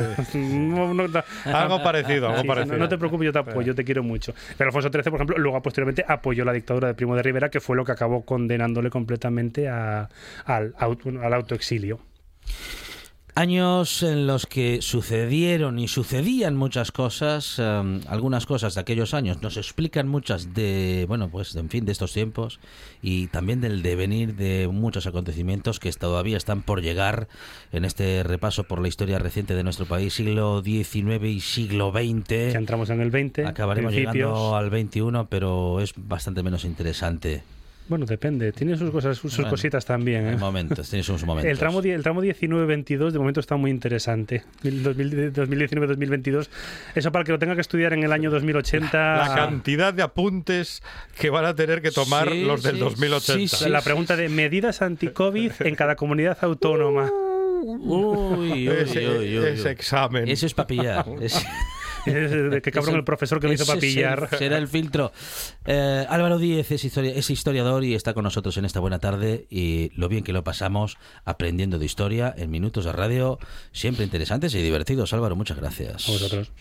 Algo 1.45 1.83
parecido, 1.83 2.29
algo 2.29 2.43
Sí, 2.43 2.47
parecido. 2.49 2.77
no, 2.77 2.89
te 2.89 2.99
preocupes, 2.99 3.27
yo 3.27 3.33
te 3.33 3.39
apoyo, 3.39 3.63
yo 3.69 3.75
te 3.75 3.85
quiero 3.85 4.03
mucho. 4.03 4.35
Pero 4.57 4.69
Alfonso 4.69 4.89
XIII, 4.91 5.03
por 5.05 5.15
ejemplo, 5.15 5.39
luego 5.39 5.61
posteriormente 5.63 6.05
apoyó 6.07 6.45
la 6.45 6.53
dictadura 6.53 6.89
de 6.89 6.95
Primo 6.95 7.17
de 7.17 7.23
Rivera, 7.23 7.49
que 7.51 7.61
fue 7.61 7.77
lo 7.77 7.85
que 7.85 7.93
acabó 7.93 8.25
condenándole 8.25 8.91
completamente 8.91 9.69
a- 9.69 10.09
al, 10.45 10.75
auto, 10.79 11.09
al 11.23 11.33
autoexilio. 11.35 12.01
Años 13.39 14.03
en 14.03 14.27
los 14.27 14.47
que 14.47 14.83
sucedieron 14.83 15.79
y 15.79 15.87
sucedían 15.87 16.57
muchas 16.57 16.91
cosas, 16.91 17.61
em, 17.61 18.01
algunas 18.09 18.47
cosas 18.47 18.75
de 18.75 18.81
aquellos 18.81 19.15
años 19.15 19.41
nos 19.43 19.57
explican 19.57 20.09
muchas 20.09 20.55
de, 20.55 21.05
bueno, 21.07 21.29
pues 21.29 21.55
en 21.55 21.69
fin, 21.69 21.85
de 21.85 21.93
estos 21.93 22.13
tiempos 22.13 22.59
y 23.01 23.29
también 23.29 23.61
del 23.61 23.81
devenir 23.85 24.35
de 24.35 24.67
muchos 24.67 25.07
acontecimientos 25.07 25.79
que 25.79 25.93
todavía 25.93 26.37
están 26.37 26.63
por 26.63 26.83
llegar 26.83 27.29
en 27.71 27.85
este 27.85 28.25
repaso 28.25 28.65
por 28.65 28.81
la 28.83 28.89
historia 28.89 29.21
reciente 29.21 29.55
de 29.55 29.63
nuestro 29.63 29.87
país, 29.87 30.15
siglo 30.15 30.61
XIX 30.65 31.25
y 31.29 31.39
siglo 31.39 31.93
XX. 31.93 32.55
Ya 32.55 32.59
entramos 32.59 32.91
en 32.91 33.01
el 33.01 33.13
20. 33.13 33.47
Acabaremos 33.47 33.93
principios. 33.93 34.17
llegando 34.17 34.57
al 34.57 34.69
21, 34.69 35.29
pero 35.29 35.79
es 35.81 35.93
bastante 35.97 36.43
menos 36.43 36.65
interesante. 36.65 37.45
Bueno, 37.89 38.05
depende. 38.05 38.53
Tiene 38.53 38.77
sus 38.77 38.91
cosas, 38.91 39.17
sus, 39.17 39.35
Bueno, 39.37 39.51
cositas 39.51 39.85
también. 39.87 40.27
¿eh? 40.27 40.33
En 40.33 40.39
momentos, 40.39 40.91
tienes 40.91 41.07
sus 41.07 41.25
momentos. 41.25 41.51
El 41.51 41.59
tramo, 41.59 41.81
el 41.81 42.03
tramo 42.03 42.23
19-22 42.23 43.11
de 43.13 43.19
momento 43.19 43.41
está 43.41 43.57
muy 43.57 43.71
interesante. 43.71 44.45
2019-2022. 44.63 46.49
Eso 46.95 47.13
para 47.13 47.23
el 47.23 47.27
que 47.27 47.33
lo 47.33 47.39
tenga 47.39 47.55
que 47.55 47.61
estudiar 47.61 47.93
en 47.95 48.05
el 48.05 48.13
año 48.13 48.31
2080. 48.31 49.17
La 49.17 49.35
cantidad 49.35 49.95
de 49.95 50.03
apuntes 50.03 50.83
que 51.19 51.31
van 51.31 51.45
a 51.47 51.55
tener 51.55 51.81
que 51.83 51.91
tomar 51.91 52.29
Sí, 52.31 52.45
los 52.45 52.63
del 52.63 52.75
sí, 52.77 52.81
2080. 52.81 53.33
sí, 53.57 53.65
sí. 53.65 53.69
La 53.71 53.81
pregunta 53.83 54.17
de 54.17 54.29
medidas 54.29 54.83
anti-COVID 54.83 55.53
en 55.61 55.75
cada 55.75 55.97
comunidad 55.97 56.37
autónoma. 56.43 57.11
Uy, 57.63 58.69
uy, 58.69 58.69
ese, 58.69 59.09
uy, 59.09 59.39
uy, 59.39 59.47
ese 59.47 59.63
uy. 59.65 59.69
examen. 59.73 60.29
Eso 60.29 60.47
es 60.47 60.55
para 60.55 60.67
pillar. 60.67 61.07
Qué 62.63 62.71
cabrón 62.73 62.97
el 62.97 63.05
profesor 63.05 63.41
que 63.41 63.49
me 63.49 63.55
hizo 63.55 63.67
para 63.67 63.75
el- 63.77 63.81
pillar. 63.81 64.29
será 64.39 64.57
el 64.59 64.69
filtro. 64.69 65.13
Eh, 65.67 66.07
Álvaro 66.09 66.39
Díez 66.39 66.71
es, 66.71 66.85
historia- 66.85 67.15
es 67.15 67.29
historiador 67.31 67.85
y 67.85 67.95
está 67.95 68.15
con 68.15 68.25
nosotros 68.25 68.57
en 68.57 68.65
esta 68.65 68.81
buena 68.81 68.99
tarde. 68.99 69.47
Y 69.51 69.91
lo 69.95 70.09
bien 70.09 70.25
que 70.25 70.33
lo 70.33 70.45
pasamos 70.45 70.97
aprendiendo 71.25 71.79
de 71.79 71.87
historia 71.87 72.35
en 72.37 72.51
minutos 72.51 72.85
de 72.85 72.93
radio, 72.93 73.39
siempre 73.73 74.05
interesantes 74.05 74.55
y 74.55 74.63
divertidos. 74.63 75.13
Álvaro, 75.13 75.37
muchas 75.37 75.57
gracias. 75.59 76.09
A 76.09 76.13
vosotros. 76.13 76.53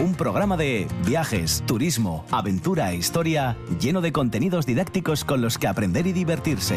Un 0.00 0.14
programa 0.14 0.56
de 0.56 0.86
viajes, 1.06 1.64
turismo, 1.66 2.24
aventura 2.30 2.92
e 2.92 2.96
historia 2.96 3.56
lleno 3.80 4.00
de 4.00 4.12
contenidos 4.12 4.66
didácticos 4.66 5.24
con 5.24 5.40
los 5.42 5.58
que 5.58 5.66
aprender 5.66 6.06
y 6.06 6.12
divertirse. 6.12 6.76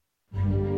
Carlos 0.33 0.70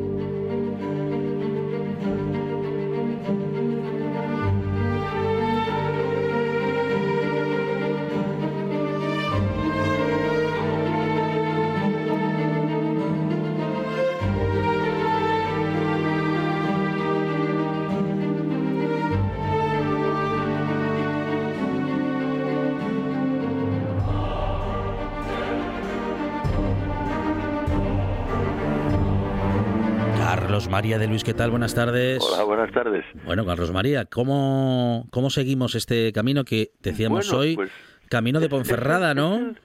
María 30.74 30.98
de 30.98 31.08
Luis, 31.08 31.24
¿qué 31.24 31.36
tal? 31.36 31.52
Buenas 31.52 31.76
tardes. 31.76 32.18
Hola, 32.34 32.44
buenas 32.46 32.72
tardes. 32.72 33.06
Bueno, 33.26 33.46
Carlos 33.46 33.72
María, 33.72 34.06
¿cómo, 34.06 35.06
cómo 35.12 35.30
seguimos 35.30 35.76
este 35.76 36.12
camino 36.12 36.44
que 36.44 36.70
decíamos 36.82 37.28
Bueno, 37.30 37.42
hoy? 37.42 37.56
pues, 37.56 37.72
camino 38.10 38.40
de 38.40 38.48
es- 38.48 38.52
Ponferrada, 38.52 39.12
es 39.12 39.16
¿no? 39.16 39.36
el- 39.36 39.60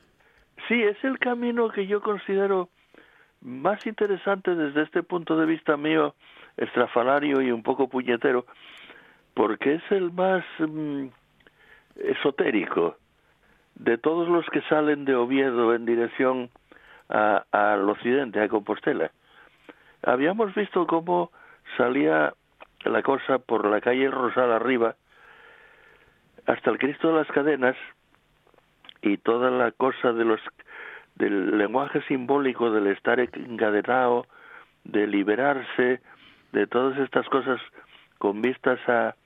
sí, 0.68 0.74
es 0.82 1.02
el 1.04 1.18
camino 1.18 1.70
que 1.70 1.86
yo 1.86 2.02
considero 2.02 2.68
más 3.40 3.86
interesante 3.86 4.54
desde 4.54 4.82
este 4.82 5.02
punto 5.02 5.38
de 5.38 5.46
vista 5.46 5.78
mío, 5.78 6.14
estrafalario 6.58 7.40
y 7.40 7.52
un 7.52 7.62
poco 7.62 7.88
puñetero, 7.88 8.44
porque 9.32 9.76
es 9.76 9.82
el 9.90 10.12
más 10.12 10.44
mm, 10.58 11.06
esotérico 11.96 12.98
de 13.76 13.96
todos 13.96 14.28
los 14.28 14.44
que 14.50 14.60
salen 14.68 15.06
de 15.06 15.14
Oviedo 15.14 15.74
en 15.74 15.86
dirección 15.86 16.50
a- 17.08 17.44
al 17.50 17.88
occidente, 17.88 18.40
a 18.42 18.48
Compostela. 18.48 19.10
Habíamos 20.02 20.54
visto 20.54 20.86
cómo 20.86 21.30
salía 21.76 22.32
la 22.84 23.02
cosa 23.02 23.38
por 23.38 23.66
la 23.66 23.80
calle 23.80 24.10
Rosal 24.10 24.52
arriba 24.52 24.94
hasta 26.46 26.70
el 26.70 26.78
Cristo 26.78 27.08
de 27.08 27.14
las 27.14 27.28
Cadenas 27.28 27.76
y 29.02 29.18
toda 29.18 29.50
la 29.50 29.70
cosa 29.72 30.12
de 30.12 30.24
los 30.24 30.40
del 31.16 31.58
lenguaje 31.58 32.00
simbólico 32.02 32.70
del 32.70 32.86
estar 32.86 33.18
encadenado, 33.18 34.26
de 34.84 35.06
liberarse, 35.06 36.00
de 36.52 36.66
todas 36.68 36.96
estas 36.98 37.28
cosas 37.28 37.60
con 38.18 38.40
vistas 38.40 38.78
a, 38.88 39.16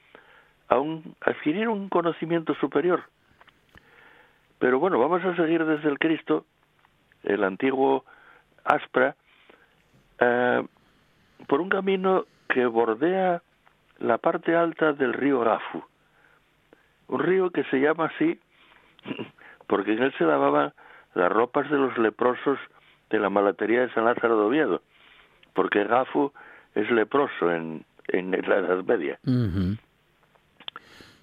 a 0.68 0.78
un, 0.78 1.14
adquirir 1.20 1.68
un 1.68 1.90
conocimiento 1.90 2.54
superior. 2.54 3.04
Pero 4.58 4.78
bueno, 4.78 4.98
vamos 4.98 5.22
a 5.24 5.36
seguir 5.36 5.64
desde 5.64 5.88
el 5.88 5.98
Cristo, 5.98 6.46
el 7.24 7.44
antiguo 7.44 8.04
Aspra, 8.64 9.14
eh, 10.22 10.66
por 11.48 11.60
un 11.60 11.68
camino 11.68 12.24
que 12.48 12.66
bordea 12.66 13.42
la 13.98 14.18
parte 14.18 14.54
alta 14.54 14.92
del 14.92 15.12
río 15.12 15.40
Gafu. 15.40 15.82
Un 17.08 17.20
río 17.20 17.50
que 17.50 17.64
se 17.64 17.80
llama 17.80 18.06
así 18.06 18.38
porque 19.66 19.92
en 19.92 20.02
él 20.02 20.14
se 20.18 20.24
lavaban 20.24 20.72
las 21.14 21.30
ropas 21.30 21.68
de 21.70 21.76
los 21.76 21.96
leprosos 21.98 22.58
de 23.10 23.18
la 23.18 23.30
malatería 23.30 23.80
de 23.82 23.92
San 23.92 24.04
Lázaro 24.04 24.38
de 24.38 24.44
Oviedo, 24.44 24.82
porque 25.54 25.84
Gafu 25.84 26.32
es 26.74 26.90
leproso 26.90 27.50
en, 27.50 27.84
en 28.08 28.30
la 28.48 28.58
Edad 28.58 28.84
Media. 28.84 29.18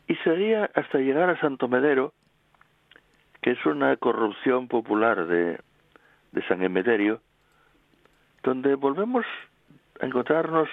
Y 0.07 0.15
seguía 0.23 0.69
hasta 0.73 0.99
llegar 0.99 1.29
a 1.29 1.39
Santo 1.39 1.67
Medero, 1.67 2.13
que 3.41 3.51
es 3.51 3.65
una 3.65 3.95
corrupción 3.97 4.67
popular 4.67 5.25
de, 5.27 5.59
de 6.31 6.47
San 6.47 6.61
Emeterio, 6.61 7.21
donde 8.43 8.75
volvemos 8.75 9.25
a 9.99 10.05
encontrarnos 10.05 10.69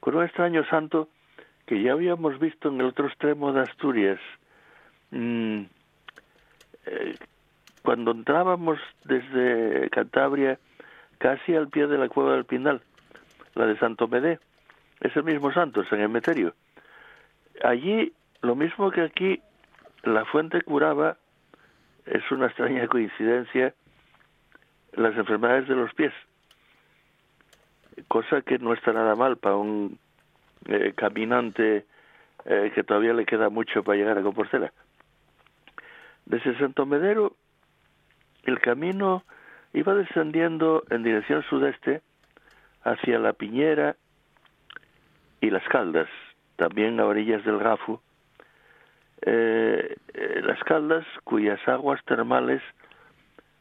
con 0.00 0.16
un 0.16 0.24
extraño 0.24 0.64
santo 0.66 1.08
que 1.66 1.82
ya 1.82 1.92
habíamos 1.92 2.38
visto 2.38 2.68
en 2.68 2.80
el 2.80 2.86
otro 2.86 3.06
extremo 3.06 3.52
de 3.52 3.60
Asturias. 3.60 4.18
Mm, 5.10 5.62
eh, 6.86 7.14
cuando 7.82 8.12
entrábamos 8.12 8.78
desde 9.04 9.88
Cantabria 9.90 10.58
casi 11.18 11.54
al 11.54 11.68
pie 11.68 11.86
de 11.86 11.98
la 11.98 12.08
cueva 12.08 12.34
del 12.34 12.44
Pinal, 12.44 12.80
la 13.54 13.66
de 13.66 13.78
Santo 13.78 14.08
Medé, 14.08 14.38
es 15.00 15.14
el 15.16 15.24
mismo 15.24 15.52
santo, 15.52 15.84
San 15.84 16.00
Emeterio. 16.00 16.54
Allí, 17.62 18.12
lo 18.40 18.54
mismo 18.54 18.90
que 18.90 19.02
aquí, 19.02 19.40
la 20.04 20.24
fuente 20.24 20.62
curaba, 20.62 21.16
es 22.06 22.22
una 22.30 22.46
extraña 22.46 22.86
coincidencia, 22.88 23.74
las 24.92 25.16
enfermedades 25.16 25.68
de 25.68 25.74
los 25.74 25.92
pies, 25.94 26.12
cosa 28.06 28.42
que 28.42 28.58
no 28.58 28.72
está 28.72 28.92
nada 28.92 29.14
mal 29.14 29.36
para 29.36 29.56
un 29.56 29.98
eh, 30.66 30.92
caminante 30.96 31.86
eh, 32.44 32.72
que 32.74 32.84
todavía 32.84 33.12
le 33.12 33.26
queda 33.26 33.48
mucho 33.48 33.82
para 33.82 33.98
llegar 33.98 34.18
a 34.18 34.22
Compostela. 34.22 34.72
Desde 36.26 36.58
Santo 36.58 36.86
Medero, 36.86 37.34
el 38.44 38.60
camino 38.60 39.24
iba 39.72 39.94
descendiendo 39.94 40.84
en 40.90 41.02
dirección 41.02 41.42
sudeste 41.44 42.02
hacia 42.82 43.18
la 43.18 43.32
Piñera 43.32 43.96
y 45.40 45.50
las 45.50 45.66
Caldas, 45.68 46.08
también 46.56 47.00
a 47.00 47.06
orillas 47.06 47.44
del 47.44 47.58
Gafu, 47.58 48.00
eh, 49.22 49.96
eh, 50.14 50.40
las 50.44 50.62
Caldas, 50.64 51.04
cuyas 51.24 51.60
aguas 51.66 52.04
termales 52.04 52.62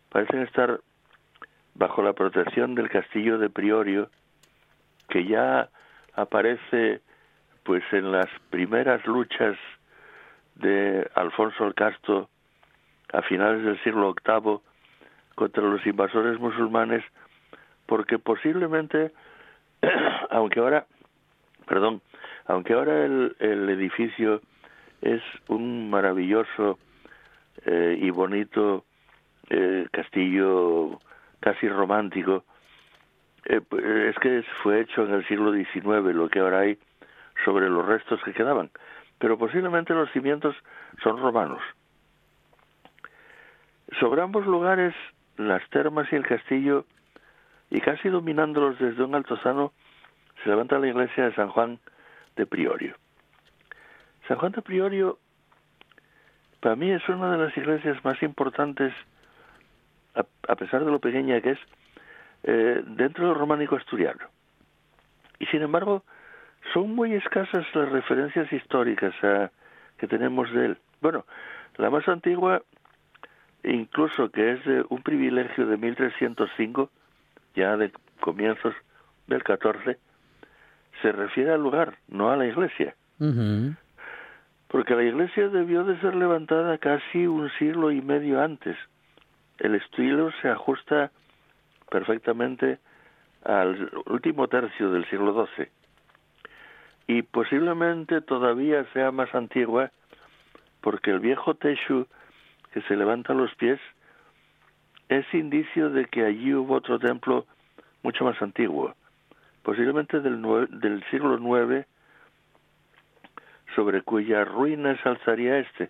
parecen 0.09 0.41
estar 0.41 0.79
bajo 1.75 2.01
la 2.01 2.13
protección 2.13 2.75
del 2.75 2.89
castillo 2.89 3.38
de 3.38 3.49
Priorio, 3.49 4.09
que 5.09 5.25
ya 5.25 5.69
aparece 6.13 7.01
pues 7.63 7.83
en 7.91 8.11
las 8.11 8.27
primeras 8.49 9.05
luchas 9.05 9.57
de 10.55 11.09
Alfonso 11.15 11.65
el 11.65 11.73
Casto 11.75 12.29
a 13.13 13.21
finales 13.21 13.63
del 13.63 13.81
siglo 13.83 14.15
VIII 14.25 14.59
contra 15.35 15.63
los 15.63 15.85
invasores 15.85 16.39
musulmanes, 16.39 17.03
porque 17.85 18.17
posiblemente, 18.17 19.11
aunque 20.31 20.59
ahora, 20.59 20.85
perdón, 21.67 22.01
aunque 22.45 22.73
ahora 22.73 23.05
el, 23.05 23.35
el 23.39 23.69
edificio 23.69 24.41
es 25.01 25.21
un 25.47 25.89
maravilloso 25.89 26.79
eh, 27.65 27.97
y 28.01 28.09
bonito 28.09 28.85
eh, 29.49 29.87
castillo 29.91 30.99
casi 31.39 31.67
romántico, 31.69 32.43
eh, 33.49 33.61
pues, 33.61 33.83
es 33.83 34.15
que 34.19 34.43
fue 34.61 34.81
hecho 34.81 35.05
en 35.05 35.13
el 35.13 35.27
siglo 35.27 35.53
XIX, 35.53 36.13
lo 36.13 36.27
que 36.27 36.39
ahora 36.39 36.59
hay 36.59 36.77
sobre 37.45 37.69
los 37.69 37.85
restos 37.85 38.21
que 38.23 38.33
quedaban, 38.33 38.69
pero 39.19 39.37
posiblemente 39.37 39.93
los 39.93 40.11
cimientos 40.11 40.53
son 41.01 41.17
romanos. 41.17 41.61
Sobre 44.01 44.21
ambos 44.21 44.45
lugares, 44.45 44.93
las 45.37 45.67
termas 45.69 46.11
y 46.11 46.17
el 46.17 46.27
castillo, 46.27 46.85
y 47.69 47.79
casi 47.79 48.09
dominándolos 48.09 48.77
desde 48.79 49.03
un 49.03 49.15
altozano, 49.15 49.71
se 50.43 50.49
levanta 50.49 50.77
la 50.77 50.87
iglesia 50.87 51.25
de 51.25 51.35
San 51.35 51.49
Juan 51.49 51.79
de 52.35 52.45
Priorio. 52.45 52.95
San 54.27 54.37
Juan 54.37 54.51
de 54.51 54.61
Priorio, 54.61 55.19
para 56.59 56.75
mí, 56.75 56.91
es 56.91 57.07
una 57.07 57.31
de 57.31 57.45
las 57.45 57.55
iglesias 57.55 58.03
más 58.03 58.21
importantes, 58.23 58.93
a, 60.15 60.55
pesar 60.55 60.83
de 60.83 60.91
lo 60.91 60.99
pequeña 60.99 61.39
que 61.39 61.51
es, 61.51 61.59
eh, 62.43 62.83
dentro 62.85 63.27
del 63.27 63.35
románico 63.35 63.75
asturiano. 63.75 64.25
Y 65.39 65.45
sin 65.47 65.61
embargo, 65.61 66.03
son 66.73 66.95
muy 66.95 67.13
escasas 67.13 67.65
las 67.73 67.89
referencias 67.89 68.51
históricas 68.51 69.13
que 69.97 70.07
tenemos 70.07 70.51
de 70.51 70.65
él. 70.65 70.77
Bueno, 71.01 71.25
la 71.77 71.89
más 71.89 72.07
antigua, 72.07 72.63
incluso 73.63 74.29
que 74.29 74.53
es 74.53 74.65
de 74.65 74.85
un 74.89 75.01
privilegio 75.03 75.65
de 75.67 75.77
1305, 75.77 76.89
ya 77.55 77.77
de 77.77 77.91
comienzos 78.19 78.73
del 79.27 79.43
14, 79.43 79.97
se 81.01 81.11
refiere 81.11 81.51
al 81.51 81.61
lugar, 81.61 81.97
no 82.07 82.31
a 82.31 82.35
la 82.38 82.47
iglesia. 82.47 82.95
Porque 84.67 84.95
la 84.95 85.03
iglesia 85.03 85.47
debió 85.49 85.83
de 85.83 85.99
ser 86.01 86.15
levantada 86.15 86.77
casi 86.77 87.25
un 87.25 87.49
siglo 87.57 87.91
y 87.91 88.01
medio 88.01 88.41
antes. 88.41 88.75
El 89.59 89.75
estilo 89.75 90.31
se 90.41 90.49
ajusta 90.49 91.11
perfectamente 91.89 92.79
al 93.43 93.91
último 94.07 94.47
tercio 94.47 94.91
del 94.91 95.09
siglo 95.09 95.47
XII 95.47 95.67
y 97.07 97.21
posiblemente 97.21 98.21
todavía 98.21 98.85
sea 98.93 99.11
más 99.11 99.33
antigua 99.33 99.91
porque 100.81 101.11
el 101.11 101.19
viejo 101.19 101.55
techo 101.55 102.07
que 102.73 102.81
se 102.83 102.95
levanta 102.95 103.33
a 103.33 103.35
los 103.35 103.53
pies 103.55 103.79
es 105.09 105.25
indicio 105.33 105.89
de 105.89 106.05
que 106.05 106.25
allí 106.25 106.53
hubo 106.53 106.75
otro 106.75 106.99
templo 106.99 107.45
mucho 108.03 108.25
más 108.25 108.41
antiguo, 108.41 108.93
posiblemente 109.63 110.19
del, 110.19 111.03
siglo 111.09 111.38
IX, 111.38 111.88
sobre 113.73 114.01
cuyas 114.01 114.47
ruinas 114.47 114.99
alzaría 115.05 115.59
este, 115.59 115.89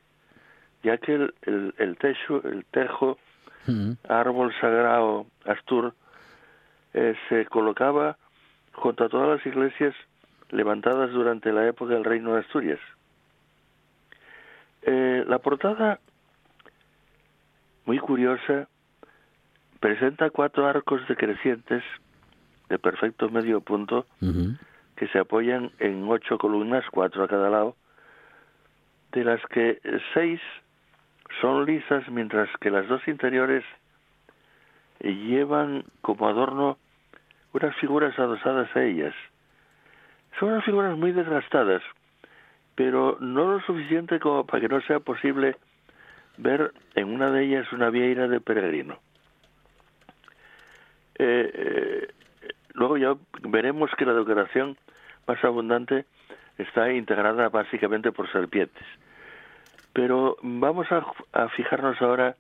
ya 0.84 0.98
que 0.98 1.16
el, 1.16 1.34
el, 1.42 1.74
el 1.80 1.98
techo, 1.98 2.44
el 2.44 2.64
tejo, 2.66 3.18
mm. 3.68 3.92
árbol 4.10 4.54
sagrado 4.60 5.28
Astur, 5.46 5.94
eh, 6.94 7.16
se 7.30 7.46
colocaba 7.46 8.18
junto 8.74 9.04
a 9.04 9.10
todas 9.10 9.38
las 9.38 9.46
iglesias 9.46 9.94
levantadas 10.50 11.12
durante 11.12 11.52
la 11.52 11.68
época 11.68 11.94
del 11.94 12.04
Reino 12.04 12.34
de 12.34 12.40
Asturias. 12.42 12.80
Eh, 14.84 15.26
la 15.28 15.40
portada, 15.40 16.00
muy 17.86 18.00
curiosa, 18.00 18.68
presenta 19.80 20.30
cuatro 20.30 20.66
arcos 20.66 21.06
decrecientes 21.08 21.84
de 22.70 22.80
perfecto 22.80 23.30
medio 23.30 23.62
punto 23.62 24.06
que 24.96 25.08
se 25.10 25.20
apoyan 25.20 25.72
en 25.80 26.08
ocho 26.10 26.38
columnas, 26.38 26.84
cuatro 26.92 27.24
a 27.24 27.28
cada 27.28 27.50
lado, 27.50 27.76
de 29.12 29.24
las 29.24 29.42
que 29.48 29.80
seis 30.14 30.42
son 31.42 31.66
lisas, 31.66 32.08
mientras 32.10 32.50
que 32.60 32.70
las 32.70 32.88
dos 32.88 33.08
interiores 33.08 33.64
llevan 35.00 35.84
como 36.02 36.28
adorno 36.28 36.78
unas 37.54 37.76
figuras 37.78 38.18
adosadas 38.18 38.76
a 38.76 38.84
ellas. 38.84 39.14
Son 40.40 40.50
unas 40.50 40.66
figuras 40.66 40.98
muy 40.98 41.12
desgastadas, 41.12 41.82
pero 42.76 43.18
no 43.20 43.54
lo 43.54 43.62
suficiente 43.62 44.20
como 44.20 44.46
para 44.46 44.62
que 44.62 44.70
no 44.70 44.82
sea 44.82 45.00
posible 45.00 45.56
ver 46.38 46.72
en 46.96 47.14
una 47.14 47.32
de 47.32 47.46
ellas 47.46 47.72
una 47.74 47.90
vieira 47.90 48.28
de 48.28 48.40
peregrino. 48.40 49.00
Eh, 51.20 51.52
eh, 51.54 52.08
luego 52.74 52.98
ya 52.98 53.16
veremos 53.42 53.90
que 53.98 54.06
la 54.06 54.14
decoración 54.14 54.78
más 55.28 55.44
abundante 55.44 56.06
está 56.58 56.92
integrada 56.92 57.50
básicamente 57.50 58.12
por 58.12 58.32
serpientes. 58.32 58.86
Pero 59.98 60.38
vamos 60.44 60.86
a 60.92 61.50
fijarnos 61.50 62.00
ahora 62.04 62.36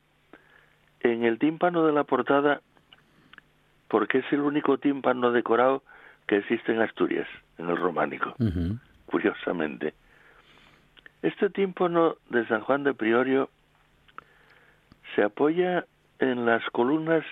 en 0.99 1.23
el 1.23 1.39
tímpano 1.39 1.87
de 1.87 1.91
la 1.91 2.03
portada, 2.03 2.61
porque 3.87 4.19
es 4.19 4.25
el 4.31 4.41
único 4.41 4.77
tímpano 4.77 5.31
decorado 5.31 5.81
que 6.27 6.37
existe 6.37 6.71
en 6.71 6.81
Asturias, 6.81 7.27
en 7.57 7.67
el 7.67 7.77
románico, 7.77 8.35
curiosamente. 9.07 9.95
Este 11.23 11.49
tímpano 11.49 12.17
de 12.29 12.45
San 12.45 12.61
Juan 12.61 12.83
de 12.83 12.93
Priorio 12.93 13.49
se 15.15 15.23
apoya 15.23 15.83
en 16.19 16.45
las 16.45 16.63
columnas 16.69 17.25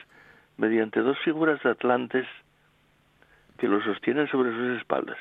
mediante 0.57 1.01
dos 1.01 1.19
figuras 1.19 1.61
de 1.61 1.69
atlantes 1.69 2.25
que 3.59 3.67
lo 3.67 3.79
sostienen 3.83 4.27
sobre 4.29 4.49
sus 4.49 4.79
espaldas. 4.79 5.19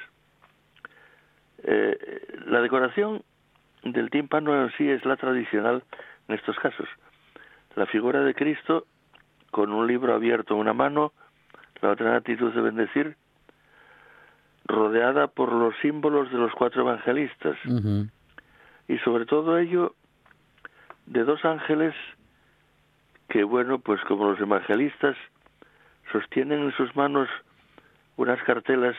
Eh, 1.62 2.26
la 2.46 2.62
decoración 2.62 3.22
del 3.85 4.11
tímpano 4.11 4.62
en 4.62 4.72
sí 4.76 4.89
es 4.89 5.05
la 5.05 5.16
tradicional 5.16 5.82
en 6.28 6.35
estos 6.35 6.57
casos. 6.59 6.89
La 7.76 7.87
figura 7.87 8.20
de 8.20 8.35
Cristo 8.35 8.87
con 9.51 9.72
un 9.72 9.87
libro 9.87 10.14
abierto 10.14 10.55
en 10.55 10.61
una 10.61 10.72
mano, 10.72 11.12
la 11.80 11.91
otra 11.91 12.11
en 12.11 12.16
actitud 12.16 12.53
de 12.53 12.61
bendecir, 12.61 13.16
rodeada 14.66 15.28
por 15.28 15.53
los 15.53 15.74
símbolos 15.82 16.30
de 16.32 16.39
los 16.39 16.53
cuatro 16.53 16.82
evangelistas. 16.82 17.57
Y 18.89 18.99
sobre 18.99 19.26
todo 19.26 19.59
ello 19.59 19.95
de 21.07 21.24
dos 21.24 21.45
ángeles 21.45 21.95
que, 23.28 23.45
bueno, 23.45 23.78
pues 23.78 24.01
como 24.03 24.30
los 24.30 24.41
evangelistas, 24.41 25.16
sostienen 26.11 26.64
en 26.64 26.72
sus 26.72 26.95
manos 26.97 27.28
unas 28.16 28.43
cartelas 28.43 28.97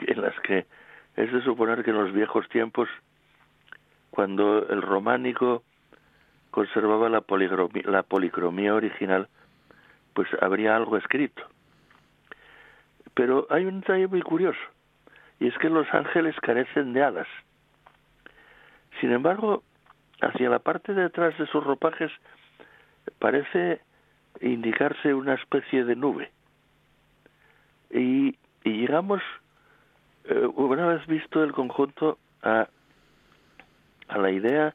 en 0.00 0.20
las 0.20 0.38
que 0.40 0.66
es 1.16 1.32
de 1.32 1.42
suponer 1.42 1.84
que 1.84 1.90
en 1.90 1.96
los 1.96 2.12
viejos 2.12 2.48
tiempos, 2.48 2.88
cuando 4.10 4.68
el 4.68 4.82
románico 4.82 5.62
conservaba 6.50 7.08
la, 7.08 7.22
la 7.84 8.02
policromía 8.02 8.74
original, 8.74 9.28
pues 10.14 10.28
habría 10.40 10.76
algo 10.76 10.96
escrito. 10.96 11.42
Pero 13.14 13.46
hay 13.50 13.66
un 13.66 13.80
detalle 13.80 14.06
muy 14.06 14.22
curioso 14.22 14.60
y 15.38 15.48
es 15.48 15.56
que 15.58 15.70
los 15.70 15.86
ángeles 15.92 16.36
carecen 16.40 16.92
de 16.92 17.02
alas. 17.02 17.28
Sin 19.00 19.12
embargo, 19.12 19.62
hacia 20.20 20.50
la 20.50 20.58
parte 20.58 20.92
de 20.92 21.04
atrás 21.04 21.36
de 21.38 21.46
sus 21.46 21.64
ropajes 21.64 22.12
parece 23.18 23.80
indicarse 24.40 25.14
una 25.14 25.34
especie 25.34 25.84
de 25.84 25.96
nube. 25.96 26.30
Y, 27.90 28.36
llegamos, 28.62 29.22
eh, 30.24 30.46
una 30.54 30.86
vez 30.86 31.06
visto 31.06 31.42
el 31.42 31.52
conjunto, 31.52 32.18
a, 32.42 32.68
a 34.10 34.18
la 34.18 34.30
idea 34.30 34.74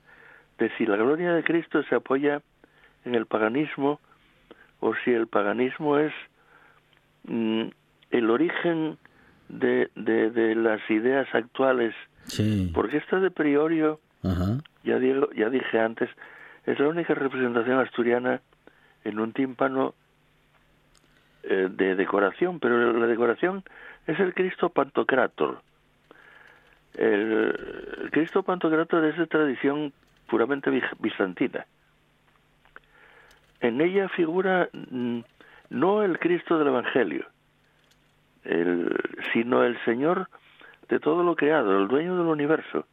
de 0.58 0.70
si 0.78 0.86
la 0.86 0.96
gloria 0.96 1.34
de 1.34 1.44
Cristo 1.44 1.84
se 1.84 1.96
apoya 1.96 2.42
en 3.04 3.16
el 3.16 3.26
paganismo 3.26 4.00
o 4.80 4.94
si 5.04 5.12
el 5.12 5.28
paganismo 5.28 5.98
es 5.98 6.14
mm, 7.24 7.64
el 8.12 8.30
origen 8.30 8.98
de, 9.50 9.90
de, 9.96 10.32
de, 10.32 10.56
las 10.56 10.82
ideas 10.90 11.28
actuales. 11.34 11.94
Sí. 12.24 12.72
Porque 12.74 12.98
esta 12.98 13.20
de 13.20 13.32
Priorio, 13.32 14.00
Ajá. 14.24 14.58
ya, 14.84 14.98
digo, 14.98 15.30
ya 15.34 15.50
dije 15.50 15.80
antes, 15.80 16.10
es 16.66 16.80
la 16.80 16.88
única 16.88 17.14
representación 17.14 17.80
asturiana 17.80 18.42
en 19.04 19.20
un 19.20 19.34
tímpano 19.34 19.94
eh, 21.44 21.70
de 21.70 21.96
decoración, 21.96 22.60
pero 22.60 22.94
la 22.94 23.06
decoración 23.06 23.64
es 24.08 24.20
el 24.20 24.34
Cristo 24.34 24.70
Pantocrator. 24.70 25.62
El, 26.98 28.10
Cristo 28.12 28.44
Pantocrator 28.44 29.06
es 29.06 29.18
de 29.18 29.28
tradición 29.28 29.94
puramente 30.28 30.70
bizantina. 31.00 31.66
En 33.60 33.82
ella 33.82 34.10
figura 34.10 34.70
no 35.70 36.04
el 36.04 36.20
Cristo 36.20 36.58
del 36.58 36.68
Evangelio, 36.68 37.26
el, 38.44 38.96
sino 39.34 39.64
el 39.64 39.78
Señor 39.86 40.30
de 40.90 41.00
todo 41.00 41.24
lo 41.24 41.36
creado, 41.36 41.80
el 41.80 41.88
dueño 41.88 42.16
del 42.18 42.28
universo. 42.28 42.86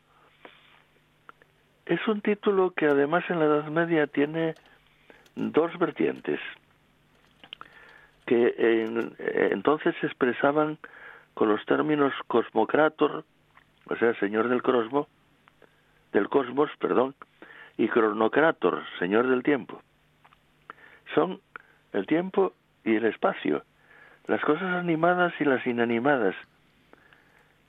Es 1.85 2.07
un 2.09 2.21
título 2.21 2.71
que 2.71 2.87
además 2.87 3.25
en 3.29 3.39
la 3.39 3.45
Edad 3.47 3.67
Media 3.67 4.07
tiene 4.07 4.55
dos 5.35 5.77
vertientes 5.79 6.41
que 8.27 8.55
en, 8.59 9.15
entonces 9.53 9.95
se 10.01 10.07
expresaban 10.07 10.79
con 11.35 11.49
los 11.49 11.65
términos 11.67 12.13
cosmocrator, 12.29 13.25
o 13.87 13.97
sea, 13.97 14.15
señor 14.15 14.49
del 14.49 14.63
cosmos, 14.63 15.07
del 16.13 16.29
cosmos, 16.29 16.71
perdón, 16.79 17.15
y 17.77 17.89
cronocrator, 17.89 18.83
señor 18.99 19.29
del 19.29 19.43
tiempo. 19.43 19.83
Son 21.15 21.41
el 21.93 22.07
tiempo 22.07 22.53
y 22.85 22.97
el 22.97 23.07
espacio, 23.07 23.65
las 24.27 24.41
cosas 24.43 24.75
animadas 24.75 25.33
y 25.41 25.45
las 25.45 25.67
inanimadas, 25.67 26.35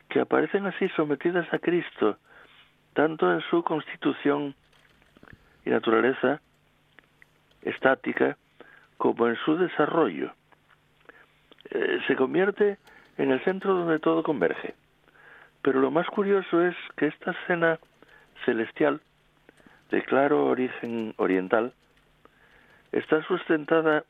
que 0.10 0.20
aparecen 0.20 0.66
así 0.66 0.88
sometidas 0.90 1.52
a 1.54 1.60
Cristo, 1.60 2.18
tanto 2.94 3.32
en 3.34 3.42
su 3.50 3.64
constitución 3.64 4.56
y 5.66 5.70
naturaleza 5.70 6.42
estática, 7.64 8.38
como 8.98 9.28
en 9.28 9.36
su 9.38 9.58
desarrollo. 9.58 10.34
Eh, 11.72 12.00
se 12.08 12.16
convierte 12.16 12.78
en 13.18 13.32
el 13.32 13.44
centro 13.44 13.74
donde 13.74 14.00
todo 14.00 14.24
converge. 14.24 14.76
Pero 15.64 15.80
lo 15.80 15.92
más 15.92 16.06
curioso 16.08 16.62
es 16.62 16.76
que 16.98 17.08
esta 17.08 17.32
escena 17.32 17.80
celestial, 18.46 19.02
de 19.90 20.04
claro 20.04 20.46
origen 20.46 21.14
oriental, 21.18 21.74
está 22.92 23.24
sustentada 23.24 24.04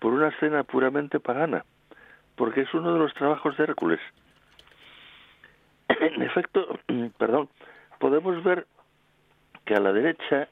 por 0.00 0.14
una 0.14 0.28
escena 0.28 0.64
puramente 0.64 1.20
pagana, 1.20 1.64
porque 2.36 2.62
es 2.62 2.74
uno 2.74 2.94
de 2.94 2.98
los 2.98 3.12
trabajos 3.14 3.56
de 3.56 3.64
Hércules. 3.64 4.00
En 5.88 6.22
efecto, 6.22 6.78
perdón, 7.18 7.50
podemos 7.98 8.42
ver 8.42 8.66
que 9.66 9.74
a 9.74 9.80
la 9.80 9.92
derecha 9.92 10.48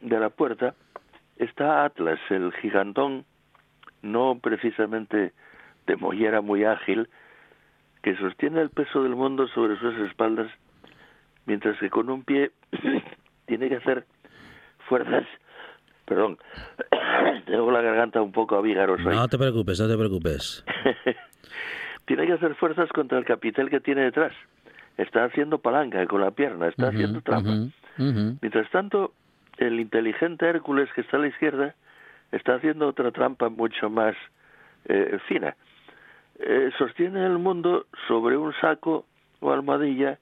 de 0.00 0.20
la 0.20 0.30
puerta 0.30 0.74
está 1.36 1.84
Atlas, 1.84 2.20
el 2.30 2.52
gigantón, 2.52 3.24
no 4.02 4.38
precisamente 4.40 5.32
de 5.86 5.96
mollera 5.96 6.40
muy 6.40 6.64
ágil, 6.64 7.08
que 8.02 8.16
sostiene 8.16 8.60
el 8.60 8.70
peso 8.70 9.02
del 9.02 9.14
mundo 9.14 9.48
sobre 9.48 9.78
sus 9.78 9.94
espaldas, 10.08 10.50
mientras 11.46 11.78
que 11.78 11.90
con 11.90 12.10
un 12.10 12.22
pie 12.24 12.50
tiene 13.46 13.68
que 13.68 13.76
hacer 13.76 14.04
fuerzas. 14.88 15.26
Perdón, 16.04 16.38
tengo 17.46 17.70
la 17.70 17.82
garganta 17.82 18.22
un 18.22 18.32
poco 18.32 18.56
avígaros 18.56 19.00
hoy. 19.04 19.14
No 19.14 19.28
te 19.28 19.38
preocupes, 19.38 19.80
no 19.80 19.88
te 19.88 19.96
preocupes. 19.96 20.64
tiene 22.06 22.26
que 22.26 22.32
hacer 22.32 22.54
fuerzas 22.54 22.88
contra 22.90 23.18
el 23.18 23.24
capitel 23.24 23.68
que 23.68 23.80
tiene 23.80 24.02
detrás. 24.02 24.32
Está 24.96 25.24
haciendo 25.24 25.58
palanca 25.58 26.04
con 26.06 26.20
la 26.20 26.30
pierna, 26.30 26.68
está 26.68 26.84
uh 26.84 26.86
-huh, 26.86 26.94
haciendo 26.94 27.20
trampa. 27.20 27.50
Uh 27.50 27.70
-huh. 27.98 28.38
Mientras 28.40 28.70
tanto, 28.70 29.12
el 29.58 29.78
inteligente 29.78 30.48
Hércules 30.48 30.88
que 30.94 31.02
está 31.02 31.18
a 31.18 31.20
la 31.20 31.28
izquierda 31.28 31.74
está 32.32 32.54
haciendo 32.54 32.88
otra 32.88 33.10
trampa 33.10 33.48
mucho 33.48 33.90
más 33.90 34.16
eh, 34.86 35.18
fina. 35.28 35.54
Eh, 36.38 36.70
sostiene 36.78 37.24
el 37.26 37.38
mundo 37.38 37.86
sobre 38.06 38.36
un 38.36 38.52
saco 38.60 39.06
o 39.40 39.52
almohadilla 39.52 40.18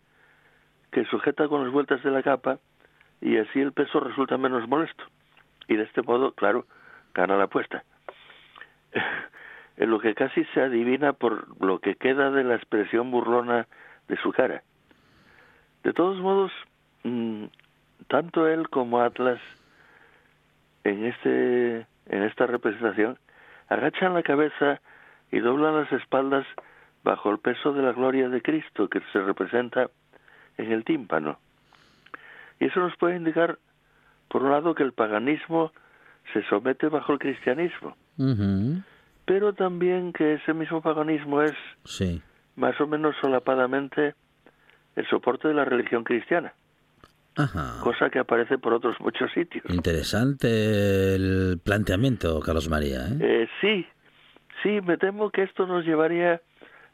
que 0.90 1.04
sujeta 1.04 1.48
con 1.48 1.64
las 1.64 1.72
vueltas 1.72 2.02
de 2.02 2.10
la 2.10 2.22
capa 2.22 2.58
y 3.20 3.36
así 3.36 3.60
el 3.60 3.72
peso 3.72 4.00
resulta 4.00 4.38
menos 4.38 4.68
molesto. 4.68 5.04
Y 5.68 5.76
de 5.76 5.82
este 5.82 6.02
modo, 6.02 6.32
claro, 6.32 6.66
gana 7.14 7.36
la 7.36 7.44
apuesta. 7.44 7.84
en 9.76 9.90
lo 9.90 10.00
que 10.00 10.14
casi 10.14 10.44
se 10.54 10.62
adivina 10.62 11.12
por 11.12 11.62
lo 11.62 11.80
que 11.80 11.96
queda 11.96 12.30
de 12.30 12.44
la 12.44 12.54
expresión 12.54 13.10
burlona 13.10 13.66
de 14.08 14.16
su 14.18 14.32
cara. 14.32 14.62
De 15.82 15.92
todos 15.92 16.18
modos, 16.18 16.52
mmm, 17.04 17.44
tanto 18.08 18.48
él 18.48 18.68
como 18.70 19.00
Atlas 19.00 19.40
en 20.84 21.04
este 21.04 21.86
en 22.08 22.22
esta 22.22 22.46
representación 22.46 23.18
agachan 23.68 24.14
la 24.14 24.22
cabeza 24.22 24.80
y 25.32 25.40
doblan 25.40 25.74
las 25.76 25.92
espaldas 25.92 26.46
bajo 27.04 27.30
el 27.30 27.38
peso 27.38 27.72
de 27.72 27.82
la 27.82 27.92
gloria 27.92 28.28
de 28.28 28.42
Cristo 28.42 28.88
que 28.88 29.00
se 29.12 29.20
representa 29.22 29.90
en 30.58 30.72
el 30.72 30.84
tímpano. 30.84 31.38
Y 32.58 32.66
eso 32.66 32.80
nos 32.80 32.96
puede 32.96 33.16
indicar, 33.16 33.58
por 34.28 34.42
un 34.42 34.50
lado, 34.50 34.74
que 34.74 34.82
el 34.82 34.92
paganismo 34.92 35.72
se 36.32 36.42
somete 36.48 36.88
bajo 36.88 37.12
el 37.12 37.18
cristianismo, 37.18 37.96
Uh 38.18 38.24
-huh. 38.34 38.82
pero 39.26 39.52
también 39.52 40.12
que 40.12 40.34
ese 40.34 40.54
mismo 40.54 40.80
paganismo 40.80 41.42
es 41.42 41.52
Sí. 41.84 42.22
más 42.56 42.80
o 42.80 42.86
menos 42.86 43.14
solapadamente 43.20 44.14
el 44.96 45.06
soporte 45.08 45.48
de 45.48 45.54
la 45.54 45.64
religión 45.66 46.02
cristiana, 46.02 46.54
Ajá. 47.36 47.78
cosa 47.82 48.08
que 48.08 48.18
aparece 48.18 48.56
por 48.58 48.72
otros 48.72 48.96
muchos 49.00 49.30
sitios. 49.32 49.62
Interesante 49.68 51.14
el 51.14 51.60
planteamiento, 51.62 52.40
Carlos 52.40 52.68
María. 52.70 53.06
¿eh? 53.08 53.18
Eh, 53.20 53.48
sí, 53.60 53.86
sí, 54.66 54.80
me 54.84 54.96
temo 54.96 55.30
que 55.30 55.42
esto 55.44 55.66
nos 55.66 55.84
llevaría 55.84 56.40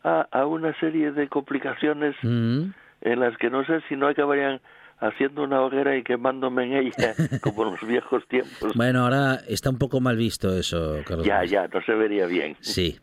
a, 0.04 0.28
a 0.30 0.46
una 0.46 0.78
serie 0.78 1.12
de 1.12 1.28
complicaciones 1.28 2.14
Mm. 2.22 2.70
en 3.02 3.20
las 3.20 3.36
que 3.38 3.50
no 3.50 3.64
sé 3.64 3.80
si 3.88 3.96
no 3.96 4.08
acabarían 4.08 4.60
haciendo 5.00 5.42
una 5.42 5.60
hoguera 5.62 5.96
y 5.96 6.02
quemándome 6.04 6.64
en 6.64 6.72
ella, 6.86 7.14
como 7.42 7.64
en 7.64 7.72
los 7.72 7.86
viejos 7.86 8.26
tiempos. 8.28 8.74
Bueno, 8.74 9.00
ahora 9.04 9.40
está 9.48 9.70
un 9.70 9.78
poco 9.78 10.00
mal 10.00 10.16
visto 10.16 10.56
eso, 10.56 10.98
Carlos. 11.06 11.26
Ya, 11.26 11.44
ya, 11.44 11.66
no 11.66 11.82
se 11.82 11.92
vería 11.94 12.26
bien. 12.26 12.56
Sí. 12.60 13.00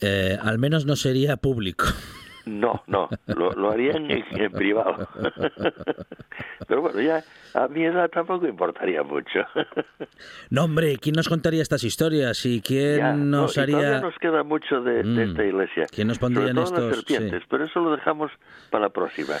Eh, 0.00 0.36
al 0.40 0.58
menos 0.58 0.84
no 0.86 0.94
sería 0.96 1.36
público. 1.36 1.86
No, 2.44 2.82
no, 2.86 3.08
lo, 3.26 3.52
lo 3.52 3.70
harían 3.70 4.10
en, 4.10 4.24
en 4.32 4.50
privado. 4.52 5.08
Pero 6.66 6.80
bueno, 6.82 7.00
ya 7.00 7.22
a 7.54 7.68
mi 7.68 7.84
edad 7.84 8.08
tampoco 8.10 8.46
importaría 8.46 9.02
mucho. 9.02 9.40
No, 10.50 10.64
hombre, 10.64 10.96
¿quién 10.98 11.14
nos 11.14 11.28
contaría 11.28 11.62
estas 11.62 11.84
historias 11.84 12.44
y 12.46 12.60
quién 12.60 12.96
Ya, 12.98 13.12
no, 13.12 13.42
nos 13.42 13.52
y 13.52 13.54
todavía 13.54 13.76
haría... 13.88 14.00
nos 14.00 14.14
queda 14.18 14.42
mucho 14.42 14.80
de, 14.82 15.02
de 15.02 15.26
Mm. 15.26 15.30
esta 15.30 15.44
iglesia. 15.44 15.86
¿Quién 15.94 16.08
nos 16.08 16.18
pondría 16.18 16.48
Sobre 16.48 16.50
en 16.50 16.64
todo 16.64 16.74
las 16.74 16.82
estos- 16.96 16.96
serpientes, 17.04 17.40
sí. 17.42 17.46
pero 17.50 17.64
eso 17.64 17.80
lo 17.80 17.92
dejamos 17.92 18.30
para 18.70 18.84
la 18.84 18.90
próxima. 18.90 19.34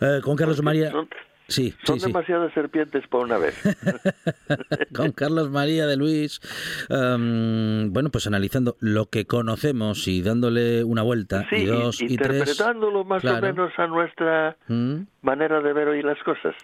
Eh, 0.00 0.20
con 0.22 0.36
Carlos 0.36 0.56
Porque 0.56 0.64
María... 0.64 0.90
Son, 0.90 1.08
Sí, 1.46 1.74
son 1.84 1.96
sí, 2.00 2.06
sí. 2.06 2.12
demasiadas 2.12 2.54
serpientes 2.54 3.06
para 3.08 3.24
una 3.24 3.38
vez. 3.38 3.54
con 4.94 5.12
Carlos 5.12 5.50
María 5.50 5.86
de 5.86 5.96
Luis, 5.96 6.40
em, 6.88 7.92
bueno, 7.92 8.10
pues 8.10 8.26
analizando 8.26 8.76
lo 8.80 9.06
que 9.10 9.26
conocemos 9.26 10.08
y 10.08 10.22
dándole 10.22 10.84
una 10.84 11.02
vuelta 11.02 11.46
Sí, 11.50 11.56
y 11.56 11.66
dos 11.66 12.00
y, 12.00 12.16
tres, 12.16 12.38
interpretándolo 12.40 13.04
más 13.04 13.20
claro. 13.20 13.38
o 13.38 13.42
menos 13.52 13.72
a 13.78 13.86
nuestra 13.86 14.56
¿Mm? 14.68 15.02
manera 15.22 15.60
de 15.60 15.72
ver 15.74 15.88
hoy 15.88 16.02
las 16.02 16.18
cosas. 16.22 16.54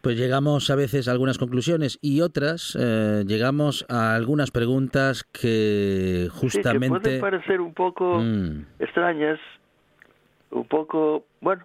pues 0.00 0.16
llegamos 0.16 0.70
a 0.70 0.74
veces 0.76 1.06
a 1.08 1.12
algunas 1.12 1.36
conclusiones 1.38 1.98
y 2.00 2.20
otras 2.22 2.76
eh, 2.80 3.24
llegamos 3.26 3.84
a 3.88 4.14
algunas 4.14 4.50
preguntas 4.50 5.24
que 5.24 5.44
Sí, 5.44 6.24
que 6.24 6.28
justamente 6.30 6.88
pueden 7.00 7.20
parecer 7.20 7.60
un 7.60 7.74
poco 7.74 8.20
Mm, 8.20 8.64
extrañas, 8.78 9.38
un 10.50 10.66
poco, 10.66 11.26
bueno, 11.40 11.64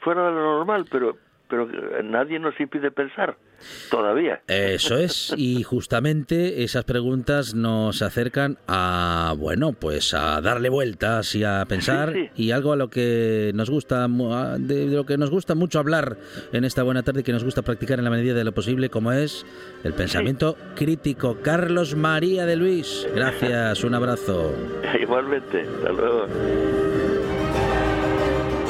fuera 0.00 0.26
de 0.26 0.32
lo 0.32 0.56
normal, 0.58 0.86
pero 0.90 1.16
pero 1.48 1.68
nadie 2.02 2.38
nos 2.38 2.58
impide 2.60 2.90
pensar 2.90 3.36
todavía. 3.90 4.40
Eso 4.46 4.96
es, 4.96 5.34
y 5.36 5.62
justamente 5.62 6.62
esas 6.62 6.84
preguntas 6.84 7.54
nos 7.54 8.02
acercan 8.02 8.58
a, 8.66 9.34
bueno, 9.36 9.72
pues 9.72 10.14
a 10.14 10.40
darle 10.40 10.68
vueltas 10.68 11.34
y 11.34 11.44
a 11.44 11.64
pensar 11.68 12.12
Sí, 12.12 12.30
y 12.36 12.50
algo 12.52 12.72
a 12.72 12.76
lo 12.76 12.88
que 12.88 13.52
nos 13.54 13.70
gusta, 13.70 14.06
de 14.08 14.86
lo 14.86 15.06
que 15.06 15.18
nos 15.18 15.30
gusta 15.30 15.54
mucho 15.54 15.78
hablar 15.78 16.16
en 16.52 16.64
esta 16.64 16.82
buena 16.82 17.02
tarde 17.02 17.20
y 17.20 17.22
que 17.24 17.32
nos 17.32 17.44
gusta 17.44 17.62
practicar 17.62 17.98
en 17.98 18.04
la 18.04 18.10
medida 18.10 18.34
de 18.34 18.44
lo 18.44 18.52
posible, 18.52 18.88
como 18.90 19.12
es 19.12 19.46
el 19.84 19.94
pensamiento 19.94 20.56
crítico. 20.74 21.38
Carlos 21.42 21.96
María 21.96 22.46
de 22.46 22.56
Luis, 22.56 23.06
gracias, 23.14 23.84
un 23.84 23.94
abrazo. 23.94 24.52
Igualmente, 25.00 25.62
hasta 25.62 25.92
luego. 25.92 27.07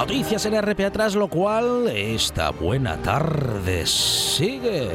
Noticias 0.09 0.47
en 0.47 0.59
RP 0.59 0.87
atrás, 0.87 1.15
lo 1.15 1.29
cual 1.29 1.87
esta 1.89 2.49
buena 2.49 2.97
tarde 3.03 3.85
sigue. 3.85 4.89